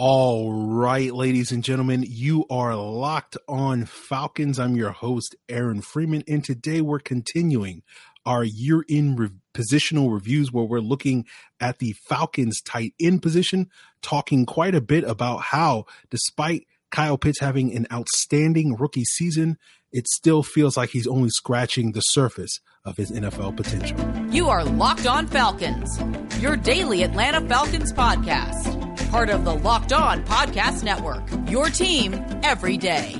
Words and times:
All 0.00 0.52
right, 0.52 1.12
ladies 1.12 1.50
and 1.50 1.64
gentlemen, 1.64 2.04
you 2.06 2.46
are 2.50 2.76
locked 2.76 3.36
on 3.48 3.84
Falcons. 3.84 4.60
I'm 4.60 4.76
your 4.76 4.92
host, 4.92 5.34
Aaron 5.48 5.80
Freeman, 5.80 6.22
and 6.28 6.44
today 6.44 6.80
we're 6.80 7.00
continuing 7.00 7.82
our 8.24 8.44
year 8.44 8.84
in 8.88 9.16
re- 9.16 9.30
positional 9.52 10.14
reviews 10.14 10.52
where 10.52 10.66
we're 10.66 10.78
looking 10.78 11.26
at 11.58 11.80
the 11.80 11.96
Falcons 12.08 12.60
tight 12.60 12.94
end 13.00 13.22
position, 13.22 13.70
talking 14.00 14.46
quite 14.46 14.76
a 14.76 14.80
bit 14.80 15.02
about 15.02 15.40
how, 15.40 15.86
despite 16.10 16.68
Kyle 16.92 17.18
Pitts 17.18 17.40
having 17.40 17.74
an 17.74 17.88
outstanding 17.92 18.76
rookie 18.76 19.04
season, 19.04 19.58
it 19.90 20.06
still 20.06 20.44
feels 20.44 20.76
like 20.76 20.90
he's 20.90 21.08
only 21.08 21.30
scratching 21.30 21.90
the 21.90 22.02
surface 22.02 22.60
of 22.84 22.96
his 22.96 23.10
NFL 23.10 23.56
potential. 23.56 23.98
You 24.32 24.48
are 24.48 24.62
Locked 24.62 25.08
On 25.08 25.26
Falcons, 25.26 26.00
your 26.40 26.54
daily 26.54 27.02
Atlanta 27.02 27.40
Falcons 27.48 27.92
podcast 27.92 28.87
part 29.10 29.30
of 29.30 29.44
the 29.44 29.54
Locked 29.54 29.92
On 29.92 30.22
Podcast 30.24 30.84
Network. 30.84 31.22
Your 31.50 31.70
team 31.70 32.14
every 32.42 32.76
day. 32.76 33.16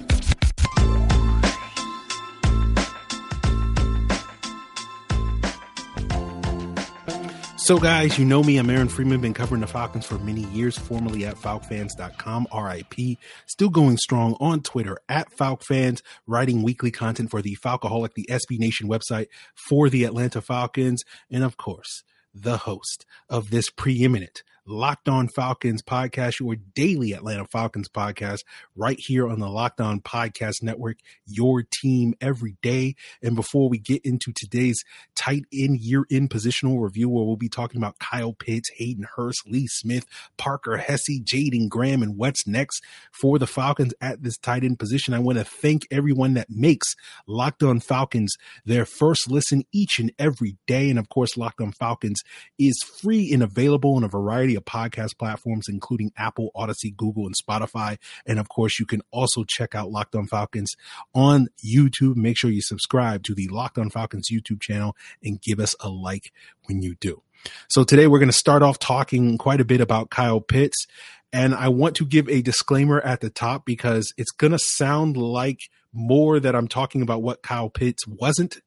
So, 7.69 7.78
guys, 7.78 8.19
you 8.19 8.25
know 8.25 8.42
me. 8.42 8.56
I'm 8.56 8.70
Aaron 8.70 8.89
Freeman. 8.89 9.20
Been 9.20 9.34
covering 9.34 9.61
the 9.61 9.67
Falcons 9.67 10.06
for 10.06 10.19
many 10.20 10.45
years, 10.45 10.78
formerly 10.78 11.27
at 11.27 11.36
FalcFans.com, 11.36 12.47
RIP. 12.50 13.19
Still 13.45 13.69
going 13.69 13.98
strong 13.98 14.39
on 14.41 14.62
Twitter 14.62 14.97
at 15.06 15.30
FalcFans, 15.36 16.00
writing 16.27 16.62
weekly 16.62 16.91
content 16.91 17.30
for 17.30 17.42
the 17.42 17.58
Falcoholic, 17.62 18.14
the 18.14 18.27
SB 18.30 18.58
Nation 18.58 18.89
website 18.89 19.27
for 19.55 19.91
the 19.91 20.05
Atlanta 20.05 20.41
Falcons, 20.41 21.02
and 21.30 21.45
of 21.45 21.58
course, 21.58 22.05
the 22.33 22.56
host 22.56 23.05
of 23.28 23.50
this 23.50 23.69
preeminent 23.69 24.42
Locked 24.70 25.08
On 25.08 25.28
Falcons 25.28 25.83
podcast, 25.83 26.41
your 26.41 26.56
daily 26.74 27.12
Atlanta 27.12 27.47
Falcons 27.47 27.88
podcast, 27.88 28.41
right 28.77 28.98
here 29.00 29.27
on 29.27 29.41
the 29.41 29.48
Locked 29.48 29.80
On 29.80 29.98
Podcast 29.98 30.62
Network, 30.62 30.98
your 31.24 31.62
team 31.62 32.12
every 32.20 32.58
day. 32.61 32.94
And 33.22 33.34
before 33.34 33.70
we 33.70 33.78
get 33.78 34.02
into 34.05 34.30
today's 34.36 34.84
tight 35.16 35.46
end 35.55 35.80
year 35.80 36.05
in 36.11 36.28
positional 36.28 36.83
review, 36.83 37.08
where 37.08 37.24
we'll 37.24 37.36
be 37.36 37.48
talking 37.48 37.80
about 37.80 37.98
Kyle 37.98 38.34
Pitts, 38.34 38.69
Hayden 38.77 39.06
Hurst, 39.16 39.48
Lee 39.48 39.66
Smith, 39.69 40.05
Parker 40.36 40.77
Hesse, 40.77 41.19
Jaeden 41.22 41.70
Graham, 41.70 42.02
and 42.02 42.19
what's 42.19 42.46
next 42.46 42.84
for 43.11 43.39
the 43.39 43.46
Falcons 43.46 43.94
at 44.02 44.22
this 44.22 44.36
tight 44.36 44.64
end 44.64 44.78
position, 44.78 45.14
I 45.14 45.19
want 45.19 45.39
to 45.39 45.44
thank 45.44 45.86
everyone 45.91 46.34
that 46.34 46.50
makes 46.50 46.94
Locked 47.27 47.62
On 47.62 47.80
Falcons 47.80 48.34
their 48.66 48.84
first 48.84 49.30
listen 49.30 49.64
each 49.72 49.98
and 49.98 50.12
every 50.19 50.58
day. 50.66 50.91
And 50.91 50.98
of 50.98 51.08
course, 51.08 51.39
Locked 51.39 51.62
On 51.62 51.72
Falcons 51.72 52.20
is 52.58 52.78
free 53.00 53.33
and 53.33 53.42
available 53.42 53.96
in 53.96 54.05
a 54.05 54.08
variety 54.08 54.58
podcast 54.61 55.19
platforms, 55.19 55.67
including 55.69 56.12
Apple, 56.17 56.51
Audacy, 56.56 56.95
Google, 56.97 57.27
and 57.27 57.34
Spotify. 57.37 57.98
And 58.27 58.39
of 58.39 58.48
course, 58.48 58.78
you 58.78 58.87
can 58.87 59.03
also 59.11 59.45
check 59.45 59.75
out 59.75 59.91
Locked 59.91 60.14
On 60.14 60.27
Falcons 60.27 60.75
on 61.14 61.48
YouTube. 61.64 62.17
Make 62.17 62.39
sure 62.39 62.51
you 62.51 62.62
subscribe 62.62 63.23
to 63.25 63.34
the 63.34 63.48
Locked 63.48 63.79
On 63.79 63.91
Falcons 63.91 64.29
YouTube 64.33 64.61
channel 64.61 64.97
and 65.23 65.41
give 65.41 65.61
us 65.61 65.75
a 65.81 65.89
like 65.89 66.33
when 66.67 66.83
you 66.83 66.95
do. 66.97 67.23
So 67.68 67.85
today 67.85 68.07
we're 68.07 68.18
going 68.18 68.30
to 68.30 68.33
start 68.33 68.63
off 68.63 68.79
talking 68.79 69.39
quite 69.39 69.61
a 69.61 69.64
bit 69.64 69.80
about 69.80 70.11
Kyle 70.11 70.41
Pitts. 70.41 70.86
And 71.33 71.55
I 71.55 71.68
want 71.68 71.95
to 71.97 72.07
give 72.07 72.29
a 72.29 72.42
disclaimer 72.42 73.01
at 73.01 73.20
the 73.20 73.30
top 73.30 73.67
because 73.67 74.13
it's 74.17 74.30
going 74.30 74.52
to 74.52 74.58
sound 74.58 75.17
like 75.17 75.61
more 75.92 76.41
that 76.41 76.55
I'm 76.55 76.68
talking 76.68 77.02
about 77.02 77.23
what 77.23 77.42
Kyle 77.42 77.70
Pitts 77.70 78.07
wasn't 78.07 78.58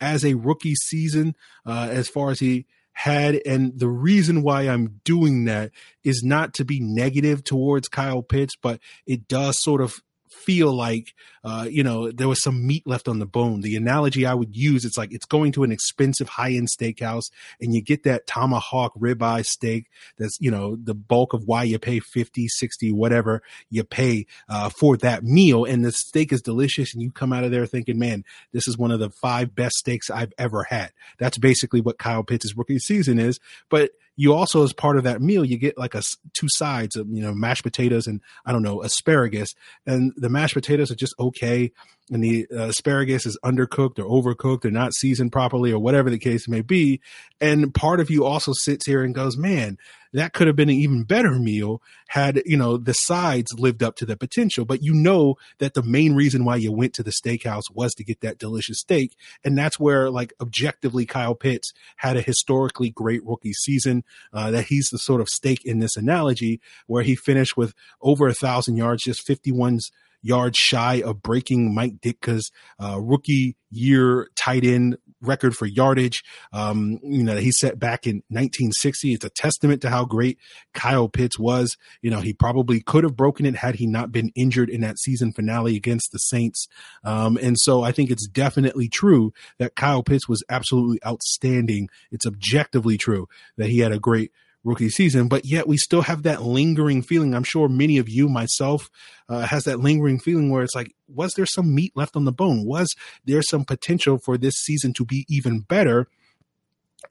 as 0.00 0.24
a 0.24 0.34
rookie 0.34 0.74
season, 0.74 1.34
uh, 1.66 1.88
as 1.90 2.08
far 2.08 2.30
as 2.30 2.40
he 2.40 2.66
had. 3.00 3.40
And 3.46 3.78
the 3.78 3.88
reason 3.88 4.42
why 4.42 4.62
I'm 4.62 5.00
doing 5.04 5.44
that 5.46 5.70
is 6.04 6.22
not 6.22 6.54
to 6.54 6.64
be 6.64 6.80
negative 6.80 7.42
towards 7.42 7.88
Kyle 7.88 8.22
Pitts, 8.22 8.56
but 8.60 8.80
it 9.06 9.26
does 9.26 9.62
sort 9.62 9.80
of 9.80 10.00
feel 10.30 10.72
like 10.72 11.14
uh, 11.42 11.66
you 11.68 11.82
know 11.82 12.10
there 12.10 12.28
was 12.28 12.42
some 12.42 12.66
meat 12.66 12.86
left 12.86 13.08
on 13.08 13.18
the 13.18 13.26
bone. 13.26 13.60
The 13.60 13.76
analogy 13.76 14.26
i 14.26 14.34
would 14.34 14.56
use 14.56 14.84
it's 14.84 14.96
like 14.96 15.12
it's 15.12 15.26
going 15.26 15.52
to 15.52 15.64
an 15.64 15.72
expensive 15.72 16.28
high-end 16.28 16.68
steakhouse 16.68 17.30
and 17.60 17.74
you 17.74 17.82
get 17.82 18.04
that 18.04 18.26
tomahawk 18.26 18.94
ribeye 18.94 19.44
steak 19.44 19.86
that's 20.18 20.36
you 20.40 20.50
know 20.50 20.76
the 20.76 20.94
bulk 20.94 21.32
of 21.32 21.44
why 21.44 21.62
you 21.64 21.78
pay 21.78 21.98
50 21.98 22.46
60 22.48 22.92
whatever 22.92 23.42
you 23.70 23.84
pay 23.84 24.26
uh, 24.48 24.68
for 24.68 24.96
that 24.98 25.24
meal. 25.24 25.64
And 25.64 25.84
the 25.84 25.92
steak 25.92 26.32
is 26.32 26.42
delicious 26.42 26.92
and 26.94 27.02
you 27.02 27.10
come 27.10 27.32
out 27.32 27.44
of 27.44 27.50
there 27.50 27.66
thinking 27.66 27.98
man 27.98 28.24
this 28.52 28.68
is 28.68 28.78
one 28.78 28.90
of 28.90 29.00
the 29.00 29.10
five 29.10 29.54
best 29.54 29.76
steaks 29.76 30.10
i've 30.10 30.32
ever 30.38 30.64
had. 30.64 30.92
That's 31.18 31.38
basically 31.38 31.80
what 31.80 31.98
kyle 31.98 32.22
pitts' 32.22 32.56
rookie 32.56 32.78
season 32.78 33.18
is. 33.18 33.40
But 33.68 33.92
you 34.20 34.34
also 34.34 34.62
as 34.62 34.74
part 34.74 34.98
of 34.98 35.04
that 35.04 35.22
meal 35.22 35.46
you 35.46 35.56
get 35.56 35.78
like 35.78 35.94
a 35.94 36.02
two 36.34 36.46
sides 36.50 36.94
of 36.94 37.08
you 37.08 37.22
know 37.22 37.32
mashed 37.32 37.62
potatoes 37.62 38.06
and 38.06 38.20
i 38.44 38.52
don't 38.52 38.62
know 38.62 38.82
asparagus. 38.82 39.54
And 39.86 40.12
the 40.14 40.28
mashed 40.28 40.52
potatoes 40.52 40.90
are 40.90 40.94
just 40.94 41.14
okay 41.18 41.72
and 42.10 42.22
the 42.22 42.46
uh, 42.52 42.68
asparagus 42.68 43.26
is 43.26 43.38
undercooked 43.44 43.98
or 43.98 44.04
overcooked 44.04 44.64
or 44.64 44.70
not 44.70 44.94
seasoned 44.94 45.32
properly 45.32 45.72
or 45.72 45.78
whatever 45.78 46.10
the 46.10 46.18
case 46.18 46.48
may 46.48 46.60
be. 46.60 47.00
And 47.40 47.72
part 47.72 48.00
of 48.00 48.10
you 48.10 48.24
also 48.24 48.52
sits 48.54 48.86
here 48.86 49.02
and 49.02 49.14
goes, 49.14 49.36
man, 49.36 49.78
that 50.12 50.32
could 50.32 50.48
have 50.48 50.56
been 50.56 50.68
an 50.68 50.74
even 50.74 51.04
better 51.04 51.38
meal 51.38 51.80
had, 52.08 52.42
you 52.44 52.56
know, 52.56 52.76
the 52.76 52.92
sides 52.92 53.52
lived 53.56 53.82
up 53.82 53.94
to 53.96 54.04
the 54.04 54.16
potential. 54.16 54.64
But 54.64 54.82
you 54.82 54.92
know 54.92 55.36
that 55.58 55.74
the 55.74 55.82
main 55.82 56.14
reason 56.14 56.44
why 56.44 56.56
you 56.56 56.72
went 56.72 56.94
to 56.94 57.04
the 57.04 57.12
steakhouse 57.12 57.70
was 57.72 57.94
to 57.94 58.04
get 58.04 58.20
that 58.20 58.38
delicious 58.38 58.80
steak. 58.80 59.14
And 59.44 59.56
that's 59.56 59.78
where, 59.78 60.10
like, 60.10 60.32
objectively, 60.40 61.06
Kyle 61.06 61.36
Pitts 61.36 61.72
had 61.96 62.16
a 62.16 62.22
historically 62.22 62.90
great 62.90 63.24
rookie 63.24 63.52
season. 63.52 64.02
Uh, 64.32 64.50
that 64.50 64.64
he's 64.64 64.88
the 64.90 64.98
sort 64.98 65.20
of 65.20 65.28
steak 65.28 65.64
in 65.64 65.78
this 65.78 65.96
analogy 65.96 66.60
where 66.86 67.04
he 67.04 67.14
finished 67.14 67.56
with 67.56 67.72
over 68.00 68.26
a 68.26 68.34
thousand 68.34 68.76
yards, 68.76 69.04
just 69.04 69.26
51's 69.28 69.92
yards 70.22 70.58
shy 70.58 71.02
of 71.02 71.22
breaking 71.22 71.74
Mike 71.74 72.00
Ditka's 72.00 72.50
uh, 72.82 73.00
rookie 73.00 73.56
year 73.70 74.28
tight 74.36 74.64
end 74.64 74.96
record 75.22 75.54
for 75.54 75.66
yardage. 75.66 76.22
Um, 76.52 76.98
you 77.02 77.22
know, 77.22 77.36
he 77.36 77.52
set 77.52 77.78
back 77.78 78.06
in 78.06 78.16
1960. 78.28 79.14
It's 79.14 79.24
a 79.24 79.30
testament 79.30 79.82
to 79.82 79.90
how 79.90 80.04
great 80.04 80.38
Kyle 80.74 81.08
Pitts 81.08 81.38
was. 81.38 81.76
You 82.02 82.10
know, 82.10 82.20
he 82.20 82.32
probably 82.32 82.80
could 82.80 83.04
have 83.04 83.16
broken 83.16 83.46
it 83.46 83.56
had 83.56 83.76
he 83.76 83.86
not 83.86 84.12
been 84.12 84.32
injured 84.34 84.70
in 84.70 84.80
that 84.80 84.98
season 84.98 85.32
finale 85.32 85.76
against 85.76 86.12
the 86.12 86.18
Saints. 86.18 86.68
Um, 87.04 87.38
and 87.40 87.58
so 87.58 87.82
I 87.82 87.92
think 87.92 88.10
it's 88.10 88.26
definitely 88.26 88.88
true 88.88 89.32
that 89.58 89.76
Kyle 89.76 90.02
Pitts 90.02 90.28
was 90.28 90.42
absolutely 90.48 90.98
outstanding. 91.06 91.88
It's 92.10 92.26
objectively 92.26 92.96
true 92.96 93.28
that 93.56 93.68
he 93.68 93.80
had 93.80 93.92
a 93.92 93.98
great 93.98 94.32
rookie 94.64 94.90
season, 94.90 95.28
but 95.28 95.44
yet 95.44 95.66
we 95.66 95.76
still 95.76 96.02
have 96.02 96.22
that 96.22 96.42
lingering 96.42 97.02
feeling. 97.02 97.34
I'm 97.34 97.44
sure 97.44 97.68
many 97.68 97.98
of 97.98 98.08
you, 98.08 98.28
myself, 98.28 98.90
uh, 99.28 99.40
has 99.40 99.64
that 99.64 99.80
lingering 99.80 100.18
feeling 100.18 100.50
where 100.50 100.62
it's 100.62 100.74
like, 100.74 100.92
was 101.08 101.32
there 101.34 101.46
some 101.46 101.74
meat 101.74 101.92
left 101.94 102.16
on 102.16 102.24
the 102.24 102.32
bone? 102.32 102.66
Was 102.66 102.94
there 103.24 103.42
some 103.42 103.64
potential 103.64 104.18
for 104.24 104.36
this 104.36 104.54
season 104.54 104.92
to 104.94 105.04
be 105.04 105.24
even 105.28 105.60
better? 105.60 106.08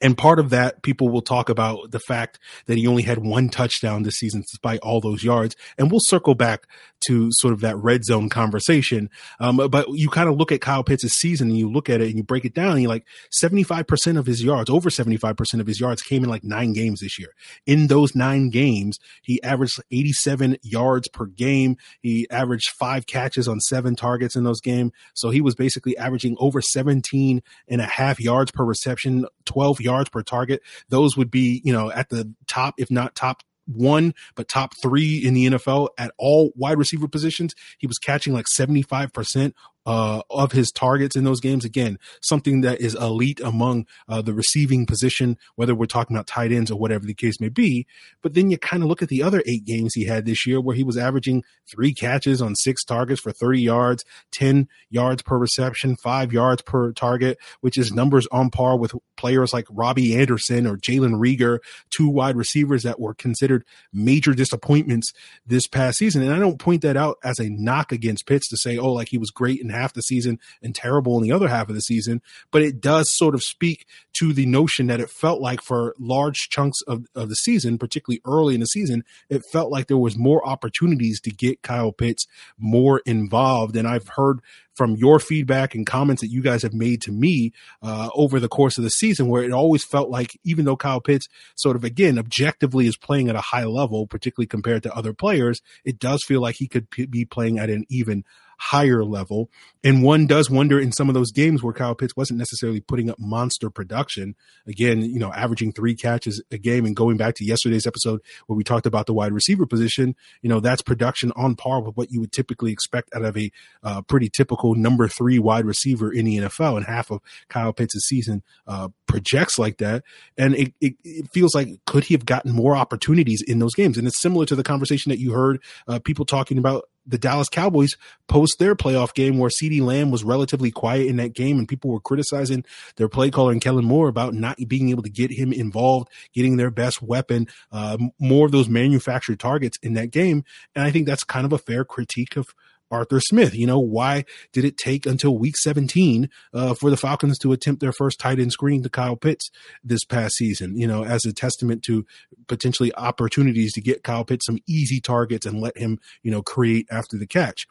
And 0.00 0.16
part 0.16 0.38
of 0.38 0.50
that, 0.50 0.82
people 0.82 1.08
will 1.08 1.20
talk 1.20 1.48
about 1.48 1.90
the 1.90 1.98
fact 1.98 2.38
that 2.66 2.78
he 2.78 2.86
only 2.86 3.02
had 3.02 3.18
one 3.18 3.48
touchdown 3.48 4.02
this 4.02 4.16
season 4.16 4.42
despite 4.42 4.80
all 4.80 5.00
those 5.00 5.24
yards. 5.24 5.56
And 5.76 5.90
we'll 5.90 6.00
circle 6.04 6.34
back 6.34 6.66
to 7.06 7.30
sort 7.32 7.52
of 7.52 7.60
that 7.60 7.76
red 7.76 8.04
zone 8.04 8.28
conversation. 8.28 9.10
Um, 9.38 9.56
but 9.56 9.88
you 9.90 10.08
kind 10.08 10.28
of 10.28 10.36
look 10.36 10.52
at 10.52 10.60
Kyle 10.60 10.84
Pitts' 10.84 11.12
season 11.14 11.48
and 11.48 11.58
you 11.58 11.70
look 11.70 11.88
at 11.88 12.00
it 12.00 12.08
and 12.08 12.16
you 12.16 12.22
break 12.22 12.44
it 12.44 12.54
down 12.54 12.72
and 12.72 12.82
you're 12.82 12.88
like 12.88 13.06
75% 13.42 14.18
of 14.18 14.26
his 14.26 14.42
yards, 14.42 14.70
over 14.70 14.90
75% 14.90 15.60
of 15.60 15.66
his 15.66 15.80
yards 15.80 16.02
came 16.02 16.22
in 16.22 16.30
like 16.30 16.44
nine 16.44 16.72
games 16.72 17.00
this 17.00 17.18
year. 17.18 17.30
In 17.66 17.86
those 17.86 18.14
nine 18.14 18.50
games, 18.50 18.98
he 19.22 19.42
averaged 19.42 19.80
87 19.90 20.56
yards 20.62 21.08
per 21.08 21.26
game. 21.26 21.76
He 22.00 22.28
averaged 22.30 22.70
five 22.70 23.06
catches 23.06 23.48
on 23.48 23.60
seven 23.60 23.96
targets 23.96 24.36
in 24.36 24.44
those 24.44 24.60
games. 24.60 24.92
So 25.14 25.30
he 25.30 25.40
was 25.40 25.54
basically 25.54 25.96
averaging 25.96 26.36
over 26.38 26.60
17 26.60 27.42
and 27.68 27.80
a 27.80 27.84
half 27.84 28.20
yards 28.20 28.50
per 28.50 28.64
reception, 28.64 29.26
12 29.44 29.80
yards 29.80 30.10
per 30.10 30.22
target. 30.22 30.62
Those 30.88 31.16
would 31.16 31.30
be, 31.30 31.60
you 31.64 31.72
know, 31.72 31.90
at 31.90 32.08
the 32.08 32.32
top, 32.48 32.74
if 32.78 32.90
not 32.90 33.14
top 33.14 33.42
one, 33.74 34.14
but 34.34 34.48
top 34.48 34.72
three 34.82 35.18
in 35.18 35.34
the 35.34 35.46
NFL 35.46 35.88
at 35.98 36.12
all 36.18 36.52
wide 36.56 36.78
receiver 36.78 37.08
positions. 37.08 37.54
He 37.78 37.86
was 37.86 37.98
catching 37.98 38.32
like 38.32 38.46
75% 38.56 39.52
uh, 39.90 40.22
of 40.30 40.52
his 40.52 40.70
targets 40.70 41.16
in 41.16 41.24
those 41.24 41.40
games. 41.40 41.64
Again, 41.64 41.98
something 42.22 42.60
that 42.60 42.80
is 42.80 42.94
elite 42.94 43.40
among 43.40 43.86
uh, 44.08 44.22
the 44.22 44.32
receiving 44.32 44.86
position, 44.86 45.36
whether 45.56 45.74
we're 45.74 45.86
talking 45.86 46.14
about 46.14 46.28
tight 46.28 46.52
ends 46.52 46.70
or 46.70 46.78
whatever 46.78 47.04
the 47.04 47.12
case 47.12 47.40
may 47.40 47.48
be. 47.48 47.88
But 48.22 48.34
then 48.34 48.52
you 48.52 48.58
kind 48.58 48.84
of 48.84 48.88
look 48.88 49.02
at 49.02 49.08
the 49.08 49.24
other 49.24 49.42
eight 49.46 49.64
games 49.64 49.94
he 49.94 50.04
had 50.04 50.26
this 50.26 50.46
year 50.46 50.60
where 50.60 50.76
he 50.76 50.84
was 50.84 50.96
averaging 50.96 51.42
three 51.68 51.92
catches 51.92 52.40
on 52.40 52.54
six 52.54 52.84
targets 52.84 53.20
for 53.20 53.32
30 53.32 53.62
yards, 53.62 54.04
10 54.30 54.68
yards 54.90 55.22
per 55.22 55.36
reception, 55.36 55.96
five 55.96 56.32
yards 56.32 56.62
per 56.62 56.92
target, 56.92 57.36
which 57.60 57.76
is 57.76 57.92
numbers 57.92 58.28
on 58.30 58.50
par 58.50 58.78
with 58.78 58.92
players 59.16 59.52
like 59.52 59.66
Robbie 59.70 60.16
Anderson 60.16 60.68
or 60.68 60.76
Jalen 60.76 61.14
Reagor, 61.18 61.58
two 61.90 62.08
wide 62.08 62.36
receivers 62.36 62.84
that 62.84 63.00
were 63.00 63.14
considered 63.14 63.64
major 63.92 64.34
disappointments 64.34 65.12
this 65.44 65.66
past 65.66 65.98
season. 65.98 66.22
And 66.22 66.32
I 66.32 66.38
don't 66.38 66.60
point 66.60 66.82
that 66.82 66.96
out 66.96 67.16
as 67.24 67.40
a 67.40 67.50
knock 67.50 67.90
against 67.90 68.26
Pitts 68.26 68.48
to 68.50 68.56
say, 68.56 68.78
oh, 68.78 68.92
like 68.92 69.08
he 69.08 69.18
was 69.18 69.30
great 69.30 69.60
in 69.60 69.79
half 69.80 69.92
the 69.92 70.02
season 70.02 70.38
and 70.62 70.74
terrible 70.74 71.16
in 71.16 71.22
the 71.22 71.32
other 71.32 71.48
half 71.48 71.68
of 71.68 71.74
the 71.74 71.80
season. 71.80 72.22
But 72.50 72.62
it 72.62 72.80
does 72.80 73.16
sort 73.16 73.34
of 73.34 73.42
speak 73.42 73.86
to 74.18 74.32
the 74.32 74.46
notion 74.46 74.86
that 74.88 75.00
it 75.00 75.10
felt 75.10 75.40
like 75.40 75.62
for 75.62 75.94
large 75.98 76.48
chunks 76.50 76.80
of, 76.86 77.06
of 77.14 77.28
the 77.28 77.34
season, 77.36 77.78
particularly 77.78 78.20
early 78.24 78.54
in 78.54 78.60
the 78.60 78.66
season, 78.66 79.04
it 79.28 79.42
felt 79.52 79.70
like 79.70 79.86
there 79.86 79.98
was 79.98 80.16
more 80.16 80.46
opportunities 80.46 81.20
to 81.22 81.30
get 81.30 81.62
Kyle 81.62 81.92
Pitts 81.92 82.26
more 82.58 83.00
involved. 83.06 83.76
And 83.76 83.86
I've 83.88 84.08
heard 84.08 84.40
from 84.74 84.96
your 84.96 85.18
feedback 85.18 85.74
and 85.74 85.86
comments 85.86 86.22
that 86.22 86.30
you 86.30 86.40
guys 86.40 86.62
have 86.62 86.72
made 86.72 87.02
to 87.02 87.12
me 87.12 87.52
uh, 87.82 88.08
over 88.14 88.40
the 88.40 88.48
course 88.48 88.78
of 88.78 88.84
the 88.84 88.90
season, 88.90 89.28
where 89.28 89.42
it 89.42 89.52
always 89.52 89.84
felt 89.84 90.08
like 90.08 90.38
even 90.44 90.64
though 90.64 90.76
Kyle 90.76 91.00
Pitts 91.00 91.28
sort 91.54 91.76
of 91.76 91.84
again 91.84 92.18
objectively 92.18 92.86
is 92.86 92.96
playing 92.96 93.28
at 93.28 93.36
a 93.36 93.40
high 93.42 93.64
level, 93.64 94.06
particularly 94.06 94.46
compared 94.46 94.82
to 94.84 94.94
other 94.94 95.12
players, 95.12 95.60
it 95.84 95.98
does 95.98 96.24
feel 96.24 96.40
like 96.40 96.56
he 96.56 96.66
could 96.66 96.90
p- 96.90 97.06
be 97.06 97.24
playing 97.24 97.58
at 97.58 97.70
an 97.70 97.84
even 97.90 98.24
higher 98.60 99.02
level. 99.02 99.50
And 99.82 100.02
one 100.02 100.26
does 100.26 100.50
wonder 100.50 100.78
in 100.78 100.92
some 100.92 101.08
of 101.08 101.14
those 101.14 101.32
games 101.32 101.62
where 101.62 101.72
Kyle 101.72 101.94
Pitts 101.94 102.14
wasn't 102.14 102.38
necessarily 102.38 102.82
putting 102.82 103.08
up 103.08 103.16
monster 103.18 103.70
production. 103.70 104.36
Again, 104.66 105.00
you 105.00 105.18
know, 105.18 105.32
averaging 105.32 105.72
three 105.72 105.94
catches 105.94 106.42
a 106.50 106.58
game 106.58 106.84
and 106.84 106.94
going 106.94 107.16
back 107.16 107.36
to 107.36 107.44
yesterday's 107.44 107.86
episode 107.86 108.20
where 108.46 108.56
we 108.58 108.62
talked 108.62 108.84
about 108.84 109.06
the 109.06 109.14
wide 109.14 109.32
receiver 109.32 109.64
position, 109.64 110.14
you 110.42 110.50
know, 110.50 110.60
that's 110.60 110.82
production 110.82 111.32
on 111.36 111.56
par 111.56 111.80
with 111.80 111.96
what 111.96 112.10
you 112.10 112.20
would 112.20 112.32
typically 112.32 112.70
expect 112.70 113.08
out 113.14 113.24
of 113.24 113.34
a 113.38 113.50
uh, 113.82 114.02
pretty 114.02 114.28
typical 114.28 114.74
number 114.74 115.08
three 115.08 115.38
wide 115.38 115.64
receiver 115.64 116.12
in 116.12 116.26
the 116.26 116.36
NFL. 116.36 116.76
And 116.76 116.84
half 116.84 117.10
of 117.10 117.20
Kyle 117.48 117.72
Pitts' 117.72 118.06
season 118.06 118.42
uh, 118.66 118.88
projects 119.06 119.58
like 119.58 119.78
that. 119.78 120.04
And 120.36 120.54
it, 120.54 120.74
it, 120.82 120.94
it, 121.02 121.30
feels 121.32 121.54
like 121.54 121.68
could 121.86 122.04
he 122.04 122.14
have 122.14 122.26
gotten 122.26 122.52
more 122.52 122.76
opportunities 122.76 123.42
in 123.46 123.58
those 123.58 123.74
games? 123.74 123.96
And 123.96 124.06
it's 124.06 124.20
similar 124.20 124.44
to 124.44 124.54
the 124.54 124.62
conversation 124.62 125.08
that 125.08 125.18
you 125.18 125.32
heard 125.32 125.62
uh, 125.88 125.98
people 125.98 126.26
talking 126.26 126.58
about 126.58 126.89
the 127.10 127.18
Dallas 127.18 127.48
Cowboys 127.48 127.96
post 128.28 128.58
their 128.58 128.74
playoff 128.74 129.14
game 129.14 129.38
where 129.38 129.50
CeeDee 129.50 129.82
Lamb 129.82 130.10
was 130.10 130.24
relatively 130.24 130.70
quiet 130.70 131.06
in 131.06 131.16
that 131.16 131.34
game 131.34 131.58
and 131.58 131.68
people 131.68 131.90
were 131.90 132.00
criticizing 132.00 132.64
their 132.96 133.08
play 133.08 133.30
caller 133.30 133.52
and 133.52 133.60
Kellen 133.60 133.84
Moore 133.84 134.08
about 134.08 134.34
not 134.34 134.56
being 134.68 134.90
able 134.90 135.02
to 135.02 135.10
get 135.10 135.30
him 135.30 135.52
involved, 135.52 136.08
getting 136.34 136.56
their 136.56 136.70
best 136.70 137.02
weapon, 137.02 137.48
uh, 137.72 137.98
more 138.18 138.46
of 138.46 138.52
those 138.52 138.68
manufactured 138.68 139.40
targets 139.40 139.78
in 139.82 139.94
that 139.94 140.10
game. 140.10 140.44
And 140.74 140.84
I 140.84 140.90
think 140.90 141.06
that's 141.06 141.24
kind 141.24 141.44
of 141.44 141.52
a 141.52 141.58
fair 141.58 141.84
critique 141.84 142.36
of 142.36 142.46
Arthur 142.90 143.20
Smith. 143.20 143.54
You 143.54 143.66
know, 143.66 143.78
why 143.78 144.24
did 144.52 144.64
it 144.64 144.76
take 144.76 145.06
until 145.06 145.38
week 145.38 145.56
17 145.56 146.28
uh, 146.52 146.74
for 146.74 146.90
the 146.90 146.96
Falcons 146.96 147.38
to 147.38 147.52
attempt 147.52 147.80
their 147.80 147.92
first 147.92 148.18
tight 148.18 148.38
end 148.38 148.52
screen 148.52 148.82
to 148.82 148.88
Kyle 148.88 149.16
Pitts 149.16 149.50
this 149.82 150.04
past 150.04 150.34
season? 150.34 150.76
You 150.76 150.86
know, 150.86 151.04
as 151.04 151.24
a 151.24 151.32
testament 151.32 151.82
to 151.84 152.06
potentially 152.48 152.94
opportunities 152.94 153.72
to 153.74 153.80
get 153.80 154.02
Kyle 154.02 154.24
Pitts 154.24 154.46
some 154.46 154.58
easy 154.68 155.00
targets 155.00 155.46
and 155.46 155.60
let 155.60 155.76
him, 155.76 155.98
you 156.22 156.30
know, 156.30 156.42
create 156.42 156.86
after 156.90 157.16
the 157.16 157.26
catch. 157.26 157.66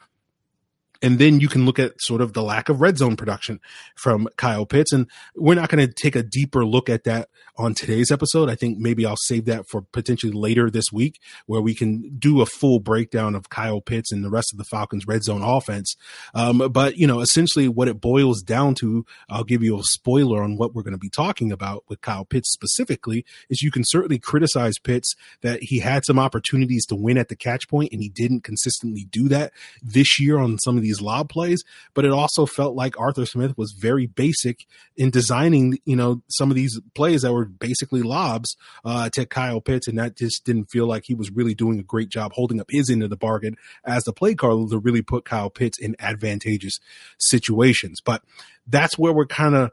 And 1.02 1.18
then 1.18 1.40
you 1.40 1.48
can 1.48 1.64
look 1.64 1.78
at 1.78 2.00
sort 2.00 2.20
of 2.20 2.32
the 2.32 2.42
lack 2.42 2.68
of 2.68 2.80
red 2.80 2.98
zone 2.98 3.16
production 3.16 3.60
from 3.96 4.28
Kyle 4.36 4.66
Pitts. 4.66 4.92
And 4.92 5.06
we're 5.34 5.54
not 5.54 5.70
going 5.70 5.86
to 5.86 5.92
take 5.92 6.16
a 6.16 6.22
deeper 6.22 6.64
look 6.64 6.88
at 6.88 7.04
that 7.04 7.28
on 7.56 7.74
today's 7.74 8.10
episode. 8.10 8.48
I 8.48 8.54
think 8.54 8.78
maybe 8.78 9.06
I'll 9.06 9.16
save 9.16 9.44
that 9.46 9.66
for 9.68 9.82
potentially 9.82 10.32
later 10.32 10.70
this 10.70 10.86
week 10.92 11.20
where 11.46 11.60
we 11.60 11.74
can 11.74 12.16
do 12.18 12.40
a 12.40 12.46
full 12.46 12.80
breakdown 12.80 13.34
of 13.34 13.50
Kyle 13.50 13.80
Pitts 13.80 14.12
and 14.12 14.24
the 14.24 14.30
rest 14.30 14.52
of 14.52 14.58
the 14.58 14.64
Falcons 14.64 15.06
red 15.06 15.22
zone 15.22 15.42
offense. 15.42 15.94
Um, 16.34 16.58
but, 16.70 16.96
you 16.96 17.06
know, 17.06 17.20
essentially 17.20 17.68
what 17.68 17.88
it 17.88 18.00
boils 18.00 18.42
down 18.42 18.74
to, 18.76 19.04
I'll 19.28 19.44
give 19.44 19.62
you 19.62 19.78
a 19.78 19.82
spoiler 19.82 20.42
on 20.42 20.56
what 20.56 20.74
we're 20.74 20.82
going 20.82 20.92
to 20.92 20.98
be 20.98 21.10
talking 21.10 21.52
about 21.52 21.84
with 21.88 22.00
Kyle 22.00 22.24
Pitts 22.24 22.52
specifically, 22.52 23.24
is 23.48 23.62
you 23.62 23.70
can 23.70 23.84
certainly 23.86 24.18
criticize 24.18 24.78
Pitts 24.82 25.14
that 25.42 25.60
he 25.62 25.80
had 25.80 26.04
some 26.04 26.18
opportunities 26.18 26.86
to 26.86 26.96
win 26.96 27.18
at 27.18 27.28
the 27.28 27.36
catch 27.36 27.68
point 27.68 27.92
and 27.92 28.02
he 28.02 28.08
didn't 28.08 28.42
consistently 28.42 29.06
do 29.10 29.28
that 29.28 29.52
this 29.82 30.18
year 30.18 30.38
on 30.38 30.58
some 30.58 30.76
of 30.76 30.82
these 30.82 30.89
these 30.90 31.00
lob 31.00 31.28
plays, 31.28 31.62
but 31.94 32.04
it 32.04 32.10
also 32.10 32.46
felt 32.46 32.74
like 32.74 32.98
Arthur 32.98 33.26
Smith 33.26 33.56
was 33.56 33.72
very 33.72 34.06
basic 34.06 34.66
in 34.96 35.10
designing, 35.10 35.78
you 35.84 35.96
know, 35.96 36.22
some 36.28 36.50
of 36.50 36.56
these 36.56 36.80
plays 36.94 37.22
that 37.22 37.32
were 37.32 37.44
basically 37.44 38.02
lobs 38.02 38.56
uh, 38.84 39.08
to 39.10 39.24
Kyle 39.26 39.60
Pitts, 39.60 39.86
and 39.88 39.98
that 39.98 40.16
just 40.16 40.44
didn't 40.44 40.70
feel 40.70 40.86
like 40.86 41.04
he 41.06 41.14
was 41.14 41.30
really 41.30 41.54
doing 41.54 41.78
a 41.78 41.84
great 41.84 42.08
job 42.08 42.32
holding 42.34 42.60
up 42.60 42.70
his 42.70 42.90
end 42.90 43.02
of 43.02 43.10
the 43.10 43.16
bargain 43.16 43.56
as 43.84 44.02
the 44.04 44.12
play 44.12 44.34
caller 44.34 44.68
to 44.68 44.78
really 44.78 45.02
put 45.02 45.24
Kyle 45.24 45.50
Pitts 45.50 45.78
in 45.78 45.94
advantageous 46.00 46.78
situations. 47.18 48.00
But 48.04 48.22
that's 48.66 48.98
where 48.98 49.12
we're 49.12 49.26
kind 49.26 49.54
of 49.54 49.70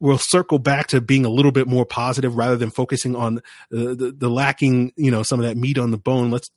we'll 0.00 0.18
circle 0.18 0.58
back 0.58 0.86
to 0.88 1.00
being 1.00 1.24
a 1.24 1.28
little 1.28 1.50
bit 1.50 1.66
more 1.66 1.84
positive 1.84 2.36
rather 2.36 2.56
than 2.56 2.70
focusing 2.70 3.16
on 3.16 3.40
the, 3.70 3.96
the, 3.96 4.14
the, 4.16 4.30
lacking, 4.30 4.92
you 4.96 5.10
know, 5.10 5.24
some 5.24 5.40
of 5.40 5.46
that 5.46 5.56
meat 5.56 5.76
on 5.76 5.90
the 5.90 5.98
bone. 5.98 6.30
Let's 6.30 6.50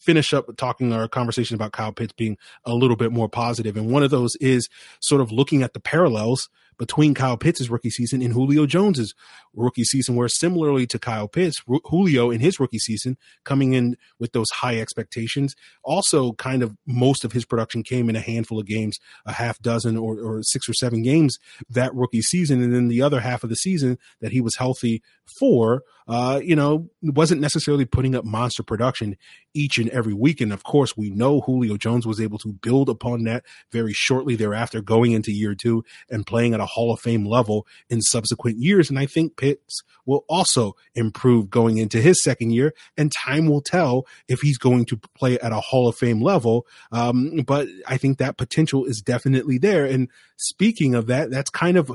finish 0.00 0.32
up 0.32 0.46
talking 0.56 0.92
our 0.92 1.08
conversation 1.08 1.54
about 1.54 1.72
Kyle 1.72 1.92
Pitts 1.92 2.12
being 2.12 2.36
a 2.64 2.74
little 2.74 2.96
bit 2.96 3.12
more 3.12 3.28
positive. 3.28 3.76
And 3.76 3.90
one 3.90 4.02
of 4.02 4.10
those 4.10 4.36
is 4.36 4.68
sort 5.00 5.20
of 5.20 5.30
looking 5.30 5.62
at 5.62 5.74
the 5.74 5.80
parallels 5.80 6.48
between 6.80 7.12
Kyle 7.12 7.36
Pitts' 7.36 7.68
rookie 7.68 7.90
season 7.90 8.22
and 8.22 8.32
Julio 8.32 8.64
Jones's 8.64 9.14
rookie 9.52 9.84
season, 9.84 10.16
where 10.16 10.28
similarly 10.28 10.86
to 10.86 10.98
Kyle 10.98 11.28
Pitts, 11.28 11.62
Julio 11.84 12.30
in 12.30 12.40
his 12.40 12.58
rookie 12.58 12.78
season 12.78 13.18
coming 13.44 13.74
in 13.74 13.98
with 14.18 14.32
those 14.32 14.48
high 14.50 14.80
expectations, 14.80 15.54
also 15.84 16.32
kind 16.32 16.62
of 16.62 16.74
most 16.86 17.22
of 17.22 17.32
his 17.32 17.44
production 17.44 17.82
came 17.82 18.08
in 18.08 18.16
a 18.16 18.20
handful 18.20 18.58
of 18.58 18.66
games, 18.66 18.98
a 19.26 19.32
half 19.32 19.60
dozen 19.60 19.98
or, 19.98 20.18
or 20.18 20.42
six 20.42 20.70
or 20.70 20.72
seven 20.72 21.02
games 21.02 21.36
that 21.68 21.94
rookie 21.94 22.22
season, 22.22 22.62
and 22.62 22.74
then 22.74 22.88
the 22.88 23.02
other 23.02 23.20
half 23.20 23.44
of 23.44 23.50
the 23.50 23.56
season 23.56 23.98
that 24.22 24.32
he 24.32 24.40
was 24.40 24.56
healthy 24.56 25.02
for, 25.38 25.82
uh, 26.10 26.40
you 26.42 26.56
know, 26.56 26.90
wasn't 27.02 27.40
necessarily 27.40 27.84
putting 27.84 28.16
up 28.16 28.24
monster 28.24 28.64
production 28.64 29.16
each 29.54 29.78
and 29.78 29.88
every 29.90 30.12
week. 30.12 30.40
And 30.40 30.52
of 30.52 30.64
course, 30.64 30.96
we 30.96 31.08
know 31.08 31.40
Julio 31.40 31.76
Jones 31.76 32.04
was 32.04 32.20
able 32.20 32.38
to 32.38 32.52
build 32.52 32.88
upon 32.88 33.22
that 33.24 33.44
very 33.70 33.92
shortly 33.92 34.34
thereafter, 34.34 34.80
going 34.82 35.12
into 35.12 35.30
year 35.30 35.54
two 35.54 35.84
and 36.10 36.26
playing 36.26 36.52
at 36.52 36.58
a 36.58 36.66
Hall 36.66 36.92
of 36.92 36.98
Fame 36.98 37.24
level 37.24 37.64
in 37.88 38.02
subsequent 38.02 38.58
years. 38.58 38.90
And 38.90 38.98
I 38.98 39.06
think 39.06 39.36
Pitts 39.36 39.82
will 40.04 40.24
also 40.28 40.74
improve 40.96 41.48
going 41.48 41.78
into 41.78 42.00
his 42.00 42.20
second 42.24 42.50
year, 42.50 42.74
and 42.96 43.12
time 43.12 43.46
will 43.46 43.62
tell 43.62 44.04
if 44.26 44.40
he's 44.40 44.58
going 44.58 44.86
to 44.86 44.96
play 45.14 45.38
at 45.38 45.52
a 45.52 45.60
Hall 45.60 45.86
of 45.86 45.94
Fame 45.94 46.20
level. 46.20 46.66
Um, 46.90 47.42
but 47.46 47.68
I 47.86 47.98
think 47.98 48.18
that 48.18 48.36
potential 48.36 48.84
is 48.84 49.00
definitely 49.00 49.58
there. 49.58 49.84
And 49.84 50.08
speaking 50.36 50.96
of 50.96 51.06
that, 51.06 51.30
that's 51.30 51.50
kind 51.50 51.76
of 51.76 51.92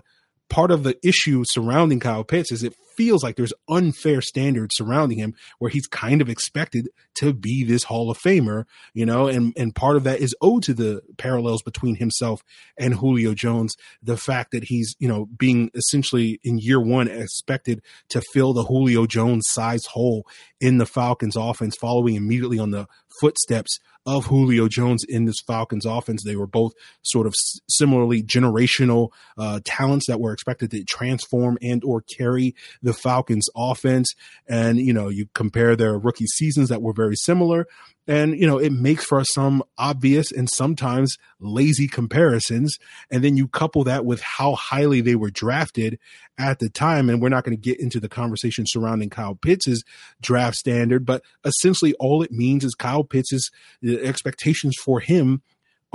part 0.49 0.71
of 0.71 0.83
the 0.83 0.97
issue 1.05 1.43
surrounding 1.45 1.99
Kyle 1.99 2.23
Pitts 2.23 2.53
is 2.53 2.63
it 2.63 2.75
feels 2.97 3.23
like 3.23 3.35
there's 3.35 3.53
unfair 3.69 4.21
standards 4.21 4.75
surrounding 4.75 5.17
him 5.17 5.33
where 5.59 5.69
he's 5.69 5.87
kind 5.87 6.21
of 6.21 6.29
expected 6.29 6.89
to 7.15 7.33
be 7.33 7.63
this 7.63 7.83
Hall 7.83 8.11
of 8.11 8.17
Famer, 8.17 8.65
you 8.93 9.05
know, 9.05 9.27
and, 9.27 9.53
and 9.57 9.75
part 9.75 9.95
of 9.95 10.03
that 10.03 10.19
is 10.19 10.35
owed 10.41 10.63
to 10.63 10.73
the 10.73 11.01
parallels 11.17 11.61
between 11.61 11.95
himself 11.95 12.41
and 12.77 12.95
Julio 12.95 13.33
Jones. 13.33 13.75
The 14.01 14.17
fact 14.17 14.51
that 14.51 14.65
he's, 14.65 14.95
you 14.99 15.07
know, 15.07 15.25
being 15.25 15.71
essentially 15.73 16.39
in 16.43 16.57
year 16.57 16.79
one 16.79 17.07
expected 17.07 17.81
to 18.09 18.21
fill 18.33 18.53
the 18.53 18.65
Julio 18.65 19.05
Jones 19.05 19.43
size 19.49 19.85
hole 19.85 20.25
in 20.59 20.77
the 20.77 20.85
Falcons 20.85 21.35
offense, 21.35 21.75
following 21.79 22.15
immediately 22.15 22.59
on 22.59 22.71
the 22.71 22.87
footsteps 23.19 23.79
of 24.05 24.27
Julio 24.27 24.67
Jones 24.67 25.03
in 25.03 25.25
this 25.25 25.41
Falcons 25.45 25.85
offense. 25.85 26.23
They 26.23 26.35
were 26.35 26.47
both 26.47 26.73
sort 27.01 27.25
of 27.25 27.33
similarly 27.67 28.21
generational 28.21 29.09
uh, 29.37 29.61
talents 29.65 30.05
that 30.07 30.19
were 30.19 30.31
expected 30.31 30.71
to 30.71 30.83
transform 30.83 31.57
and 31.61 31.83
or 31.83 32.01
carry 32.01 32.55
the 32.85 32.93
Falcons 32.93 33.47
offense. 33.55 34.13
And, 34.47 34.79
you 34.79 34.93
know, 34.93 35.09
you 35.09 35.27
compare 35.33 35.75
their 35.75 35.97
rookie 35.97 36.27
seasons 36.27 36.69
that 36.69 36.81
were 36.81 36.93
very 36.93 37.15
similar. 37.15 37.67
And, 38.07 38.39
you 38.39 38.45
know, 38.45 38.59
it 38.59 38.71
makes 38.71 39.03
for 39.03 39.23
some 39.25 39.63
obvious 39.77 40.31
and 40.31 40.47
sometimes 40.49 41.17
lazy 41.39 41.87
comparisons. 41.87 42.77
And 43.09 43.23
then 43.23 43.35
you 43.35 43.47
couple 43.47 43.83
that 43.85 44.05
with 44.05 44.21
how 44.21 44.53
highly 44.53 45.01
they 45.01 45.15
were 45.15 45.31
drafted 45.31 45.97
at 46.37 46.59
the 46.59 46.69
time. 46.69 47.09
And 47.09 47.21
we're 47.21 47.29
not 47.29 47.43
going 47.43 47.57
to 47.57 47.61
get 47.61 47.79
into 47.79 47.99
the 47.99 48.09
conversation 48.09 48.65
surrounding 48.67 49.09
Kyle 49.09 49.35
Pitts' 49.35 49.81
draft 50.21 50.55
standard, 50.55 51.05
but 51.05 51.23
essentially 51.43 51.93
all 51.99 52.21
it 52.21 52.31
means 52.31 52.63
is 52.63 52.75
Kyle 52.75 53.03
Pitts' 53.03 53.49
expectations 53.83 54.75
for 54.79 54.99
him 54.99 55.41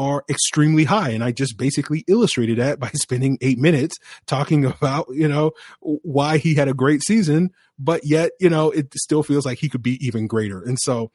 are 0.00 0.25
extremely 0.30 0.85
high. 0.85 1.11
And 1.11 1.23
I 1.23 1.30
just 1.30 1.59
basically 1.59 2.04
illustrated 2.09 2.57
that 2.57 2.80
by 2.80 2.88
spending 2.95 3.37
eight 3.42 3.59
minutes 3.59 3.99
talking 4.26 4.64
about, 4.64 5.07
you 5.11 5.28
know, 5.28 5.52
why 5.80 6.38
he 6.38 6.54
had 6.54 6.69
a 6.69 6.75
great 6.75 7.02
season, 7.02 7.50
but 7.78 8.00
yet, 8.02 8.30
you 8.40 8.49
know, 8.49 8.71
it 8.71 8.95
still 8.95 9.23
feels 9.23 9.45
like 9.45 9.59
he 9.59 9.69
could 9.69 9.83
be 9.83 9.99
even 10.04 10.26
greater. 10.26 10.62
And 10.62 10.78
so 10.80 11.11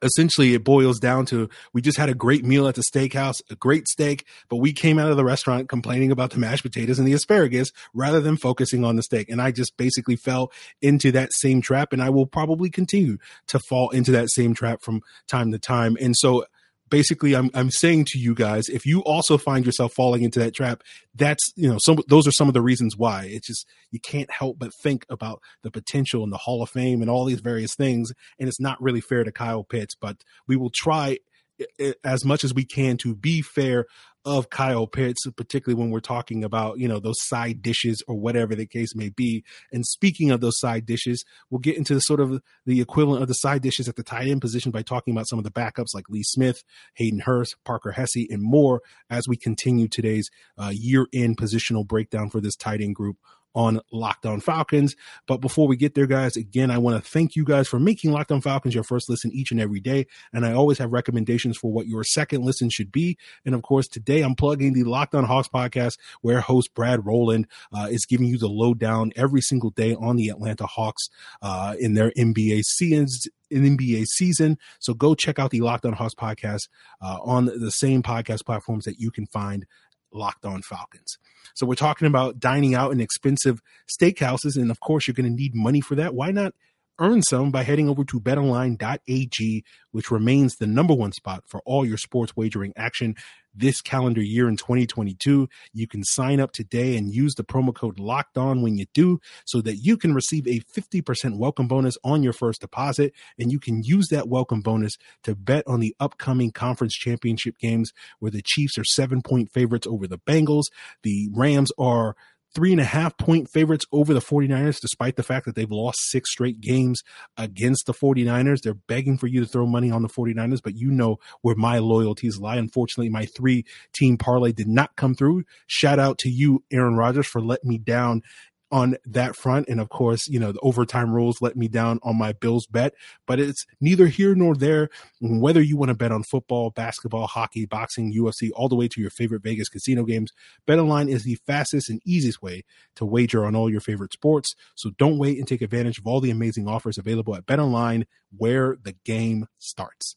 essentially 0.00 0.54
it 0.54 0.64
boils 0.64 0.98
down 0.98 1.26
to 1.26 1.50
we 1.74 1.82
just 1.82 1.98
had 1.98 2.08
a 2.08 2.14
great 2.14 2.46
meal 2.46 2.66
at 2.66 2.76
the 2.76 2.82
steakhouse, 2.82 3.42
a 3.50 3.56
great 3.56 3.86
steak, 3.86 4.26
but 4.48 4.56
we 4.56 4.72
came 4.72 4.98
out 4.98 5.10
of 5.10 5.18
the 5.18 5.24
restaurant 5.24 5.68
complaining 5.68 6.10
about 6.10 6.30
the 6.30 6.38
mashed 6.38 6.62
potatoes 6.62 6.98
and 6.98 7.06
the 7.06 7.12
asparagus 7.12 7.72
rather 7.92 8.22
than 8.22 8.38
focusing 8.38 8.86
on 8.86 8.96
the 8.96 9.02
steak. 9.02 9.28
And 9.28 9.42
I 9.42 9.52
just 9.52 9.76
basically 9.76 10.16
fell 10.16 10.50
into 10.80 11.12
that 11.12 11.28
same 11.34 11.60
trap 11.60 11.92
and 11.92 12.02
I 12.02 12.08
will 12.08 12.26
probably 12.26 12.70
continue 12.70 13.18
to 13.48 13.58
fall 13.68 13.90
into 13.90 14.12
that 14.12 14.30
same 14.30 14.54
trap 14.54 14.80
from 14.80 15.02
time 15.28 15.52
to 15.52 15.58
time. 15.58 15.98
And 16.00 16.16
so 16.16 16.46
basically 16.92 17.34
I'm 17.34 17.50
I'm 17.54 17.70
saying 17.70 18.04
to 18.10 18.18
you 18.18 18.34
guys, 18.34 18.68
if 18.68 18.84
you 18.84 19.00
also 19.00 19.38
find 19.38 19.64
yourself 19.64 19.94
falling 19.94 20.22
into 20.22 20.38
that 20.40 20.54
trap, 20.54 20.82
that's 21.14 21.42
you 21.56 21.68
know 21.68 21.78
some 21.82 21.98
those 22.06 22.28
are 22.28 22.32
some 22.32 22.46
of 22.46 22.54
the 22.54 22.62
reasons 22.62 22.96
why. 22.96 23.24
It's 23.28 23.48
just 23.48 23.66
you 23.90 23.98
can't 23.98 24.30
help 24.30 24.58
but 24.58 24.72
think 24.82 25.04
about 25.08 25.40
the 25.62 25.70
potential 25.70 26.22
and 26.22 26.32
the 26.32 26.36
Hall 26.36 26.62
of 26.62 26.70
Fame 26.70 27.00
and 27.00 27.10
all 27.10 27.24
these 27.24 27.40
various 27.40 27.74
things, 27.74 28.12
and 28.38 28.46
it's 28.46 28.60
not 28.60 28.80
really 28.80 29.00
fair 29.00 29.24
to 29.24 29.32
Kyle 29.32 29.64
Pitts. 29.64 29.96
But 29.96 30.18
we 30.46 30.56
will 30.56 30.70
try 30.72 31.18
eh, 31.58 31.64
eh, 31.80 31.92
as 32.04 32.24
much 32.24 32.44
as 32.44 32.54
we 32.54 32.64
can 32.64 32.98
to 32.98 33.16
be 33.16 33.40
fair 33.40 33.86
of 34.24 34.50
Kyle 34.50 34.86
Pitts, 34.86 35.26
particularly 35.36 35.80
when 35.80 35.90
we're 35.90 36.00
talking 36.00 36.44
about, 36.44 36.78
you 36.78 36.86
know, 36.86 37.00
those 37.00 37.20
side 37.20 37.62
dishes 37.62 38.02
or 38.06 38.14
whatever 38.14 38.54
the 38.54 38.66
case 38.66 38.94
may 38.94 39.08
be. 39.08 39.44
And 39.72 39.84
speaking 39.84 40.30
of 40.30 40.40
those 40.40 40.58
side 40.58 40.86
dishes, 40.86 41.24
we'll 41.50 41.58
get 41.58 41.76
into 41.76 41.94
the 41.94 42.00
sort 42.00 42.20
of 42.20 42.40
the 42.64 42.80
equivalent 42.80 43.22
of 43.22 43.28
the 43.28 43.34
side 43.34 43.62
dishes 43.62 43.88
at 43.88 43.96
the 43.96 44.02
tight 44.02 44.28
end 44.28 44.40
position 44.40 44.70
by 44.70 44.82
talking 44.82 45.12
about 45.12 45.28
some 45.28 45.38
of 45.38 45.44
the 45.44 45.50
backups 45.50 45.94
like 45.94 46.08
Lee 46.08 46.22
Smith, 46.22 46.62
Hayden 46.94 47.20
Hurst, 47.20 47.56
Parker 47.64 47.92
Hesse, 47.92 48.26
and 48.30 48.42
more 48.42 48.82
as 49.10 49.24
we 49.28 49.36
continue 49.36 49.88
today's 49.88 50.30
uh, 50.58 50.70
year 50.72 51.06
end 51.12 51.36
positional 51.36 51.86
breakdown 51.86 52.30
for 52.30 52.40
this 52.40 52.56
tight 52.56 52.80
end 52.80 52.94
group 52.94 53.16
on 53.54 53.80
Locked 53.92 54.26
On 54.26 54.40
Falcons. 54.40 54.96
But 55.26 55.38
before 55.38 55.68
we 55.68 55.76
get 55.76 55.94
there, 55.94 56.06
guys, 56.06 56.36
again, 56.36 56.70
I 56.70 56.78
want 56.78 57.02
to 57.02 57.10
thank 57.10 57.36
you 57.36 57.44
guys 57.44 57.68
for 57.68 57.78
making 57.78 58.12
Locked 58.12 58.32
On 58.32 58.40
Falcons 58.40 58.74
your 58.74 58.84
first 58.84 59.08
listen 59.08 59.30
each 59.32 59.50
and 59.50 59.60
every 59.60 59.80
day. 59.80 60.06
And 60.32 60.46
I 60.46 60.52
always 60.52 60.78
have 60.78 60.92
recommendations 60.92 61.56
for 61.56 61.72
what 61.72 61.86
your 61.86 62.04
second 62.04 62.44
listen 62.44 62.70
should 62.70 62.92
be. 62.92 63.18
And 63.44 63.54
of 63.54 63.62
course, 63.62 63.88
today 63.88 64.22
I'm 64.22 64.34
plugging 64.34 64.72
the 64.72 64.84
Locked 64.84 65.14
On 65.14 65.24
Hawks 65.24 65.48
podcast, 65.48 65.98
where 66.20 66.40
host 66.40 66.74
Brad 66.74 67.04
Rowland 67.04 67.46
uh, 67.72 67.88
is 67.90 68.06
giving 68.06 68.26
you 68.26 68.38
the 68.38 68.48
lowdown 68.48 69.12
every 69.16 69.40
single 69.40 69.70
day 69.70 69.94
on 69.94 70.16
the 70.16 70.28
Atlanta 70.28 70.66
Hawks 70.66 71.08
uh, 71.40 71.74
in 71.78 71.94
their 71.94 72.10
NBA 72.12 72.62
seasons 72.64 73.28
NBA 73.52 74.06
season. 74.06 74.58
So 74.78 74.94
go 74.94 75.14
check 75.14 75.38
out 75.38 75.50
the 75.50 75.60
Locked 75.60 75.84
On 75.84 75.92
Hawks 75.92 76.14
podcast 76.14 76.68
uh, 77.00 77.18
on 77.22 77.46
the 77.46 77.70
same 77.70 78.02
podcast 78.02 78.44
platforms 78.44 78.84
that 78.86 78.98
you 78.98 79.10
can 79.10 79.26
find 79.26 79.66
Locked 80.12 80.44
On 80.44 80.62
Falcons. 80.62 81.18
So 81.54 81.66
we're 81.66 81.74
talking 81.74 82.06
about 82.06 82.38
dining 82.38 82.74
out 82.74 82.92
in 82.92 83.00
expensive 83.00 83.60
steakhouses, 83.88 84.56
and 84.56 84.70
of 84.70 84.80
course, 84.80 85.06
you're 85.06 85.14
going 85.14 85.30
to 85.30 85.42
need 85.42 85.54
money 85.54 85.80
for 85.80 85.94
that. 85.96 86.14
Why 86.14 86.30
not 86.30 86.54
earn 86.98 87.22
some 87.22 87.50
by 87.50 87.62
heading 87.62 87.88
over 87.88 88.04
to 88.04 88.20
betonline.ag, 88.20 89.64
which 89.90 90.10
remains 90.10 90.56
the 90.56 90.66
number 90.66 90.94
one 90.94 91.12
spot 91.12 91.42
for 91.46 91.60
all 91.64 91.84
your 91.84 91.98
sports 91.98 92.36
wagering 92.36 92.72
action 92.76 93.16
this 93.54 93.80
calendar 93.80 94.22
year 94.22 94.48
in 94.48 94.56
2022. 94.56 95.48
You 95.72 95.86
can 95.86 96.04
sign 96.04 96.40
up 96.40 96.52
today 96.52 96.96
and 96.96 97.14
use 97.14 97.34
the 97.34 97.44
promo 97.44 97.74
code 97.74 97.98
locked 97.98 98.38
on 98.38 98.62
when 98.62 98.76
you 98.76 98.86
do 98.94 99.20
so 99.44 99.60
that 99.62 99.76
you 99.76 99.96
can 99.96 100.14
receive 100.14 100.46
a 100.46 100.60
50% 100.60 101.38
welcome 101.38 101.68
bonus 101.68 101.96
on 102.04 102.22
your 102.22 102.32
first 102.32 102.60
deposit. 102.60 103.12
And 103.38 103.52
you 103.52 103.58
can 103.58 103.82
use 103.82 104.08
that 104.08 104.28
welcome 104.28 104.60
bonus 104.60 104.96
to 105.24 105.34
bet 105.34 105.64
on 105.66 105.80
the 105.80 105.94
upcoming 106.00 106.50
conference 106.50 106.94
championship 106.94 107.58
games 107.58 107.92
where 108.18 108.30
the 108.30 108.42
Chiefs 108.42 108.78
are 108.78 108.84
seven 108.84 109.22
point 109.22 109.52
favorites 109.52 109.86
over 109.86 110.06
the 110.06 110.18
Bengals. 110.18 110.64
The 111.02 111.28
Rams 111.32 111.70
are 111.78 112.16
three 112.54 112.72
and 112.72 112.80
a 112.80 112.84
half 112.84 113.16
point 113.16 113.48
favorites 113.48 113.84
over 113.92 114.12
the 114.12 114.20
49ers, 114.20 114.80
despite 114.80 115.16
the 115.16 115.22
fact 115.22 115.46
that 115.46 115.54
they've 115.54 115.70
lost 115.70 116.10
six 116.10 116.30
straight 116.30 116.60
games 116.60 117.02
against 117.36 117.86
the 117.86 117.94
49ers. 117.94 118.62
They're 118.62 118.74
begging 118.74 119.18
for 119.18 119.26
you 119.26 119.40
to 119.40 119.46
throw 119.46 119.66
money 119.66 119.90
on 119.90 120.02
the 120.02 120.08
49ers, 120.08 120.62
but 120.62 120.74
you 120.74 120.90
know 120.90 121.16
where 121.40 121.56
my 121.56 121.78
loyalties 121.78 122.38
lie. 122.38 122.56
Unfortunately, 122.56 123.08
my 123.08 123.26
three 123.26 123.64
team 123.92 124.18
parlay 124.18 124.52
did 124.52 124.68
not 124.68 124.96
come 124.96 125.14
through. 125.14 125.44
Shout 125.66 125.98
out 125.98 126.18
to 126.18 126.28
you, 126.28 126.62
Aaron 126.70 126.96
Rodgers, 126.96 127.26
for 127.26 127.40
letting 127.40 127.68
me 127.68 127.78
down 127.78 128.22
on 128.72 128.96
that 129.04 129.36
front. 129.36 129.68
And 129.68 129.80
of 129.80 129.90
course, 129.90 130.26
you 130.26 130.40
know, 130.40 130.50
the 130.50 130.60
overtime 130.60 131.12
rules 131.12 131.42
let 131.42 131.56
me 131.56 131.68
down 131.68 132.00
on 132.02 132.18
my 132.18 132.32
Bills 132.32 132.66
bet, 132.66 132.94
but 133.26 133.38
it's 133.38 133.66
neither 133.80 134.06
here 134.06 134.34
nor 134.34 134.56
there. 134.56 134.88
Whether 135.20 135.60
you 135.60 135.76
want 135.76 135.90
to 135.90 135.94
bet 135.94 136.10
on 136.10 136.22
football, 136.22 136.70
basketball, 136.70 137.26
hockey, 137.26 137.66
boxing, 137.66 138.14
UFC, 138.14 138.50
all 138.54 138.68
the 138.68 138.74
way 138.74 138.88
to 138.88 139.00
your 139.00 139.10
favorite 139.10 139.42
Vegas 139.42 139.68
casino 139.68 140.04
games, 140.04 140.32
BetOnline 140.66 141.08
is 141.08 141.24
the 141.24 141.38
fastest 141.46 141.90
and 141.90 142.00
easiest 142.06 142.42
way 142.42 142.64
to 142.96 143.04
wager 143.04 143.44
on 143.44 143.54
all 143.54 143.70
your 143.70 143.80
favorite 143.80 144.14
sports. 144.14 144.56
So 144.74 144.90
don't 144.98 145.18
wait 145.18 145.38
and 145.38 145.46
take 145.46 145.62
advantage 145.62 145.98
of 145.98 146.06
all 146.06 146.20
the 146.20 146.30
amazing 146.30 146.66
offers 146.66 146.96
available 146.96 147.36
at 147.36 147.46
BetOnline 147.46 148.06
where 148.36 148.78
the 148.82 148.96
game 149.04 149.46
starts. 149.58 150.16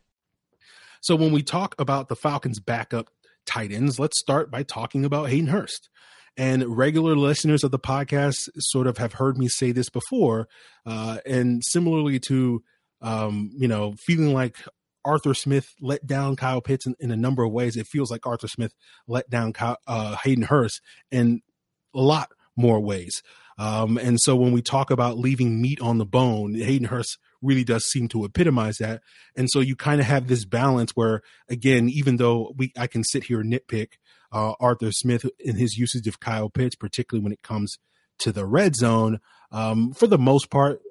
So 1.01 1.15
when 1.15 1.31
we 1.31 1.41
talk 1.41 1.75
about 1.79 2.07
the 2.07 2.15
Falcons' 2.15 2.59
backup 2.59 3.09
tight 3.45 3.71
ends, 3.71 3.99
let's 3.99 4.19
start 4.19 4.51
by 4.51 4.63
talking 4.63 5.03
about 5.03 5.29
Hayden 5.29 5.47
Hurst. 5.47 5.89
And 6.37 6.77
regular 6.77 7.15
listeners 7.15 7.63
of 7.63 7.71
the 7.71 7.79
podcast 7.79 8.49
sort 8.59 8.87
of 8.87 8.97
have 8.99 9.13
heard 9.13 9.37
me 9.37 9.47
say 9.47 9.71
this 9.71 9.89
before. 9.89 10.47
Uh, 10.85 11.17
and 11.25 11.63
similarly 11.65 12.19
to, 12.19 12.63
um, 13.01 13.49
you 13.57 13.67
know, 13.67 13.95
feeling 13.97 14.33
like 14.33 14.57
Arthur 15.03 15.33
Smith 15.33 15.73
let 15.81 16.05
down 16.05 16.35
Kyle 16.35 16.61
Pitts 16.61 16.85
in, 16.85 16.95
in, 16.99 17.11
a 17.11 17.17
number 17.17 17.43
of 17.43 17.51
ways, 17.51 17.75
it 17.75 17.87
feels 17.87 18.11
like 18.11 18.25
Arthur 18.27 18.47
Smith 18.47 18.73
let 19.07 19.29
down 19.29 19.53
Kyle, 19.53 19.77
uh, 19.87 20.15
Hayden 20.23 20.43
Hurst 20.43 20.81
in 21.11 21.41
a 21.95 21.99
lot 21.99 22.29
more 22.55 22.79
ways. 22.79 23.23
Um, 23.57 23.97
and 23.97 24.19
so 24.19 24.35
when 24.35 24.51
we 24.51 24.61
talk 24.61 24.91
about 24.91 25.17
leaving 25.17 25.61
meat 25.61 25.81
on 25.81 25.97
the 25.97 26.05
bone, 26.05 26.55
Hayden 26.55 26.87
Hurst 26.87 27.17
really 27.41 27.63
does 27.63 27.85
seem 27.85 28.07
to 28.09 28.23
epitomize 28.25 28.77
that. 28.77 29.01
And 29.35 29.49
so 29.51 29.59
you 29.59 29.75
kind 29.75 29.99
of 29.99 30.07
have 30.07 30.27
this 30.27 30.45
balance 30.45 30.91
where, 30.91 31.21
again, 31.49 31.89
even 31.89 32.17
though 32.17 32.53
we 32.55 32.71
I 32.77 32.87
can 32.87 33.03
sit 33.03 33.25
here 33.25 33.41
and 33.41 33.51
nitpick 33.51 33.93
uh, 34.31 34.53
Arthur 34.59 34.91
Smith 34.91 35.25
in 35.39 35.57
his 35.57 35.77
usage 35.77 36.07
of 36.07 36.19
Kyle 36.19 36.49
Pitts, 36.49 36.75
particularly 36.75 37.23
when 37.23 37.33
it 37.33 37.41
comes 37.41 37.77
to 38.19 38.31
the 38.31 38.45
red 38.45 38.75
zone, 38.75 39.19
um, 39.51 39.93
for 39.93 40.07
the 40.07 40.17
most 40.17 40.49
part, 40.49 40.81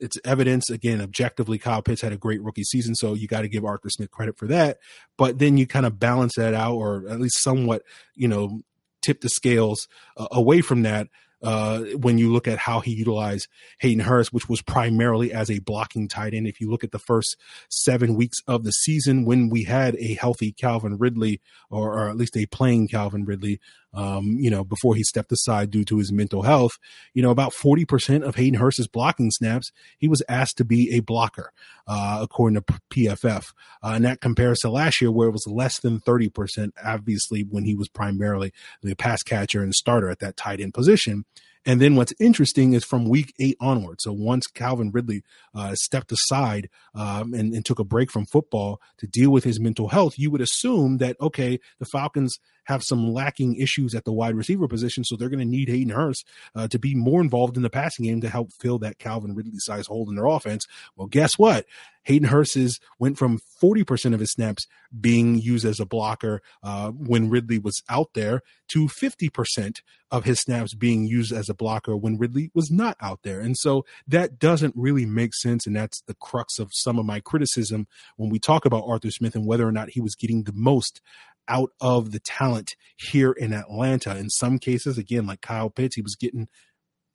it's 0.00 0.18
evidence 0.24 0.68
again 0.70 1.00
objectively 1.00 1.58
kyle 1.58 1.82
pitts 1.82 2.02
had 2.02 2.12
a 2.12 2.16
great 2.16 2.42
rookie 2.42 2.62
season 2.62 2.94
so 2.94 3.14
you 3.14 3.26
got 3.26 3.40
to 3.40 3.48
give 3.48 3.64
arthur 3.64 3.88
smith 3.88 4.10
credit 4.10 4.36
for 4.36 4.46
that 4.46 4.78
but 5.16 5.38
then 5.38 5.56
you 5.56 5.66
kind 5.66 5.86
of 5.86 5.98
balance 5.98 6.34
that 6.36 6.54
out 6.54 6.74
or 6.74 7.08
at 7.08 7.18
least 7.20 7.42
somewhat 7.42 7.82
you 8.14 8.28
know 8.28 8.60
tip 9.00 9.20
the 9.20 9.28
scales 9.28 9.88
uh, 10.16 10.28
away 10.30 10.60
from 10.60 10.82
that 10.82 11.08
uh, 11.42 11.80
when 11.96 12.18
you 12.18 12.32
look 12.32 12.48
at 12.48 12.58
how 12.58 12.80
he 12.80 12.92
utilized 12.92 13.48
Hayden 13.80 14.04
Hurst, 14.04 14.32
which 14.32 14.48
was 14.48 14.62
primarily 14.62 15.32
as 15.32 15.50
a 15.50 15.60
blocking 15.60 16.08
tight 16.08 16.34
end. 16.34 16.46
If 16.46 16.60
you 16.60 16.70
look 16.70 16.84
at 16.84 16.92
the 16.92 16.98
first 16.98 17.36
seven 17.68 18.14
weeks 18.14 18.38
of 18.46 18.64
the 18.64 18.72
season, 18.72 19.24
when 19.24 19.48
we 19.48 19.64
had 19.64 19.96
a 19.96 20.14
healthy 20.14 20.52
Calvin 20.52 20.98
Ridley, 20.98 21.40
or, 21.70 21.94
or 21.94 22.08
at 22.08 22.16
least 22.16 22.36
a 22.36 22.46
playing 22.46 22.88
Calvin 22.88 23.24
Ridley, 23.24 23.60
um, 23.94 24.36
you 24.38 24.50
know, 24.50 24.64
before 24.64 24.94
he 24.94 25.02
stepped 25.02 25.32
aside 25.32 25.70
due 25.70 25.84
to 25.84 25.98
his 25.98 26.12
mental 26.12 26.42
health, 26.42 26.72
you 27.14 27.22
know, 27.22 27.30
about 27.30 27.52
40% 27.52 28.22
of 28.22 28.34
Hayden 28.34 28.60
Hurst's 28.60 28.86
blocking 28.86 29.30
snaps, 29.30 29.70
he 29.98 30.08
was 30.08 30.22
asked 30.28 30.58
to 30.58 30.64
be 30.64 30.94
a 30.94 31.00
blocker, 31.00 31.52
uh, 31.86 32.18
according 32.20 32.60
to 32.60 32.74
PFF. 32.92 33.52
Uh, 33.82 33.92
and 33.94 34.04
that 34.04 34.20
compares 34.20 34.58
to 34.60 34.70
last 34.70 35.00
year 35.00 35.10
where 35.10 35.28
it 35.28 35.32
was 35.32 35.46
less 35.46 35.80
than 35.80 36.00
30%, 36.00 36.70
obviously, 36.84 37.42
when 37.48 37.64
he 37.64 37.74
was 37.74 37.88
primarily 37.88 38.52
the 38.82 38.94
pass 38.94 39.22
catcher 39.22 39.62
and 39.62 39.74
starter 39.74 40.10
at 40.10 40.18
that 40.18 40.36
tight 40.36 40.60
end 40.60 40.74
position. 40.74 41.24
And 41.66 41.80
then 41.80 41.96
what's 41.96 42.14
interesting 42.18 42.72
is 42.72 42.84
from 42.84 43.08
week 43.08 43.34
eight 43.38 43.56
onward. 43.60 44.00
So 44.00 44.12
once 44.12 44.46
Calvin 44.46 44.90
Ridley 44.90 45.22
uh, 45.54 45.74
stepped 45.74 46.12
aside 46.12 46.68
um, 46.94 47.34
and, 47.34 47.52
and, 47.52 47.64
took 47.64 47.78
a 47.78 47.84
break 47.84 48.10
from 48.10 48.26
football 48.26 48.80
to 48.98 49.06
deal 49.06 49.30
with 49.30 49.44
his 49.44 49.60
mental 49.60 49.88
health, 49.88 50.18
you 50.18 50.30
would 50.30 50.40
assume 50.40 50.98
that, 50.98 51.16
okay, 51.20 51.60
the 51.78 51.84
Falcons 51.84 52.38
have 52.64 52.82
some 52.82 53.12
lacking 53.12 53.56
issues 53.56 53.94
at 53.94 54.04
the 54.04 54.12
wide 54.12 54.34
receiver 54.34 54.68
position. 54.68 55.02
So 55.02 55.16
they're 55.16 55.30
going 55.30 55.38
to 55.38 55.44
need 55.44 55.68
Hayden 55.68 55.94
Hurst 55.94 56.26
uh, 56.54 56.68
to 56.68 56.78
be 56.78 56.94
more 56.94 57.20
involved 57.20 57.56
in 57.56 57.62
the 57.62 57.70
passing 57.70 58.04
game 58.04 58.20
to 58.20 58.28
help 58.28 58.52
fill 58.52 58.78
that 58.80 58.98
Calvin 58.98 59.34
Ridley 59.34 59.58
size 59.58 59.86
hole 59.86 60.08
in 60.08 60.16
their 60.16 60.26
offense. 60.26 60.66
Well, 60.94 61.08
guess 61.08 61.38
what? 61.38 61.64
Hayden 62.08 62.28
Hurst's 62.28 62.80
went 62.98 63.18
from 63.18 63.38
40% 63.62 64.14
of 64.14 64.20
his 64.20 64.32
snaps 64.32 64.66
being 64.98 65.38
used 65.38 65.66
as 65.66 65.78
a 65.78 65.84
blocker 65.84 66.40
uh, 66.62 66.90
when 66.90 67.28
Ridley 67.28 67.58
was 67.58 67.82
out 67.90 68.14
there 68.14 68.40
to 68.68 68.88
50% 68.88 69.82
of 70.10 70.24
his 70.24 70.40
snaps 70.40 70.74
being 70.74 71.06
used 71.06 71.32
as 71.32 71.50
a 71.50 71.54
blocker 71.54 71.94
when 71.94 72.16
Ridley 72.16 72.50
was 72.54 72.70
not 72.70 72.96
out 73.02 73.20
there. 73.24 73.40
And 73.40 73.58
so 73.58 73.84
that 74.06 74.38
doesn't 74.38 74.74
really 74.74 75.04
make 75.04 75.34
sense. 75.34 75.66
And 75.66 75.76
that's 75.76 76.00
the 76.06 76.14
crux 76.14 76.58
of 76.58 76.70
some 76.72 76.98
of 76.98 77.04
my 77.04 77.20
criticism 77.20 77.86
when 78.16 78.30
we 78.30 78.38
talk 78.38 78.64
about 78.64 78.84
Arthur 78.86 79.10
Smith 79.10 79.34
and 79.34 79.46
whether 79.46 79.68
or 79.68 79.72
not 79.72 79.90
he 79.90 80.00
was 80.00 80.14
getting 80.14 80.44
the 80.44 80.54
most 80.54 81.02
out 81.46 81.72
of 81.78 82.12
the 82.12 82.20
talent 82.20 82.74
here 82.96 83.32
in 83.32 83.52
Atlanta. 83.52 84.16
In 84.16 84.30
some 84.30 84.58
cases, 84.58 84.96
again, 84.96 85.26
like 85.26 85.42
Kyle 85.42 85.70
Pitts, 85.70 85.96
he 85.96 86.02
was 86.02 86.16
getting 86.16 86.48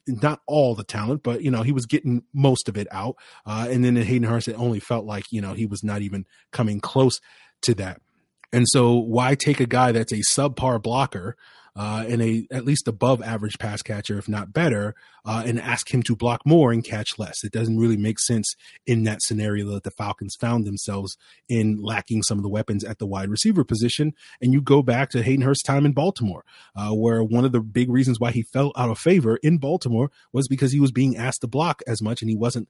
not 0.08 0.42
all 0.48 0.76
the 0.76 0.84
talent, 0.84 1.24
but 1.24 1.42
you 1.42 1.52
know, 1.52 1.62
he 1.62 1.72
was 1.72 1.86
getting 1.86 2.24
most 2.34 2.68
of 2.70 2.78
it 2.78 2.88
out. 2.92 3.16
Uh, 3.46 3.68
and 3.70 3.84
then 3.84 3.98
in 3.98 4.04
Hayden 4.04 4.28
Hurst, 4.28 4.48
it 4.48 4.60
only 4.60 4.80
felt 4.80 5.06
like, 5.06 5.26
you 5.32 5.42
know, 5.42 5.54
he 5.54 5.66
was 5.66 5.84
not 5.84 6.02
even 6.02 6.26
coming 6.52 6.80
close 6.80 7.20
to 7.64 7.74
that. 7.76 8.02
And 8.52 8.66
so 8.70 8.94
why 8.94 9.36
take 9.36 9.60
a 9.60 9.66
guy 9.66 9.92
that's 9.92 10.12
a 10.12 10.22
subpar 10.32 10.82
blocker 10.82 11.36
uh, 11.76 12.06
and 12.08 12.22
a 12.22 12.48
at 12.52 12.66
least 12.66 12.88
above 12.88 13.22
average 13.22 13.58
pass 13.60 13.82
catcher, 13.82 14.18
if 14.18 14.30
not 14.30 14.54
better, 14.54 14.96
uh, 15.26 15.44
and 15.46 15.60
ask 15.60 15.94
him 15.94 16.04
to 16.04 16.16
block 16.16 16.42
more 16.46 16.72
and 16.72 16.84
catch 16.84 17.18
less. 17.18 17.44
It 17.44 17.52
doesn't 17.52 17.78
really 17.78 17.98
make 17.98 18.20
sense 18.20 18.56
in 18.86 19.04
that 19.04 19.22
scenario 19.22 19.72
that 19.72 19.84
the 19.84 19.92
Falcons 19.92 20.36
found 20.36 20.66
themselves 20.66 21.18
in 21.50 21.78
lacking 21.82 22.24
some 22.24 22.38
of 22.38 22.44
the 22.44 22.50
weapons 22.50 22.84
at 22.84 23.00
the 23.00 23.08
wide 23.08 23.30
receiver 23.30 23.64
position. 23.64 24.14
And 24.42 24.54
you 24.54 24.62
go 24.62 24.82
back 24.82 25.10
to 25.12 25.24
Hayden 25.24 25.46
Hurst's 25.46 25.64
time 25.64 25.86
in 25.86 25.94
Baltimore, 25.94 26.44
uh, 26.76 26.92
where 26.92 27.24
one 27.24 27.46
of 27.46 27.52
the 27.52 27.62
big 27.62 27.90
reasons 27.90 28.20
why 28.20 28.32
he 28.32 28.44
fell 28.44 28.72
out 28.76 28.90
of 28.90 29.00
favor 29.00 29.38
in 29.38 29.58
Baltimore 29.58 30.12
was 30.32 30.48
because 30.48 30.72
he 30.72 30.80
was 30.80 30.92
being 30.92 31.18
asked 31.18 31.42
to 31.42 31.48
block 31.48 31.82
as 31.88 32.02
much 32.02 32.22
and 32.22 32.30
he 32.30 32.36
wasn't 32.36 32.70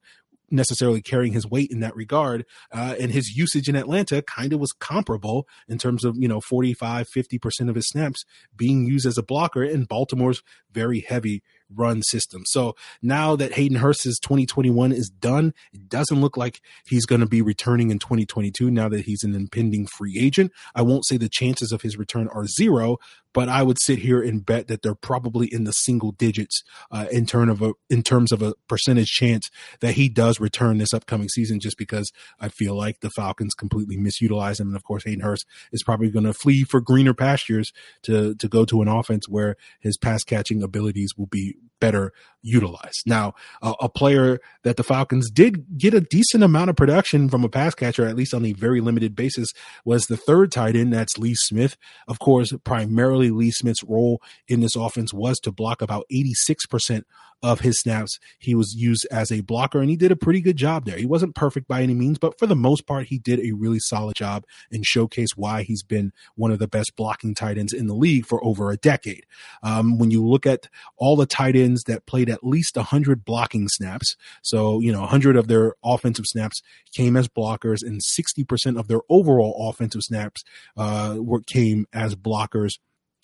necessarily 0.54 1.02
carrying 1.02 1.34
his 1.34 1.48
weight 1.48 1.72
in 1.72 1.80
that 1.82 1.96
regard. 1.96 2.46
Uh, 2.72 2.96
and 3.00 3.12
his 3.12 3.36
usage 3.36 3.68
in 3.68 3.76
Atlanta 3.76 4.22
kind 4.22 4.54
of 4.54 4.60
was 4.60 4.72
comparable 4.72 5.48
in 5.68 5.78
terms 5.78 6.06
of, 6.06 6.16
you 6.18 6.28
know, 6.28 6.40
45, 6.40 7.08
50% 7.10 7.70
of 7.70 7.76
his 7.76 7.88
snaps 7.88 8.24
being 8.56 8.86
used 8.86 9.06
as 9.06 9.18
a 9.18 9.24
blocker 9.24 9.64
in 9.64 9.86
Baltimore's 9.86 10.42
very 10.72 11.02
heavy 11.02 11.44
run 11.76 12.02
system. 12.04 12.44
So 12.46 12.76
now 13.02 13.36
that 13.36 13.54
Hayden 13.54 13.78
Hurst's 13.78 14.20
2021 14.20 14.92
is 14.92 15.10
done, 15.10 15.54
it 15.72 15.90
doesn't 15.90 16.22
look 16.22 16.38
like 16.38 16.62
he's 16.86 17.06
going 17.06 17.22
to 17.22 17.28
be 17.28 17.42
returning 17.42 17.90
in 17.90 18.00
2022 18.00 18.70
now 18.70 18.90
that 18.90 19.06
he's 19.06 19.24
an 19.24 19.36
impending 19.36 19.88
free 19.88 20.18
agent. 20.20 20.52
I 20.76 20.82
won't 20.82 21.06
say 21.06 21.18
the 21.18 21.30
chances 21.30 21.72
of 21.72 21.82
his 21.82 21.98
return 21.98 22.28
are 22.28 22.46
zero, 22.46 22.98
but 23.34 23.50
I 23.50 23.64
would 23.64 23.78
sit 23.80 24.00
here 24.00 24.22
and 24.22 24.46
bet 24.46 24.68
that 24.68 24.82
they're 24.82 24.96
probably 24.96 25.48
in 25.52 25.64
the 25.64 25.72
single 25.72 26.12
digits 26.12 26.64
uh, 26.92 27.06
in 27.12 27.26
terms 27.26 27.52
of 27.52 27.62
a 27.62 27.74
in 27.90 28.04
terms 28.04 28.32
of 28.32 28.42
a 28.42 28.54
percentage 28.68 29.10
chance 29.10 29.50
that 29.82 29.96
he 29.96 30.10
does 30.10 30.40
return 30.40 30.78
this 30.78 30.94
upcoming 30.94 31.30
season. 31.30 31.60
Just 31.60 31.78
because 31.78 32.12
I 32.40 32.50
feel 32.50 32.76
like 32.76 33.00
the 33.02 33.10
Falcons 33.10 33.54
completely 33.54 33.98
misutilize 33.98 34.60
him, 34.60 34.68
and 34.68 34.76
of 34.76 34.84
course 34.84 35.04
Hayden 35.06 35.22
Hurst 35.22 35.46
is 35.72 35.84
probably 35.84 36.10
going 36.10 36.26
to 36.26 36.34
flee 36.34 36.64
for 36.64 36.80
greener 36.80 37.14
pastures 37.14 37.72
to 38.04 38.36
to 38.36 38.48
go 38.48 38.66
to 38.66 38.82
an 38.82 38.88
offense 38.88 39.28
where 39.28 39.56
his 39.80 39.98
pass 39.98 40.24
catching 40.24 40.64
abilities 40.64 41.14
will 41.18 41.28
be 41.28 41.56
better 41.84 42.14
utilized. 42.42 43.04
Now, 43.06 43.34
uh, 43.62 43.74
a 43.82 43.90
player 43.90 44.40
that 44.64 44.78
the 44.78 44.84
Falcons 44.84 45.30
did 45.30 45.78
get 45.78 45.94
a 45.94 46.00
decent 46.00 46.44
amount 46.44 46.70
of 46.70 46.78
production 46.78 47.28
from 47.28 47.44
a 47.44 47.50
pass 47.50 47.76
catcher, 47.76 48.06
at 48.06 48.16
least 48.16 48.34
on 48.34 48.46
a 48.46 48.54
very 48.54 48.80
limited 48.80 49.16
basis, 49.16 49.52
was 49.84 50.06
the 50.06 50.18
third 50.18 50.52
tight 50.52 50.76
end. 50.76 50.94
That's 50.94 51.18
Lee 51.18 51.36
Smith. 51.36 51.76
Of 52.08 52.20
course, 52.20 52.54
primarily 52.64 53.32
Lee 53.32 53.52
Smith's 53.52 53.84
role 53.84 54.22
in 54.48 54.62
this 54.62 54.76
offense 54.76 55.14
was 55.14 55.40
to 55.40 55.52
block 55.52 55.82
about 55.82 56.06
86% 56.12 57.04
of 57.44 57.60
his 57.60 57.78
snaps. 57.80 58.20
He 58.40 58.56
was 58.56 58.74
used 58.74 59.06
as 59.12 59.32
a 59.32 59.42
blocker 59.42 59.82
and 59.82 59.90
he 59.90 59.98
did 59.98 60.12
a 60.12 60.16
pretty 60.16 60.40
good 60.40 60.56
job 60.56 60.86
there. 60.86 60.98
He 60.98 61.06
wasn't 61.06 61.36
perfect 61.36 61.68
by 61.68 61.82
any 61.82 61.94
means, 61.94 62.18
but 62.18 62.40
for 62.40 62.48
the 62.48 62.56
most 62.56 62.88
part, 62.88 63.08
he 63.08 63.20
did 63.20 63.42
a 63.42 63.52
really 63.52 63.80
solid 63.80 64.16
job 64.16 64.46
and 64.72 64.86
showcased 64.86 65.36
why 65.36 65.64
he's 65.64 65.84
been 65.84 66.14
one 66.36 66.52
of 66.52 66.60
the 66.60 66.70
best 66.70 66.96
blocking 66.96 67.36
tight 67.36 67.58
ends 67.58 67.74
in 67.74 67.88
the 67.88 67.94
league 67.94 68.26
for 68.26 68.44
over 68.46 68.72
a 68.72 68.78
decade. 68.78 69.26
Um, 69.62 69.98
when 69.98 70.10
you 70.10 70.26
look 70.26 70.46
at 70.46 70.70
all 70.96 71.18
the 71.18 71.26
tight 71.26 71.58
ends 71.58 71.73
that 71.88 72.06
played 72.06 72.30
at 72.30 72.44
least 72.44 72.76
100 72.76 73.26
blocking 73.26 73.68
snaps, 73.68 74.16
so, 74.42 74.80
you 74.80 74.92
know, 74.92 75.02
100 75.02 75.36
of 75.36 75.48
their 75.48 75.74
offensive 75.84 76.26
snaps 76.28 76.62
came 76.94 77.18
as 77.18 77.28
blockers 77.28 77.80
and 77.82 78.02
60% 78.02 78.80
of 78.80 78.88
their 78.88 79.02
overall 79.10 79.70
offensive 79.70 80.02
snaps 80.04 80.44
uh, 80.78 81.16
were, 81.18 81.42
came 81.42 81.86
as 81.94 82.16
blockers. 82.16 82.74